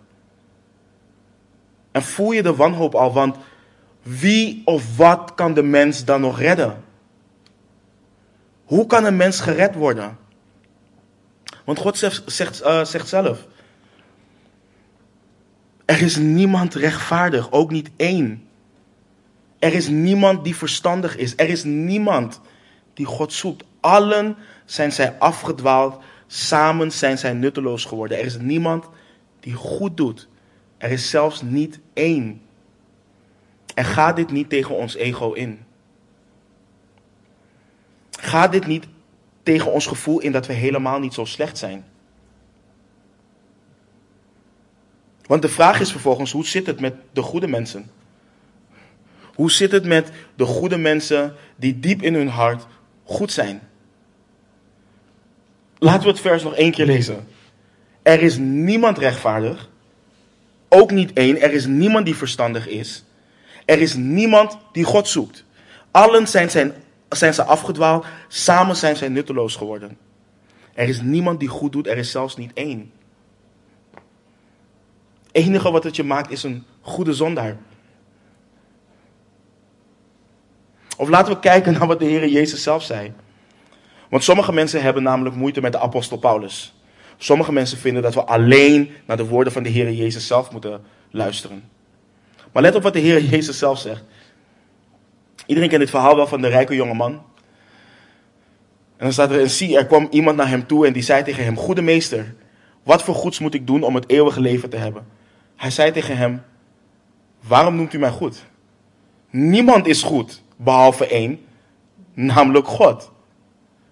En 1.91 2.03
voel 2.03 2.33
je 2.33 2.43
de 2.43 2.55
wanhoop 2.55 2.95
al, 2.95 3.13
want 3.13 3.37
wie 4.03 4.63
of 4.65 4.97
wat 4.97 5.35
kan 5.35 5.55
de 5.55 5.63
mens 5.63 6.05
dan 6.05 6.21
nog 6.21 6.39
redden? 6.39 6.85
Hoe 8.65 8.87
kan 8.87 9.05
een 9.05 9.17
mens 9.17 9.41
gered 9.41 9.75
worden? 9.75 10.19
Want 11.65 11.79
God 11.79 11.99
zegt, 11.99 12.23
zegt, 12.27 12.57
zegt 12.83 13.09
zelf: 13.09 13.47
er 15.89 16.03
is 16.03 16.17
niemand 16.17 16.75
rechtvaardig, 16.75 17.53
ook 17.53 17.71
niet 17.71 17.91
één. 17.97 18.49
Er 19.59 19.75
is 19.75 19.89
niemand 19.89 20.45
die 20.45 20.57
verstandig 20.57 21.17
is. 21.17 21.33
Er 21.37 21.49
is 21.49 21.65
niemand 21.65 22.41
die 22.95 23.07
God 23.07 23.33
zoekt. 23.33 23.65
Allen 23.81 24.37
zijn 24.65 24.93
zij 24.93 25.19
afgedwaald. 25.19 26.03
Samen 26.27 26.93
zijn 26.93 27.19
zij 27.19 27.33
nutteloos 27.33 27.85
geworden. 27.85 28.19
Er 28.19 28.25
is 28.25 28.39
niemand 28.39 28.89
die 29.41 29.55
goed 29.55 29.97
doet. 29.97 30.29
Er 30.79 30.91
is 30.91 31.11
zelfs 31.11 31.43
niet 31.43 31.79
één. 31.93 32.41
En 33.75 33.85
ga 33.85 34.13
dit 34.13 34.31
niet 34.31 34.49
tegen 34.49 34.77
ons 34.77 34.95
ego 34.95 35.33
in. 35.33 35.59
Ga 38.11 38.49
dit 38.49 38.67
niet 38.67 38.87
tegen 39.43 39.73
ons 39.73 39.87
gevoel 39.87 40.21
in 40.21 40.33
dat 40.33 40.47
we 40.47 40.53
helemaal 40.53 40.99
niet 40.99 41.15
zo 41.15 41.25
slecht 41.25 41.59
zijn. 41.59 41.85
Want 45.29 45.43
de 45.43 45.49
vraag 45.49 45.81
is 45.81 45.91
vervolgens, 45.91 46.33
hoe 46.33 46.47
zit 46.47 46.67
het 46.67 46.81
met 46.81 46.95
de 47.13 47.23
goede 47.23 47.47
mensen? 47.47 47.91
Hoe 49.35 49.51
zit 49.51 49.73
het 49.73 49.85
met 49.85 50.11
de 50.35 50.45
goede 50.45 50.79
mensen 50.79 51.35
die 51.57 51.81
diep 51.81 52.03
in 52.03 52.15
hun 52.15 52.29
hart 52.29 52.67
goed 53.05 53.33
zijn? 53.33 53.61
Laten 55.79 56.03
we 56.03 56.09
het 56.09 56.21
vers 56.21 56.43
nog 56.43 56.55
één 56.55 56.71
keer 56.71 56.87
lezen. 56.87 57.27
Er 58.03 58.23
is 58.23 58.37
niemand 58.39 58.99
rechtvaardig, 58.99 59.71
ook 60.69 60.91
niet 60.91 61.13
één. 61.13 61.41
Er 61.41 61.53
is 61.53 61.67
niemand 61.67 62.05
die 62.05 62.17
verstandig 62.17 62.69
is. 62.69 63.05
Er 63.65 63.81
is 63.81 63.95
niemand 63.95 64.59
die 64.73 64.85
God 64.85 65.09
zoekt. 65.09 65.45
Allen 65.91 66.29
zijn, 66.29 66.51
zijn, 66.51 66.73
zijn 67.09 67.35
ze 67.35 67.45
afgedwaald, 67.45 68.07
samen 68.29 68.77
zijn 68.77 68.97
zij 68.97 69.09
nutteloos 69.09 69.57
geworden. 69.57 69.99
Er 70.75 70.89
is 70.89 71.01
niemand 71.01 71.41
die 71.41 71.49
goed 71.49 71.73
doet, 71.73 71.87
er 71.87 71.97
is 71.97 72.11
zelfs 72.11 72.37
niet 72.37 72.53
één. 72.55 72.93
Enige 75.39 75.71
wat 75.71 75.85
het 75.85 75.97
je 75.97 76.05
maakt 76.05 76.31
is 76.31 76.43
een 76.43 76.65
goede 76.81 77.15
zondaar. 77.15 77.57
Of 80.97 81.09
laten 81.09 81.33
we 81.33 81.41
kijken 81.41 81.73
naar 81.73 81.87
wat 81.87 81.99
de 81.99 82.05
Heer 82.05 82.29
Jezus 82.29 82.63
zelf 82.63 82.83
zei. 82.83 83.13
Want 84.09 84.25
sommige 84.25 84.53
mensen 84.53 84.83
hebben 84.83 85.03
namelijk 85.03 85.35
moeite 85.35 85.61
met 85.61 85.73
de 85.73 85.79
apostel 85.79 86.17
Paulus. 86.17 86.75
Sommige 87.17 87.53
mensen 87.53 87.79
vinden 87.79 88.03
dat 88.03 88.15
we 88.15 88.25
alleen 88.25 88.91
naar 89.07 89.17
de 89.17 89.27
woorden 89.27 89.53
van 89.53 89.63
de 89.63 89.69
Heer 89.69 89.93
Jezus 89.93 90.27
zelf 90.27 90.51
moeten 90.51 90.81
luisteren. 91.11 91.65
Maar 92.53 92.63
let 92.63 92.75
op 92.75 92.83
wat 92.83 92.93
de 92.93 92.99
Heer 92.99 93.23
Jezus 93.23 93.59
zelf 93.59 93.79
zegt. 93.79 94.05
Iedereen 95.47 95.69
kent 95.69 95.81
dit 95.81 95.91
verhaal 95.91 96.17
wel 96.17 96.27
van 96.27 96.41
de 96.41 96.49
rijke 96.49 96.75
jonge 96.75 96.95
man. 96.95 97.13
En 98.97 99.05
dan 99.05 99.13
staat 99.13 99.31
er 99.31 99.41
in 99.41 99.51
zie, 99.51 99.77
er 99.77 99.87
kwam 99.87 100.07
iemand 100.11 100.37
naar 100.37 100.49
hem 100.49 100.67
toe 100.67 100.87
en 100.87 100.93
die 100.93 101.03
zei 101.03 101.23
tegen 101.23 101.45
hem, 101.45 101.57
goede 101.57 101.83
meester, 101.83 102.35
wat 102.83 103.03
voor 103.03 103.15
goeds 103.15 103.39
moet 103.39 103.55
ik 103.55 103.67
doen 103.67 103.83
om 103.83 103.95
het 103.95 104.09
eeuwige 104.09 104.41
leven 104.41 104.71
te 104.71 104.77
hebben? 104.77 105.18
Hij 105.59 105.71
zei 105.71 105.93
tegen 105.93 106.17
hem, 106.17 106.43
waarom 107.41 107.77
noemt 107.77 107.93
u 107.93 107.99
mij 107.99 108.11
goed? 108.11 108.45
Niemand 109.31 109.87
is 109.87 110.03
goed, 110.03 110.43
behalve 110.57 111.07
één, 111.07 111.41
namelijk 112.15 112.67
God. 112.67 113.11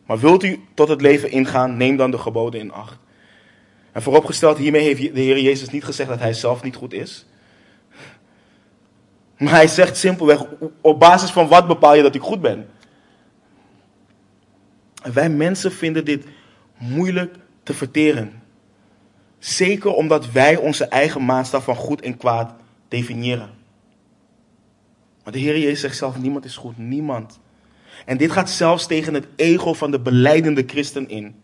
Maar 0.06 0.18
wilt 0.18 0.42
u 0.42 0.64
tot 0.74 0.88
het 0.88 1.00
leven 1.00 1.30
ingaan, 1.30 1.76
neem 1.76 1.96
dan 1.96 2.10
de 2.10 2.18
geboden 2.18 2.60
in 2.60 2.72
acht. 2.72 2.98
En 3.92 4.02
vooropgesteld, 4.02 4.58
hiermee 4.58 4.82
heeft 4.82 5.14
de 5.14 5.20
Heer 5.20 5.40
Jezus 5.40 5.68
niet 5.68 5.84
gezegd 5.84 6.08
dat 6.08 6.18
hij 6.18 6.32
zelf 6.32 6.62
niet 6.62 6.76
goed 6.76 6.92
is. 6.92 7.26
Maar 9.38 9.52
hij 9.52 9.68
zegt 9.68 9.96
simpelweg, 9.96 10.44
op 10.80 11.00
basis 11.00 11.30
van 11.30 11.48
wat 11.48 11.66
bepaal 11.66 11.94
je 11.94 12.02
dat 12.02 12.14
ik 12.14 12.22
goed 12.22 12.40
ben? 12.40 12.68
En 15.02 15.12
wij 15.12 15.28
mensen 15.28 15.72
vinden 15.72 16.04
dit 16.04 16.26
moeilijk 16.76 17.34
te 17.62 17.74
verteren. 17.74 18.42
Zeker 19.38 19.92
omdat 19.92 20.32
wij 20.32 20.56
onze 20.56 20.84
eigen 20.84 21.24
maatstaf 21.24 21.64
van 21.64 21.76
goed 21.76 22.00
en 22.00 22.16
kwaad 22.16 22.54
definiëren. 22.88 23.50
Maar 25.24 25.32
de 25.32 25.38
Heer 25.38 25.58
Jezus 25.58 25.80
zegt 25.80 25.96
zelf, 25.96 26.18
niemand 26.18 26.44
is 26.44 26.56
goed, 26.56 26.78
niemand. 26.78 27.40
En 28.04 28.16
dit 28.16 28.32
gaat 28.32 28.50
zelfs 28.50 28.86
tegen 28.86 29.14
het 29.14 29.26
ego 29.36 29.74
van 29.74 29.90
de 29.90 30.00
beleidende 30.00 30.64
christen 30.66 31.08
in. 31.08 31.34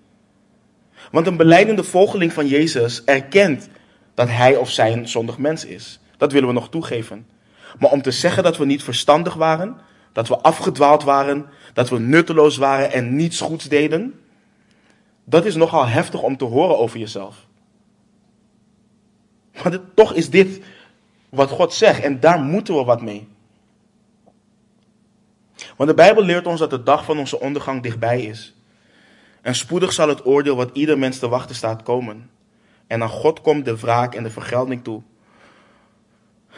Want 1.11 1.26
een 1.26 1.36
beleidende 1.36 1.84
volgeling 1.84 2.32
van 2.32 2.47
Jezus 2.47 3.05
erkent 3.05 3.68
dat 4.14 4.28
hij 4.28 4.57
of 4.57 4.70
zij 4.70 4.93
een 4.93 5.09
zondig 5.09 5.38
mens 5.38 5.64
is. 5.64 6.01
Dat 6.16 6.32
willen 6.32 6.49
we 6.49 6.55
nog 6.55 6.68
toegeven. 6.68 7.26
Maar 7.78 7.90
om 7.90 8.03
te 8.03 8.11
zeggen 8.11 8.43
dat 8.43 8.57
we 8.57 8.64
niet 8.64 8.82
verstandig 8.82 9.34
waren, 9.34 9.76
dat 10.12 10.28
we 10.28 10.38
afgedwaald 10.38 11.03
waren, 11.03 11.47
dat 11.72 11.88
we 11.88 11.99
nutteloos 11.99 12.57
waren 12.57 12.93
en 12.93 13.16
niets 13.16 13.40
goeds 13.40 13.68
deden, 13.68 14.20
dat 15.24 15.45
is 15.45 15.55
nogal 15.55 15.86
heftig 15.86 16.22
om 16.22 16.36
te 16.36 16.45
horen 16.45 16.78
over 16.78 16.99
jezelf. 16.99 17.47
Maar 19.62 19.78
toch 19.94 20.14
is 20.14 20.30
dit 20.30 20.60
wat 21.28 21.50
God 21.50 21.72
zegt 21.74 22.02
en 22.02 22.20
daar 22.20 22.40
moeten 22.40 22.74
we 22.74 22.84
wat 22.84 23.02
mee. 23.02 23.28
Want 25.76 25.90
de 25.90 25.96
Bijbel 25.96 26.22
leert 26.22 26.46
ons 26.46 26.60
dat 26.60 26.70
de 26.70 26.82
dag 26.82 27.04
van 27.04 27.18
onze 27.18 27.40
ondergang 27.40 27.82
dichtbij 27.82 28.22
is. 28.22 28.54
En 29.40 29.54
spoedig 29.54 29.92
zal 29.92 30.08
het 30.08 30.26
oordeel 30.26 30.56
wat 30.56 30.70
ieder 30.72 30.98
mens 30.98 31.18
te 31.18 31.28
wachten 31.28 31.54
staat 31.54 31.82
komen. 31.82 32.30
En 32.86 33.02
aan 33.02 33.08
God 33.08 33.40
komt 33.40 33.64
de 33.64 33.78
wraak 33.78 34.14
en 34.14 34.22
de 34.22 34.30
vergelding 34.30 34.84
toe. 34.84 35.02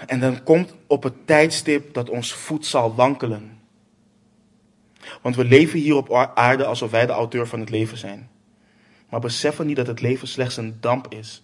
En 0.06 0.20
dan 0.20 0.42
komt 0.42 0.74
op 0.86 1.02
het 1.02 1.26
tijdstip 1.26 1.94
dat 1.94 2.10
ons 2.10 2.32
voet 2.32 2.66
zal 2.66 2.94
wankelen. 2.94 3.58
Want 5.22 5.36
we 5.36 5.44
leven 5.44 5.78
hier 5.78 5.96
op 5.96 6.30
aarde 6.34 6.64
alsof 6.64 6.90
wij 6.90 7.06
de 7.06 7.12
auteur 7.12 7.46
van 7.46 7.60
het 7.60 7.70
leven 7.70 7.98
zijn. 7.98 8.30
Maar 9.08 9.20
beseffen 9.20 9.66
niet 9.66 9.76
dat 9.76 9.86
het 9.86 10.00
leven 10.00 10.28
slechts 10.28 10.56
een 10.56 10.76
damp 10.80 11.12
is. 11.12 11.43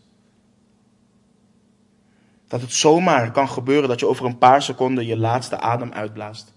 Dat 2.50 2.60
het 2.60 2.72
zomaar 2.72 3.30
kan 3.30 3.48
gebeuren 3.48 3.88
dat 3.88 4.00
je 4.00 4.06
over 4.06 4.24
een 4.24 4.38
paar 4.38 4.62
seconden 4.62 5.06
je 5.06 5.18
laatste 5.18 5.60
adem 5.60 5.92
uitblaast. 5.92 6.52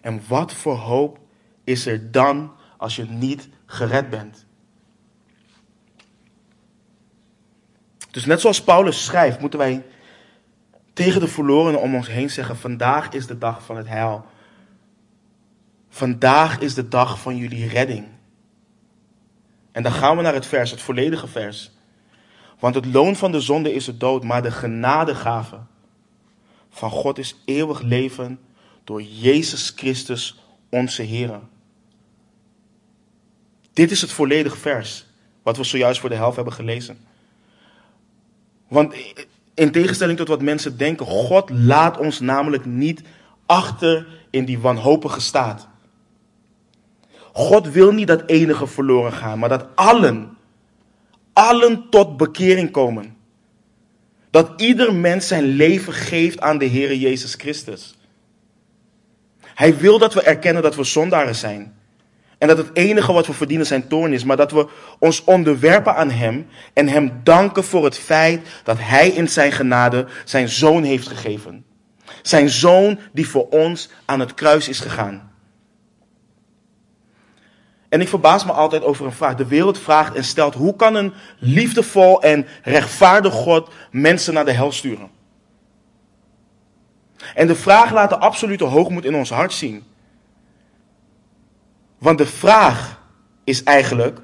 En 0.00 0.22
wat 0.28 0.52
voor 0.52 0.76
hoop 0.76 1.18
is 1.64 1.86
er 1.86 2.10
dan 2.10 2.52
als 2.76 2.96
je 2.96 3.04
niet 3.04 3.48
gered 3.66 4.10
bent? 4.10 4.46
Dus 8.10 8.24
net 8.24 8.40
zoals 8.40 8.62
Paulus 8.62 9.04
schrijft, 9.04 9.40
moeten 9.40 9.58
wij 9.58 9.84
tegen 10.92 11.20
de 11.20 11.28
verlorenen 11.28 11.80
om 11.80 11.94
ons 11.94 12.08
heen 12.08 12.30
zeggen: 12.30 12.56
Vandaag 12.56 13.08
is 13.08 13.26
de 13.26 13.38
dag 13.38 13.64
van 13.64 13.76
het 13.76 13.88
heil. 13.88 14.26
Vandaag 15.88 16.58
is 16.58 16.74
de 16.74 16.88
dag 16.88 17.20
van 17.20 17.36
jullie 17.36 17.68
redding. 17.68 18.06
En 19.72 19.82
dan 19.82 19.92
gaan 19.92 20.16
we 20.16 20.22
naar 20.22 20.34
het 20.34 20.46
vers, 20.46 20.70
het 20.70 20.80
volledige 20.80 21.26
vers. 21.26 21.77
Want 22.58 22.74
het 22.74 22.86
loon 22.86 23.16
van 23.16 23.32
de 23.32 23.40
zonde 23.40 23.74
is 23.74 23.84
de 23.84 23.96
dood, 23.96 24.24
maar 24.24 24.42
de 24.42 24.50
genadegave 24.50 25.58
van 26.70 26.90
God 26.90 27.18
is 27.18 27.36
eeuwig 27.44 27.80
leven 27.80 28.38
door 28.84 29.02
Jezus 29.02 29.72
Christus 29.76 30.38
onze 30.68 31.02
Heer. 31.02 31.40
Dit 33.72 33.90
is 33.90 34.00
het 34.00 34.12
volledige 34.12 34.56
vers, 34.56 35.06
wat 35.42 35.56
we 35.56 35.64
zojuist 35.64 36.00
voor 36.00 36.08
de 36.08 36.14
helft 36.14 36.36
hebben 36.36 36.54
gelezen. 36.54 36.98
Want 38.68 38.94
in 39.54 39.72
tegenstelling 39.72 40.18
tot 40.18 40.28
wat 40.28 40.42
mensen 40.42 40.76
denken, 40.76 41.06
God 41.06 41.50
laat 41.50 41.98
ons 41.98 42.20
namelijk 42.20 42.64
niet 42.64 43.02
achter 43.46 44.06
in 44.30 44.44
die 44.44 44.58
wanhopige 44.58 45.20
staat. 45.20 45.68
God 47.32 47.68
wil 47.68 47.92
niet 47.92 48.06
dat 48.06 48.26
enige 48.26 48.66
verloren 48.66 49.12
gaan, 49.12 49.38
maar 49.38 49.48
dat 49.48 49.66
allen, 49.74 50.36
allen 51.38 51.86
tot 51.90 52.16
bekering 52.16 52.70
komen. 52.70 53.16
Dat 54.30 54.60
ieder 54.60 54.94
mens 54.94 55.28
zijn 55.28 55.44
leven 55.44 55.92
geeft 55.92 56.40
aan 56.40 56.58
de 56.58 56.64
Heer 56.64 56.94
Jezus 56.94 57.34
Christus. 57.34 57.94
Hij 59.54 59.76
wil 59.76 59.98
dat 59.98 60.14
we 60.14 60.22
erkennen 60.22 60.62
dat 60.62 60.74
we 60.74 60.84
zondaren 60.84 61.34
zijn. 61.34 61.76
En 62.38 62.48
dat 62.48 62.56
het 62.56 62.70
enige 62.72 63.12
wat 63.12 63.26
we 63.26 63.32
verdienen 63.32 63.66
zijn 63.66 63.88
toorn 63.88 64.12
is. 64.12 64.24
Maar 64.24 64.36
dat 64.36 64.52
we 64.52 64.68
ons 64.98 65.24
onderwerpen 65.24 65.94
aan 65.94 66.10
Hem. 66.10 66.46
En 66.72 66.88
Hem 66.88 67.20
danken 67.22 67.64
voor 67.64 67.84
het 67.84 67.98
feit 67.98 68.48
dat 68.64 68.76
Hij 68.80 69.08
in 69.08 69.28
zijn 69.28 69.52
genade 69.52 70.06
zijn 70.24 70.48
zoon 70.48 70.82
heeft 70.82 71.08
gegeven. 71.08 71.64
Zijn 72.22 72.48
zoon 72.48 72.98
die 73.12 73.28
voor 73.28 73.48
ons 73.48 73.88
aan 74.04 74.20
het 74.20 74.34
kruis 74.34 74.68
is 74.68 74.80
gegaan. 74.80 75.32
En 77.88 78.00
ik 78.00 78.08
verbaas 78.08 78.44
me 78.44 78.52
altijd 78.52 78.84
over 78.84 79.06
een 79.06 79.12
vraag. 79.12 79.34
De 79.34 79.46
wereld 79.46 79.78
vraagt 79.78 80.14
en 80.14 80.24
stelt: 80.24 80.54
hoe 80.54 80.76
kan 80.76 80.94
een 80.94 81.12
liefdevol 81.38 82.22
en 82.22 82.46
rechtvaardig 82.62 83.32
God 83.32 83.68
mensen 83.90 84.34
naar 84.34 84.44
de 84.44 84.52
hel 84.52 84.72
sturen? 84.72 85.10
En 87.34 87.46
de 87.46 87.54
vraag 87.54 87.92
laat 87.92 88.10
de 88.10 88.18
absolute 88.18 88.64
hoogmoed 88.64 89.04
in 89.04 89.14
ons 89.14 89.30
hart 89.30 89.52
zien. 89.52 89.84
Want 91.98 92.18
de 92.18 92.26
vraag 92.26 93.00
is 93.44 93.62
eigenlijk: 93.62 94.20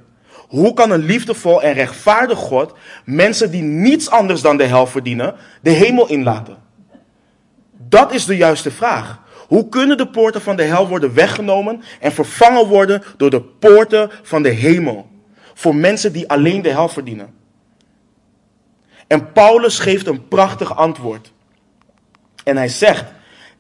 hoe 0.49 0.75
kan 0.75 0.91
een 0.91 1.05
liefdevol 1.05 1.63
en 1.63 1.73
rechtvaardig 1.73 2.39
God 2.39 2.75
mensen 3.05 3.51
die 3.51 3.63
niets 3.63 4.11
anders 4.11 4.41
dan 4.41 4.57
de 4.57 4.65
hel 4.65 4.87
verdienen, 4.87 5.35
de 5.63 5.71
hemel 5.71 6.09
inlaten? 6.09 6.57
Dat 7.89 8.13
is 8.13 8.25
de 8.25 8.37
juiste 8.37 8.71
vraag. 8.71 9.23
Hoe 9.55 9.69
kunnen 9.69 9.97
de 9.97 10.09
poorten 10.09 10.41
van 10.41 10.57
de 10.57 10.63
hel 10.63 10.89
worden 10.89 11.15
weggenomen 11.15 11.83
en 12.01 12.13
vervangen 12.13 12.67
worden 12.67 13.03
door 13.17 13.31
de 13.31 13.41
poorten 13.41 14.11
van 14.23 14.43
de 14.43 14.49
hemel? 14.49 15.09
Voor 15.55 15.75
mensen 15.75 16.13
die 16.13 16.29
alleen 16.29 16.63
de 16.63 16.69
hel 16.69 16.89
verdienen. 16.89 17.35
En 19.07 19.33
Paulus 19.33 19.79
geeft 19.79 20.07
een 20.07 20.29
prachtig 20.29 20.77
antwoord. 20.77 21.33
En 22.45 22.57
hij 22.57 22.69
zegt: 22.69 23.05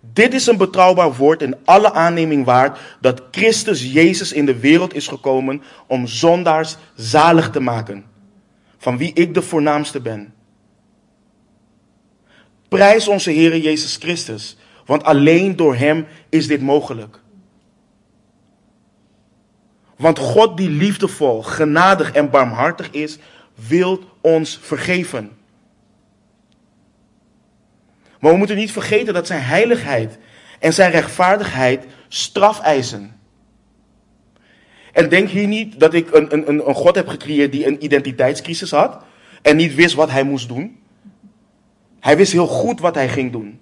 Dit 0.00 0.34
is 0.34 0.46
een 0.46 0.56
betrouwbaar 0.56 1.14
woord 1.14 1.42
in 1.42 1.56
alle 1.64 1.92
aanneming 1.92 2.44
waard 2.44 2.78
dat 3.00 3.22
Christus 3.30 3.92
Jezus 3.92 4.32
in 4.32 4.46
de 4.46 4.58
wereld 4.58 4.94
is 4.94 5.08
gekomen 5.08 5.62
om 5.86 6.06
zondaars 6.06 6.76
zalig 6.94 7.50
te 7.50 7.60
maken, 7.60 8.04
van 8.78 8.98
wie 8.98 9.12
ik 9.12 9.34
de 9.34 9.42
voornaamste 9.42 10.00
ben. 10.00 10.34
Prijs 12.68 13.08
onze 13.08 13.30
Heer 13.30 13.56
Jezus 13.56 13.96
Christus, 13.96 14.56
want 14.84 15.04
alleen 15.04 15.56
door 15.56 15.76
Hem 15.76 16.06
is 16.28 16.46
dit 16.46 16.60
mogelijk. 16.60 17.20
Want 19.96 20.18
God 20.18 20.56
die 20.56 20.70
liefdevol, 20.70 21.42
genadig 21.42 22.12
en 22.12 22.30
barmhartig 22.30 22.90
is, 22.90 23.18
wil 23.54 24.00
ons 24.20 24.58
vergeven. 24.62 25.30
Maar 28.20 28.32
we 28.32 28.38
moeten 28.38 28.56
niet 28.56 28.72
vergeten 28.72 29.14
dat 29.14 29.26
zijn 29.26 29.42
heiligheid 29.42 30.18
en 30.58 30.72
zijn 30.72 30.90
rechtvaardigheid 30.90 31.86
straf 32.08 32.60
eisen. 32.60 33.20
En 34.92 35.08
denk 35.08 35.28
hier 35.28 35.46
niet 35.46 35.80
dat 35.80 35.94
ik 35.94 36.14
een, 36.14 36.32
een, 36.32 36.68
een 36.68 36.74
God 36.74 36.94
heb 36.94 37.08
gecreëerd 37.08 37.52
die 37.52 37.66
een 37.66 37.84
identiteitscrisis 37.84 38.70
had 38.70 39.04
en 39.42 39.56
niet 39.56 39.74
wist 39.74 39.94
wat 39.94 40.10
hij 40.10 40.22
moest 40.22 40.48
doen. 40.48 40.78
Hij 42.00 42.16
wist 42.16 42.32
heel 42.32 42.46
goed 42.46 42.80
wat 42.80 42.94
hij 42.94 43.08
ging 43.08 43.32
doen. 43.32 43.60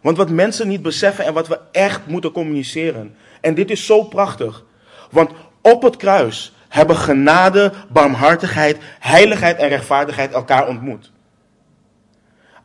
Want 0.00 0.16
wat 0.16 0.30
mensen 0.30 0.68
niet 0.68 0.82
beseffen 0.82 1.24
en 1.24 1.32
wat 1.32 1.48
we 1.48 1.60
echt 1.72 2.06
moeten 2.06 2.32
communiceren. 2.32 3.14
En 3.40 3.54
dit 3.54 3.70
is 3.70 3.86
zo 3.86 4.02
prachtig. 4.02 4.64
Want 5.10 5.30
op 5.60 5.82
het 5.82 5.96
kruis 5.96 6.54
hebben 6.68 6.96
genade, 6.96 7.72
barmhartigheid, 7.88 8.78
heiligheid 8.98 9.58
en 9.58 9.68
rechtvaardigheid 9.68 10.32
elkaar 10.32 10.68
ontmoet. 10.68 11.12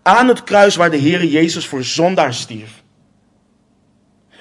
Aan 0.01 0.27
het 0.27 0.43
kruis 0.43 0.75
waar 0.75 0.91
de 0.91 0.97
Heer 0.97 1.25
Jezus 1.25 1.67
voor 1.67 1.83
zondaar 1.83 2.33
stierf. 2.33 2.83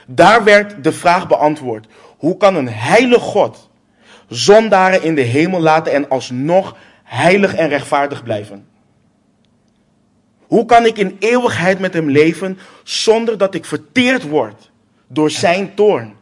Daar 0.07 0.45
werd 0.45 0.84
de 0.84 0.92
vraag 0.92 1.28
beantwoord: 1.28 1.86
hoe 2.16 2.36
kan 2.36 2.57
een 2.57 2.68
heilig 2.68 3.22
God 3.22 3.70
zondaren 4.28 5.03
in 5.03 5.14
de 5.14 5.20
hemel 5.20 5.61
laten 5.61 5.92
en 5.92 6.09
alsnog 6.09 6.76
heilig 7.05 7.55
en 7.55 7.68
rechtvaardig 7.68 8.22
blijven? 8.22 8.66
Hoe 10.55 10.64
kan 10.64 10.86
ik 10.86 10.98
in 10.98 11.16
eeuwigheid 11.18 11.78
met 11.78 11.94
hem 11.94 12.11
leven 12.11 12.59
zonder 12.82 13.38
dat 13.38 13.55
ik 13.55 13.64
verteerd 13.64 14.22
word 14.22 14.70
door 15.07 15.30
zijn 15.30 15.74
toorn? 15.74 16.14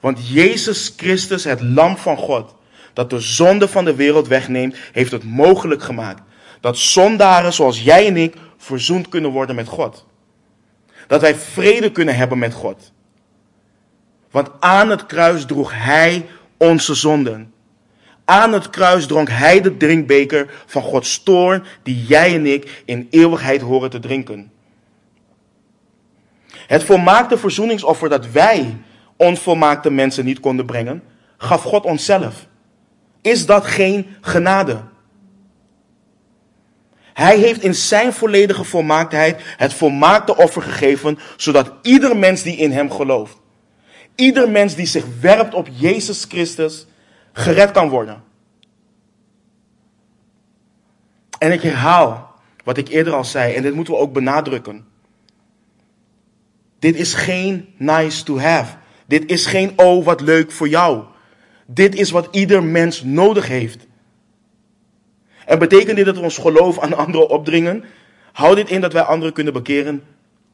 Want 0.00 0.28
Jezus 0.28 0.94
Christus, 0.96 1.44
het 1.44 1.60
lam 1.60 1.96
van 1.96 2.16
God, 2.16 2.54
dat 2.92 3.10
de 3.10 3.20
zonde 3.20 3.68
van 3.68 3.84
de 3.84 3.94
wereld 3.94 4.28
wegneemt, 4.28 4.76
heeft 4.92 5.12
het 5.12 5.24
mogelijk 5.24 5.82
gemaakt 5.82 6.22
dat 6.60 6.78
zondaren 6.78 7.52
zoals 7.52 7.82
jij 7.82 8.06
en 8.06 8.16
ik 8.16 8.34
verzoend 8.56 9.08
kunnen 9.08 9.30
worden 9.30 9.54
met 9.54 9.68
God. 9.68 10.06
Dat 11.06 11.20
wij 11.20 11.34
vrede 11.34 11.92
kunnen 11.92 12.16
hebben 12.16 12.38
met 12.38 12.54
God. 12.54 12.92
Want 14.30 14.50
aan 14.60 14.90
het 14.90 15.06
kruis 15.06 15.44
droeg 15.46 15.72
Hij 15.74 16.26
onze 16.56 16.94
zonden. 16.94 17.52
Aan 18.28 18.52
het 18.52 18.70
kruis 18.70 19.06
dronk 19.06 19.28
Hij 19.28 19.60
de 19.60 19.76
drinkbeker 19.76 20.50
van 20.66 20.82
Gods 20.82 21.22
toorn, 21.22 21.64
die 21.82 22.04
jij 22.04 22.34
en 22.34 22.46
ik 22.46 22.82
in 22.84 23.06
eeuwigheid 23.10 23.60
horen 23.60 23.90
te 23.90 23.98
drinken. 23.98 24.52
Het 26.66 26.84
volmaakte 26.84 27.38
verzoeningsoffer 27.38 28.08
dat 28.08 28.30
wij 28.30 28.76
onvolmaakte 29.16 29.90
mensen 29.90 30.24
niet 30.24 30.40
konden 30.40 30.66
brengen, 30.66 31.02
gaf 31.36 31.62
God 31.62 31.84
onszelf. 31.84 32.46
Is 33.22 33.46
dat 33.46 33.66
geen 33.66 34.06
genade? 34.20 34.82
Hij 37.14 37.38
heeft 37.38 37.62
in 37.62 37.74
zijn 37.74 38.12
volledige 38.12 38.64
volmaaktheid 38.64 39.42
het 39.56 39.74
volmaakte 39.74 40.36
offer 40.36 40.62
gegeven, 40.62 41.18
zodat 41.36 41.72
ieder 41.82 42.16
mens 42.16 42.42
die 42.42 42.56
in 42.56 42.72
hem 42.72 42.90
gelooft, 42.90 43.36
ieder 44.14 44.50
mens 44.50 44.74
die 44.74 44.86
zich 44.86 45.04
werpt 45.20 45.54
op 45.54 45.68
Jezus 45.72 46.24
Christus, 46.28 46.86
gered 47.38 47.70
kan 47.70 47.88
worden. 47.88 48.22
En 51.38 51.52
ik 51.52 51.62
herhaal 51.62 52.34
wat 52.64 52.76
ik 52.76 52.88
eerder 52.88 53.12
al 53.12 53.24
zei, 53.24 53.54
en 53.54 53.62
dit 53.62 53.74
moeten 53.74 53.94
we 53.94 54.00
ook 54.00 54.12
benadrukken. 54.12 54.86
Dit 56.78 56.96
is 56.96 57.14
geen 57.14 57.74
nice 57.76 58.24
to 58.24 58.38
have. 58.38 58.76
Dit 59.06 59.30
is 59.30 59.46
geen 59.46 59.72
oh 59.76 60.04
wat 60.04 60.20
leuk 60.20 60.52
voor 60.52 60.68
jou. 60.68 61.04
Dit 61.66 61.94
is 61.94 62.10
wat 62.10 62.28
ieder 62.30 62.62
mens 62.62 63.02
nodig 63.02 63.48
heeft. 63.48 63.86
En 65.46 65.58
betekent 65.58 65.96
dit 65.96 66.04
dat 66.04 66.16
we 66.16 66.22
ons 66.22 66.38
geloof 66.38 66.78
aan 66.78 66.96
anderen 66.96 67.28
opdringen? 67.28 67.84
Houd 68.32 68.56
dit 68.56 68.70
in 68.70 68.80
dat 68.80 68.92
wij 68.92 69.02
anderen 69.02 69.32
kunnen 69.32 69.52
bekeren? 69.52 70.02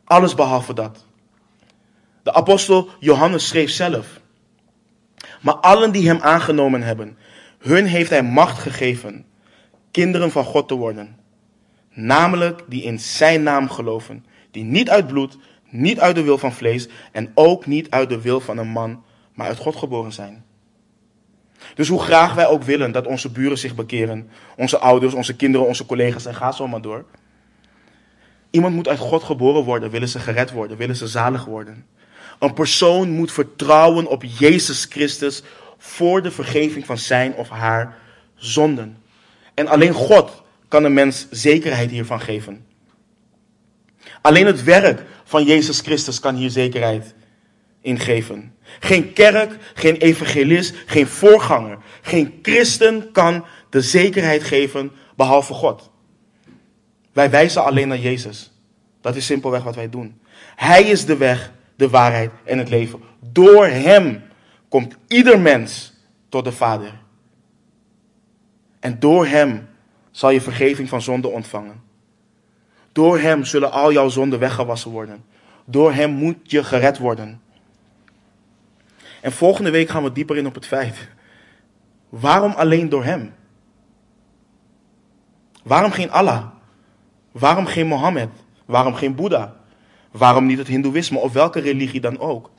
Alles 0.05 0.35
behalve 0.35 0.75
dat. 0.75 1.05
De 2.23 2.35
apostel 2.35 2.89
Johannes 3.01 3.49
schreef 3.49 3.71
zelf. 3.71 4.21
Maar 5.41 5.55
allen 5.55 5.93
die 5.93 6.09
hem 6.09 6.21
aangenomen 6.21 6.83
hebben, 6.83 7.19
hun 7.59 7.87
heeft 7.87 8.11
hij 8.11 8.23
macht 8.23 8.59
gegeven 8.59 9.25
kinderen 9.91 10.31
van 10.31 10.45
God 10.45 10.69
te 10.69 10.75
worden. 10.75 11.17
Namelijk 11.91 12.63
die 12.67 12.83
in 12.83 13.01
zijn 13.01 13.43
naam 13.43 13.69
geloven, 13.69 14.25
die 14.51 14.65
niet 14.65 14.91
uit 14.91 15.07
bloed, 15.07 15.39
niet 15.71 16.01
uit 16.01 16.15
de 16.15 16.23
wil 16.23 16.39
van 16.39 16.53
vlees 16.53 16.89
en 17.13 17.31
ook 17.35 17.67
niet 17.67 17.91
uit 17.91 18.09
de 18.09 18.21
wil 18.21 18.41
van 18.41 18.59
een 18.59 18.69
man, 18.69 19.05
maar 19.35 19.47
uit 19.47 19.59
God 19.59 19.77
geboren 19.77 20.13
zijn. 20.13 20.45
Dus 21.75 21.89
hoe 21.89 22.01
graag 22.01 22.35
wij 22.35 22.47
ook 22.47 22.63
willen 22.63 22.93
dat 22.93 23.07
onze 23.07 23.31
buren 23.31 23.59
zich 23.59 23.75
bekeren, 23.75 24.29
onze 24.57 24.79
ouders, 24.79 25.15
onze 25.15 25.37
kinderen, 25.37 25.67
onze 25.67 25.87
collega's 25.87 26.27
en 26.27 26.35
ga 26.35 26.53
zo 26.53 26.69
maar 26.69 26.81
door. 26.81 27.05
Iemand 28.51 28.75
moet 28.75 28.89
uit 28.89 28.99
God 28.99 29.23
geboren 29.23 29.65
worden, 29.65 29.91
willen 29.91 30.09
ze 30.09 30.19
gered 30.19 30.53
worden, 30.53 30.77
willen 30.77 30.97
ze 30.97 31.07
zalig 31.07 31.45
worden. 31.45 31.87
Een 32.39 32.55
persoon 32.55 33.11
moet 33.11 33.33
vertrouwen 33.33 34.07
op 34.07 34.25
Jezus 34.39 34.87
Christus 34.91 35.43
voor 35.79 36.23
de 36.23 36.31
vergeving 36.31 36.87
van 36.87 36.99
zijn 36.99 37.35
of 37.35 37.49
haar 37.49 37.97
zonden. 38.35 39.03
En 39.55 39.69
alleen 39.69 39.93
God 39.93 40.43
kan 40.69 40.85
een 40.85 40.95
mens 40.95 41.27
zekerheid 41.31 41.91
hiervan 41.91 42.21
geven. 42.21 42.67
Alleen 44.21 44.47
het 44.47 44.65
werk 44.65 45.03
van 45.25 45.45
Jezus 45.45 45.81
Christus 45.81 46.21
kan 46.21 46.35
hier 46.35 46.51
zekerheid 46.51 47.15
in 47.81 47.99
geven. 47.99 48.55
Geen 48.81 49.13
kerk, 49.13 49.57
geen 49.75 49.97
evangelist, 49.97 50.75
geen 50.87 51.07
voorganger, 51.07 51.79
geen 52.03 52.39
christen 52.43 53.13
kan 53.13 53.45
de 53.71 53.81
zekerheid 53.81 54.43
geven 54.43 54.93
behalve 55.17 55.53
God. 55.53 55.91
Wij 57.13 57.31
wijzen 57.31 57.65
alleen 57.65 57.89
naar 57.89 57.99
Jezus. 57.99 58.53
Dat 59.01 59.17
is 59.17 59.27
simpelweg 59.27 59.63
wat 59.63 59.75
wij 59.75 59.91
doen. 59.91 60.21
Hij 60.57 60.83
is 60.83 61.05
de 61.05 61.17
weg, 61.17 61.53
de 61.77 61.89
waarheid 61.89 62.31
en 62.45 62.59
het 62.59 62.69
leven. 62.69 63.01
Door 63.21 63.67
Hem 63.67 64.23
komt 64.69 64.97
ieder 65.07 65.41
mens 65.41 65.95
tot 66.29 66.45
de 66.45 66.53
Vader. 66.53 66.93
En 68.81 68.99
door 68.99 69.27
Hem 69.27 69.69
zal 70.11 70.31
je 70.31 70.41
vergeving 70.41 70.89
van 70.89 71.03
zonde 71.03 71.29
ontvangen. 71.29 71.83
Door 72.93 73.19
Hem 73.19 73.45
zullen 73.45 73.73
al 73.73 73.93
jouw 73.93 74.09
zonden 74.09 74.39
weggewassen 74.39 74.91
worden. 74.91 75.25
Door 75.65 75.93
Hem 75.93 76.11
moet 76.11 76.51
je 76.51 76.65
gered 76.65 76.99
worden. 76.99 77.41
En 79.21 79.33
volgende 79.33 79.71
week 79.71 79.89
gaan 79.89 80.03
we 80.03 80.13
dieper 80.13 80.37
in 80.37 80.47
op 80.47 80.55
het 80.55 80.67
feit. 80.67 81.09
Waarom 82.09 82.53
alleen 82.53 82.89
door 82.89 83.05
Hem? 83.05 83.35
Waarom 85.63 85.91
geen 85.91 86.11
Allah? 86.11 86.47
Waarom 87.33 87.67
geen 87.67 87.87
Mohammed? 87.87 88.29
Waarom 88.65 88.95
geen 88.95 89.15
Boeddha? 89.15 89.57
Waarom 90.17 90.47
niet 90.47 90.59
het 90.59 90.67
Hindoeïsme 90.67 91.19
of 91.19 91.33
welke 91.33 91.61
religie 91.61 92.01
dan 92.01 92.19
ook? 92.19 92.51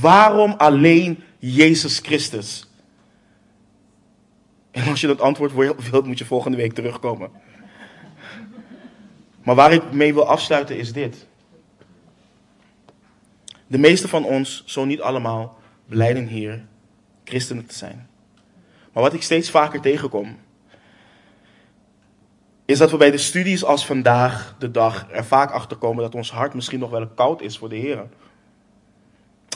Waarom 0.00 0.52
alleen 0.52 1.22
Jezus 1.38 1.98
Christus? 1.98 2.68
En 4.70 4.88
als 4.88 5.00
je 5.00 5.06
dat 5.06 5.20
antwoord 5.20 5.52
wilt, 5.90 6.06
moet 6.06 6.18
je 6.18 6.24
volgende 6.24 6.56
week 6.56 6.72
terugkomen. 6.72 7.30
Maar 9.42 9.54
waar 9.54 9.72
ik 9.72 9.92
mee 9.92 10.14
wil 10.14 10.26
afsluiten 10.26 10.76
is 10.76 10.92
dit. 10.92 11.26
De 13.66 13.78
meeste 13.78 14.08
van 14.08 14.24
ons, 14.24 14.62
zo 14.66 14.84
niet 14.84 15.00
allemaal, 15.00 15.58
beleiden 15.86 16.26
hier 16.26 16.64
christenen 17.24 17.66
te 17.66 17.74
zijn. 17.74 18.08
Maar 18.92 19.02
wat 19.02 19.14
ik 19.14 19.22
steeds 19.22 19.50
vaker 19.50 19.80
tegenkom, 19.80 20.38
is 22.64 22.78
dat 22.78 22.90
we 22.90 22.96
bij 22.96 23.10
de 23.10 23.18
studies 23.18 23.64
als 23.64 23.86
vandaag 23.86 24.54
de 24.58 24.70
dag 24.70 25.10
er 25.10 25.24
vaak 25.24 25.50
achter 25.50 25.76
komen 25.76 26.02
dat 26.02 26.14
ons 26.14 26.30
hart 26.30 26.54
misschien 26.54 26.78
nog 26.78 26.90
wel 26.90 27.06
koud 27.06 27.40
is 27.40 27.58
voor 27.58 27.68
de 27.68 27.76
Heer. 27.76 28.08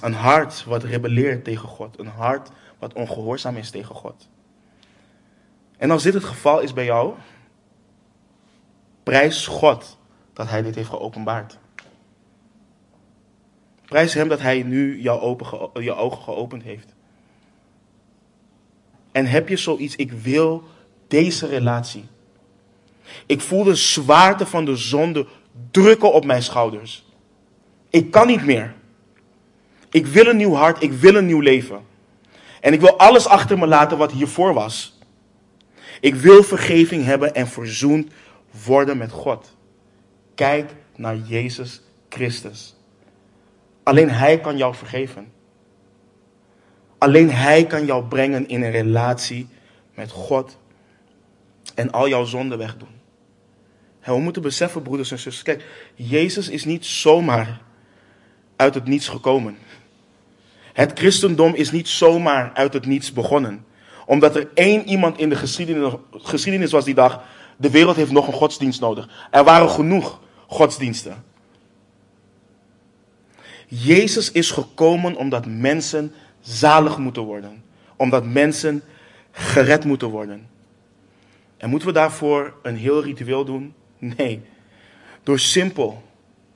Een 0.02 0.12
hart 0.12 0.64
wat 0.64 0.84
rebelleert 0.84 1.44
tegen 1.44 1.68
God. 1.68 1.98
Een 1.98 2.06
hart 2.06 2.50
wat 2.78 2.92
ongehoorzaam 2.92 3.56
is 3.56 3.70
tegen 3.70 3.94
God. 3.94 4.28
En 5.76 5.90
als 5.90 6.02
dit 6.02 6.14
het 6.14 6.24
geval 6.24 6.60
is 6.60 6.72
bij 6.72 6.84
jou, 6.84 7.14
prijs 9.02 9.46
God 9.46 9.98
dat 10.32 10.48
Hij 10.48 10.62
dit 10.62 10.74
heeft 10.74 10.88
geopenbaard. 10.88 11.58
Prijs 13.84 14.14
Hem 14.14 14.28
dat 14.28 14.40
Hij 14.40 14.62
nu 14.62 15.00
jouw, 15.00 15.20
open, 15.20 15.96
ogen 15.96 16.22
geopend 16.22 16.62
heeft. 16.62 16.94
En 19.12 19.26
heb 19.26 19.48
je 19.48 19.56
zoiets, 19.56 19.96
ik 19.96 20.12
wil 20.12 20.64
deze 21.06 21.46
relatie. 21.46 22.04
Ik 23.26 23.40
voel 23.40 23.64
de 23.64 23.74
zwaarte 23.74 24.46
van 24.46 24.64
de 24.64 24.76
zonde 24.76 25.26
drukken 25.70 26.12
op 26.12 26.24
mijn 26.24 26.42
schouders. 26.42 27.06
Ik 27.90 28.10
kan 28.10 28.26
niet 28.26 28.44
meer. 28.44 28.74
Ik 29.90 30.06
wil 30.06 30.26
een 30.26 30.36
nieuw 30.36 30.54
hart, 30.54 30.82
ik 30.82 30.92
wil 30.92 31.14
een 31.14 31.26
nieuw 31.26 31.40
leven. 31.40 31.80
En 32.60 32.72
ik 32.72 32.80
wil 32.80 32.98
alles 32.98 33.26
achter 33.26 33.58
me 33.58 33.66
laten 33.66 33.98
wat 33.98 34.12
hiervoor 34.12 34.54
was. 34.54 34.98
Ik 36.00 36.14
wil 36.14 36.42
vergeving 36.42 37.04
hebben 37.04 37.34
en 37.34 37.48
verzoend 37.48 38.12
worden 38.64 38.96
met 38.96 39.10
God. 39.10 39.56
Kijk 40.34 40.70
naar 40.96 41.16
Jezus 41.16 41.82
Christus. 42.08 42.76
Alleen 43.82 44.10
Hij 44.10 44.40
kan 44.40 44.56
jou 44.56 44.74
vergeven. 44.74 45.32
Alleen 46.98 47.30
Hij 47.30 47.66
kan 47.66 47.84
jou 47.84 48.04
brengen 48.04 48.48
in 48.48 48.62
een 48.62 48.70
relatie 48.70 49.48
met 49.94 50.10
God 50.10 50.58
en 51.74 51.90
al 51.90 52.08
jouw 52.08 52.24
zonden 52.24 52.58
wegdoen. 52.58 52.97
We 54.04 54.18
moeten 54.18 54.42
beseffen, 54.42 54.82
broeders 54.82 55.10
en 55.10 55.18
zusters, 55.18 55.44
kijk, 55.44 55.64
Jezus 55.94 56.48
is 56.48 56.64
niet 56.64 56.86
zomaar 56.86 57.60
uit 58.56 58.74
het 58.74 58.84
niets 58.84 59.08
gekomen. 59.08 59.58
Het 60.72 60.98
christendom 60.98 61.54
is 61.54 61.70
niet 61.70 61.88
zomaar 61.88 62.50
uit 62.54 62.72
het 62.72 62.86
niets 62.86 63.12
begonnen. 63.12 63.64
Omdat 64.06 64.36
er 64.36 64.48
één 64.54 64.88
iemand 64.88 65.18
in 65.18 65.28
de 65.28 65.36
geschiedenis, 65.36 65.92
geschiedenis 66.10 66.70
was 66.70 66.84
die 66.84 66.94
dacht, 66.94 67.18
de 67.56 67.70
wereld 67.70 67.96
heeft 67.96 68.10
nog 68.10 68.26
een 68.26 68.32
godsdienst 68.32 68.80
nodig. 68.80 69.28
Er 69.30 69.44
waren 69.44 69.70
genoeg 69.70 70.20
godsdiensten. 70.46 71.24
Jezus 73.66 74.32
is 74.32 74.50
gekomen 74.50 75.16
omdat 75.16 75.46
mensen 75.46 76.12
zalig 76.40 76.98
moeten 76.98 77.22
worden. 77.22 77.62
Omdat 77.96 78.24
mensen 78.24 78.82
gered 79.30 79.84
moeten 79.84 80.08
worden. 80.08 80.48
En 81.56 81.70
moeten 81.70 81.88
we 81.88 81.94
daarvoor 81.94 82.54
een 82.62 82.76
heel 82.76 83.02
ritueel 83.02 83.44
doen? 83.44 83.74
Nee. 83.98 84.42
Door 85.22 85.38
simpel, 85.38 86.02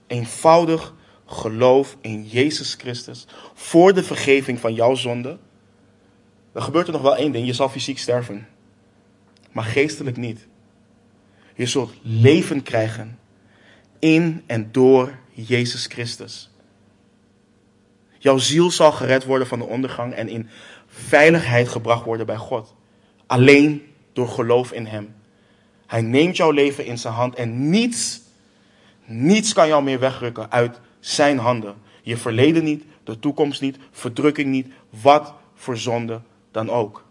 eenvoudig 0.07 0.95
geloof 1.27 1.97
in 2.01 2.27
Jezus 2.27 2.75
Christus 2.75 3.27
voor 3.55 3.95
de 3.95 4.03
vergeving 4.03 4.61
van 4.61 4.75
jouw 4.75 4.95
zonde. 4.95 5.39
Dan 6.53 6.63
gebeurt 6.63 6.87
er 6.87 6.93
nog 6.93 7.03
wel 7.03 7.17
één 7.17 7.33
ding. 7.33 7.47
Je 7.47 7.53
zal 7.53 7.69
fysiek 7.69 7.99
sterven. 7.99 8.49
Maar 9.53 9.65
geestelijk 9.65 10.17
niet. 10.17 10.47
Je 11.55 11.67
zult 11.67 11.93
leven 12.03 12.63
krijgen 12.63 13.19
in 13.99 14.43
en 14.47 14.73
door 14.73 15.19
Jezus 15.31 15.87
Christus. 15.87 16.51
Jouw 18.19 18.39
ziel 18.39 18.71
zal 18.71 18.93
gered 18.93 19.25
worden 19.25 19.47
van 19.47 19.59
de 19.59 19.65
ondergang 19.65 20.13
en 20.15 20.29
in 20.29 20.49
veiligheid 20.87 21.69
gebracht 21.69 22.05
worden 22.05 22.27
bij 22.27 22.37
God. 22.37 22.75
Alleen 23.27 23.83
door 24.13 24.29
geloof 24.29 24.73
in 24.73 24.87
Hem. 24.87 25.15
Hij 25.93 26.03
neemt 26.03 26.37
jouw 26.37 26.51
leven 26.51 26.85
in 26.85 26.99
zijn 26.99 27.15
hand 27.15 27.35
en 27.35 27.71
niets, 27.71 28.21
niets 29.05 29.53
kan 29.53 29.69
jou 29.69 29.83
meer 29.83 29.99
wegrukken 29.99 30.51
uit 30.51 30.81
zijn 31.01 31.39
handen. 31.39 31.75
Je 32.03 32.17
verleden 32.17 32.65
niet, 32.65 32.85
de 33.05 33.19
toekomst 33.19 33.61
niet, 33.61 33.79
verdrukking 33.91 34.51
niet, 34.51 34.73
wat 34.91 35.35
voor 35.55 35.77
zonde 35.77 36.21
dan 36.51 36.71
ook. 36.71 37.05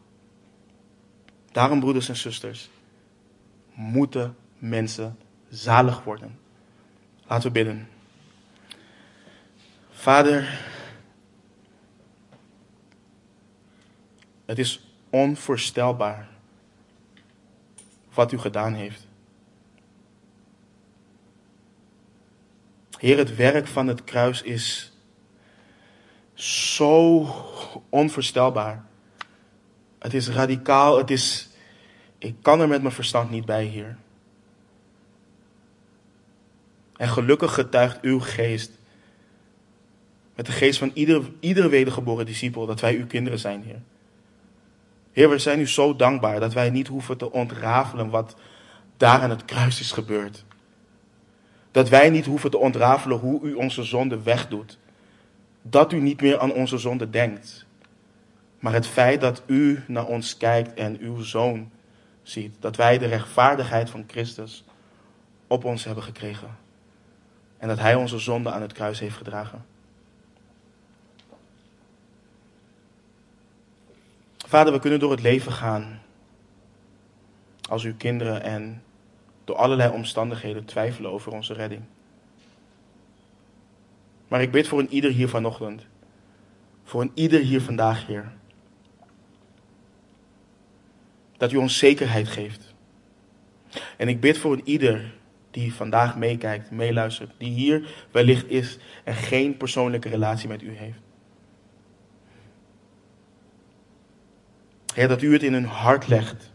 Daarom, 1.52 1.80
broeders 1.80 2.10
en 2.10 2.16
zusters, 2.16 2.70
moeten 3.74 4.36
mensen 4.58 5.18
zalig 5.50 6.04
worden. 6.04 6.40
Laten 7.28 7.48
we 7.48 7.52
bidden. 7.52 7.90
Vader, 9.92 10.60
het 14.46 14.60
is 14.60 14.88
onvoorstelbaar 15.10 16.31
wat 18.14 18.32
u 18.32 18.38
gedaan 18.38 18.74
heeft. 18.74 19.08
Heer, 22.98 23.18
het 23.18 23.36
werk 23.36 23.68
van 23.68 23.88
het 23.88 24.04
kruis 24.04 24.42
is 24.42 24.94
zo 26.34 27.28
onvoorstelbaar. 27.90 28.86
Het 30.00 30.14
is 30.14 30.30
radicaal, 30.30 30.98
het 30.98 31.12
is. 31.12 31.50
Ik 32.18 32.36
kan 32.42 32.62
er 32.62 32.68
met 32.68 32.82
mijn 32.82 32.94
verstand 32.94 33.30
niet 33.30 33.46
bij, 33.46 33.66
Heer. 33.66 33.98
En 36.98 37.08
gelukkig 37.08 37.54
getuigt 37.54 38.02
uw 38.02 38.20
geest, 38.20 38.72
met 40.36 40.46
de 40.46 40.52
geest 40.52 40.80
van 40.80 40.92
ieder, 40.94 41.32
iedere 41.40 41.70
wedergeboren 41.70 42.26
discipel, 42.26 42.66
dat 42.66 42.80
wij 42.80 42.96
uw 42.96 43.08
kinderen 43.08 43.40
zijn, 43.40 43.64
Heer. 43.64 43.82
Heer, 45.12 45.30
we 45.30 45.38
zijn 45.38 45.60
u 45.60 45.68
zo 45.68 45.96
dankbaar 45.96 46.40
dat 46.40 46.54
wij 46.54 46.70
niet 46.70 46.88
hoeven 46.88 47.18
te 47.18 47.32
ontrafelen 47.32 48.10
wat 48.10 48.36
daar 48.98 49.22
aan 49.22 49.30
het 49.30 49.46
kruis 49.46 49.80
is 49.80 49.92
gebeurd. 49.92 50.46
Dat 51.72 51.90
wij 51.90 52.10
niet 52.10 52.26
hoeven 52.26 52.52
te 52.52 52.58
ontrafelen 52.58 53.18
hoe 53.18 53.42
u 53.42 53.54
onze 53.54 53.84
zonde 53.84 54.22
wegdoet. 54.22 54.78
Dat 55.62 55.94
u 55.94 56.00
niet 56.00 56.22
meer 56.22 56.40
aan 56.40 56.54
onze 56.54 56.78
zonde 56.78 57.10
denkt. 57.10 57.66
Maar 58.60 58.74
het 58.74 58.88
feit 58.88 59.22
dat 59.22 59.42
u 59.46 59.84
naar 59.88 60.06
ons 60.06 60.38
kijkt 60.38 60.74
en 60.74 60.98
uw 61.00 61.22
zoon 61.22 61.72
ziet. 62.24 62.56
Dat 62.60 62.76
wij 62.76 62.98
de 62.98 63.06
rechtvaardigheid 63.06 63.90
van 63.90 64.04
Christus 64.08 64.64
op 65.48 65.66
ons 65.66 65.84
hebben 65.84 66.04
gekregen. 66.04 66.58
En 67.58 67.68
dat 67.68 67.80
hij 67.80 67.96
onze 67.96 68.20
zonde 68.20 68.52
aan 68.52 68.62
het 68.62 68.74
kruis 68.74 69.00
heeft 69.00 69.18
gedragen. 69.18 69.66
Vader, 74.52 74.74
we 74.74 74.80
kunnen 74.80 75.00
door 75.00 75.12
het 75.12 75.22
leven 75.22 75.52
gaan 75.52 76.02
als 77.70 77.84
uw 77.84 77.96
kinderen 77.98 78.44
en 78.44 78.84
door 79.44 79.56
allerlei 79.56 79.92
omstandigheden 79.94 80.66
twijfelen 80.66 81.12
over 81.12 81.32
onze 81.32 81.54
redding. 81.54 81.82
Maar 84.28 84.42
ik 84.42 84.52
bid 84.52 84.68
voor 84.68 84.80
een 84.80 84.94
ieder 84.94 85.12
hier 85.12 85.30
vanochtend, 85.30 85.86
voor 86.84 87.02
een 87.02 87.12
ieder 87.14 87.40
hier 87.40 87.62
vandaag, 87.62 88.08
Heer, 88.08 88.32
dat 91.38 91.52
u 91.52 91.58
ons 91.58 91.78
zekerheid 91.78 92.28
geeft. 92.28 92.74
En 93.98 94.08
ik 94.08 94.20
bid 94.20 94.38
voor 94.38 94.54
een 94.54 94.68
ieder 94.68 95.14
die 95.52 95.74
vandaag 95.74 96.18
meekijkt, 96.18 96.72
meeluistert, 96.72 97.32
die 97.38 97.52
hier 97.52 98.08
wellicht 98.12 98.50
is 98.50 98.78
en 99.04 99.14
geen 99.14 99.58
persoonlijke 99.58 100.10
relatie 100.10 100.48
met 100.48 100.62
u 100.62 100.72
heeft. 100.72 101.11
Heer, 104.94 105.08
dat 105.08 105.22
u 105.22 105.34
het 105.34 105.44
in 105.44 105.54
hun 105.54 105.66
hart 105.66 106.08
legt. 106.08 106.52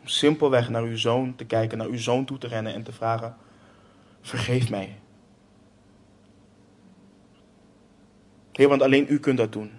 Om 0.00 0.08
simpelweg 0.08 0.68
naar 0.68 0.82
uw 0.82 0.96
zoon 0.96 1.36
te 1.36 1.44
kijken, 1.44 1.78
naar 1.78 1.86
uw 1.86 1.98
zoon 1.98 2.24
toe 2.24 2.38
te 2.38 2.46
rennen 2.46 2.74
en 2.74 2.82
te 2.82 2.92
vragen: 2.92 3.36
Vergeef 4.20 4.70
mij. 4.70 4.98
Heer, 8.52 8.68
want 8.68 8.82
alleen 8.82 9.06
u 9.08 9.18
kunt 9.18 9.38
dat 9.38 9.52
doen. 9.52 9.70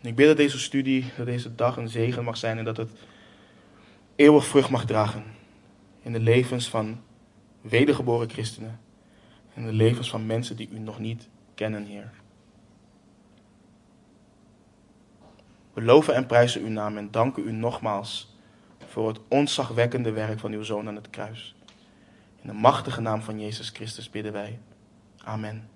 ik 0.00 0.14
bid 0.14 0.26
dat 0.26 0.36
deze 0.36 0.58
studie, 0.58 1.12
dat 1.16 1.26
deze 1.26 1.54
dag 1.54 1.76
een 1.76 1.88
zegen 1.88 2.24
mag 2.24 2.36
zijn 2.36 2.58
en 2.58 2.64
dat 2.64 2.76
het 2.76 2.90
eeuwig 4.16 4.46
vrucht 4.46 4.70
mag 4.70 4.84
dragen. 4.84 5.24
In 6.02 6.12
de 6.12 6.20
levens 6.20 6.68
van 6.68 7.00
wedergeboren 7.60 8.30
christenen. 8.30 8.80
In 9.54 9.66
de 9.66 9.72
levens 9.72 10.10
van 10.10 10.26
mensen 10.26 10.56
die 10.56 10.68
u 10.70 10.78
nog 10.78 10.98
niet 10.98 11.28
kennen, 11.54 11.84
Heer. 11.84 12.21
We 15.72 15.82
loven 15.82 16.14
en 16.14 16.26
prijzen 16.26 16.62
uw 16.62 16.68
naam 16.68 16.96
en 16.96 17.10
danken 17.10 17.46
u 17.46 17.52
nogmaals 17.52 18.36
voor 18.86 19.08
het 19.08 19.20
ontzagwekkende 19.28 20.12
werk 20.12 20.38
van 20.38 20.52
uw 20.52 20.62
Zoon 20.62 20.88
aan 20.88 20.96
het 20.96 21.10
kruis. 21.10 21.54
In 22.42 22.48
de 22.48 22.54
machtige 22.54 23.00
naam 23.00 23.22
van 23.22 23.40
Jezus 23.40 23.68
Christus 23.68 24.10
bidden 24.10 24.32
wij. 24.32 24.58
Amen. 25.24 25.68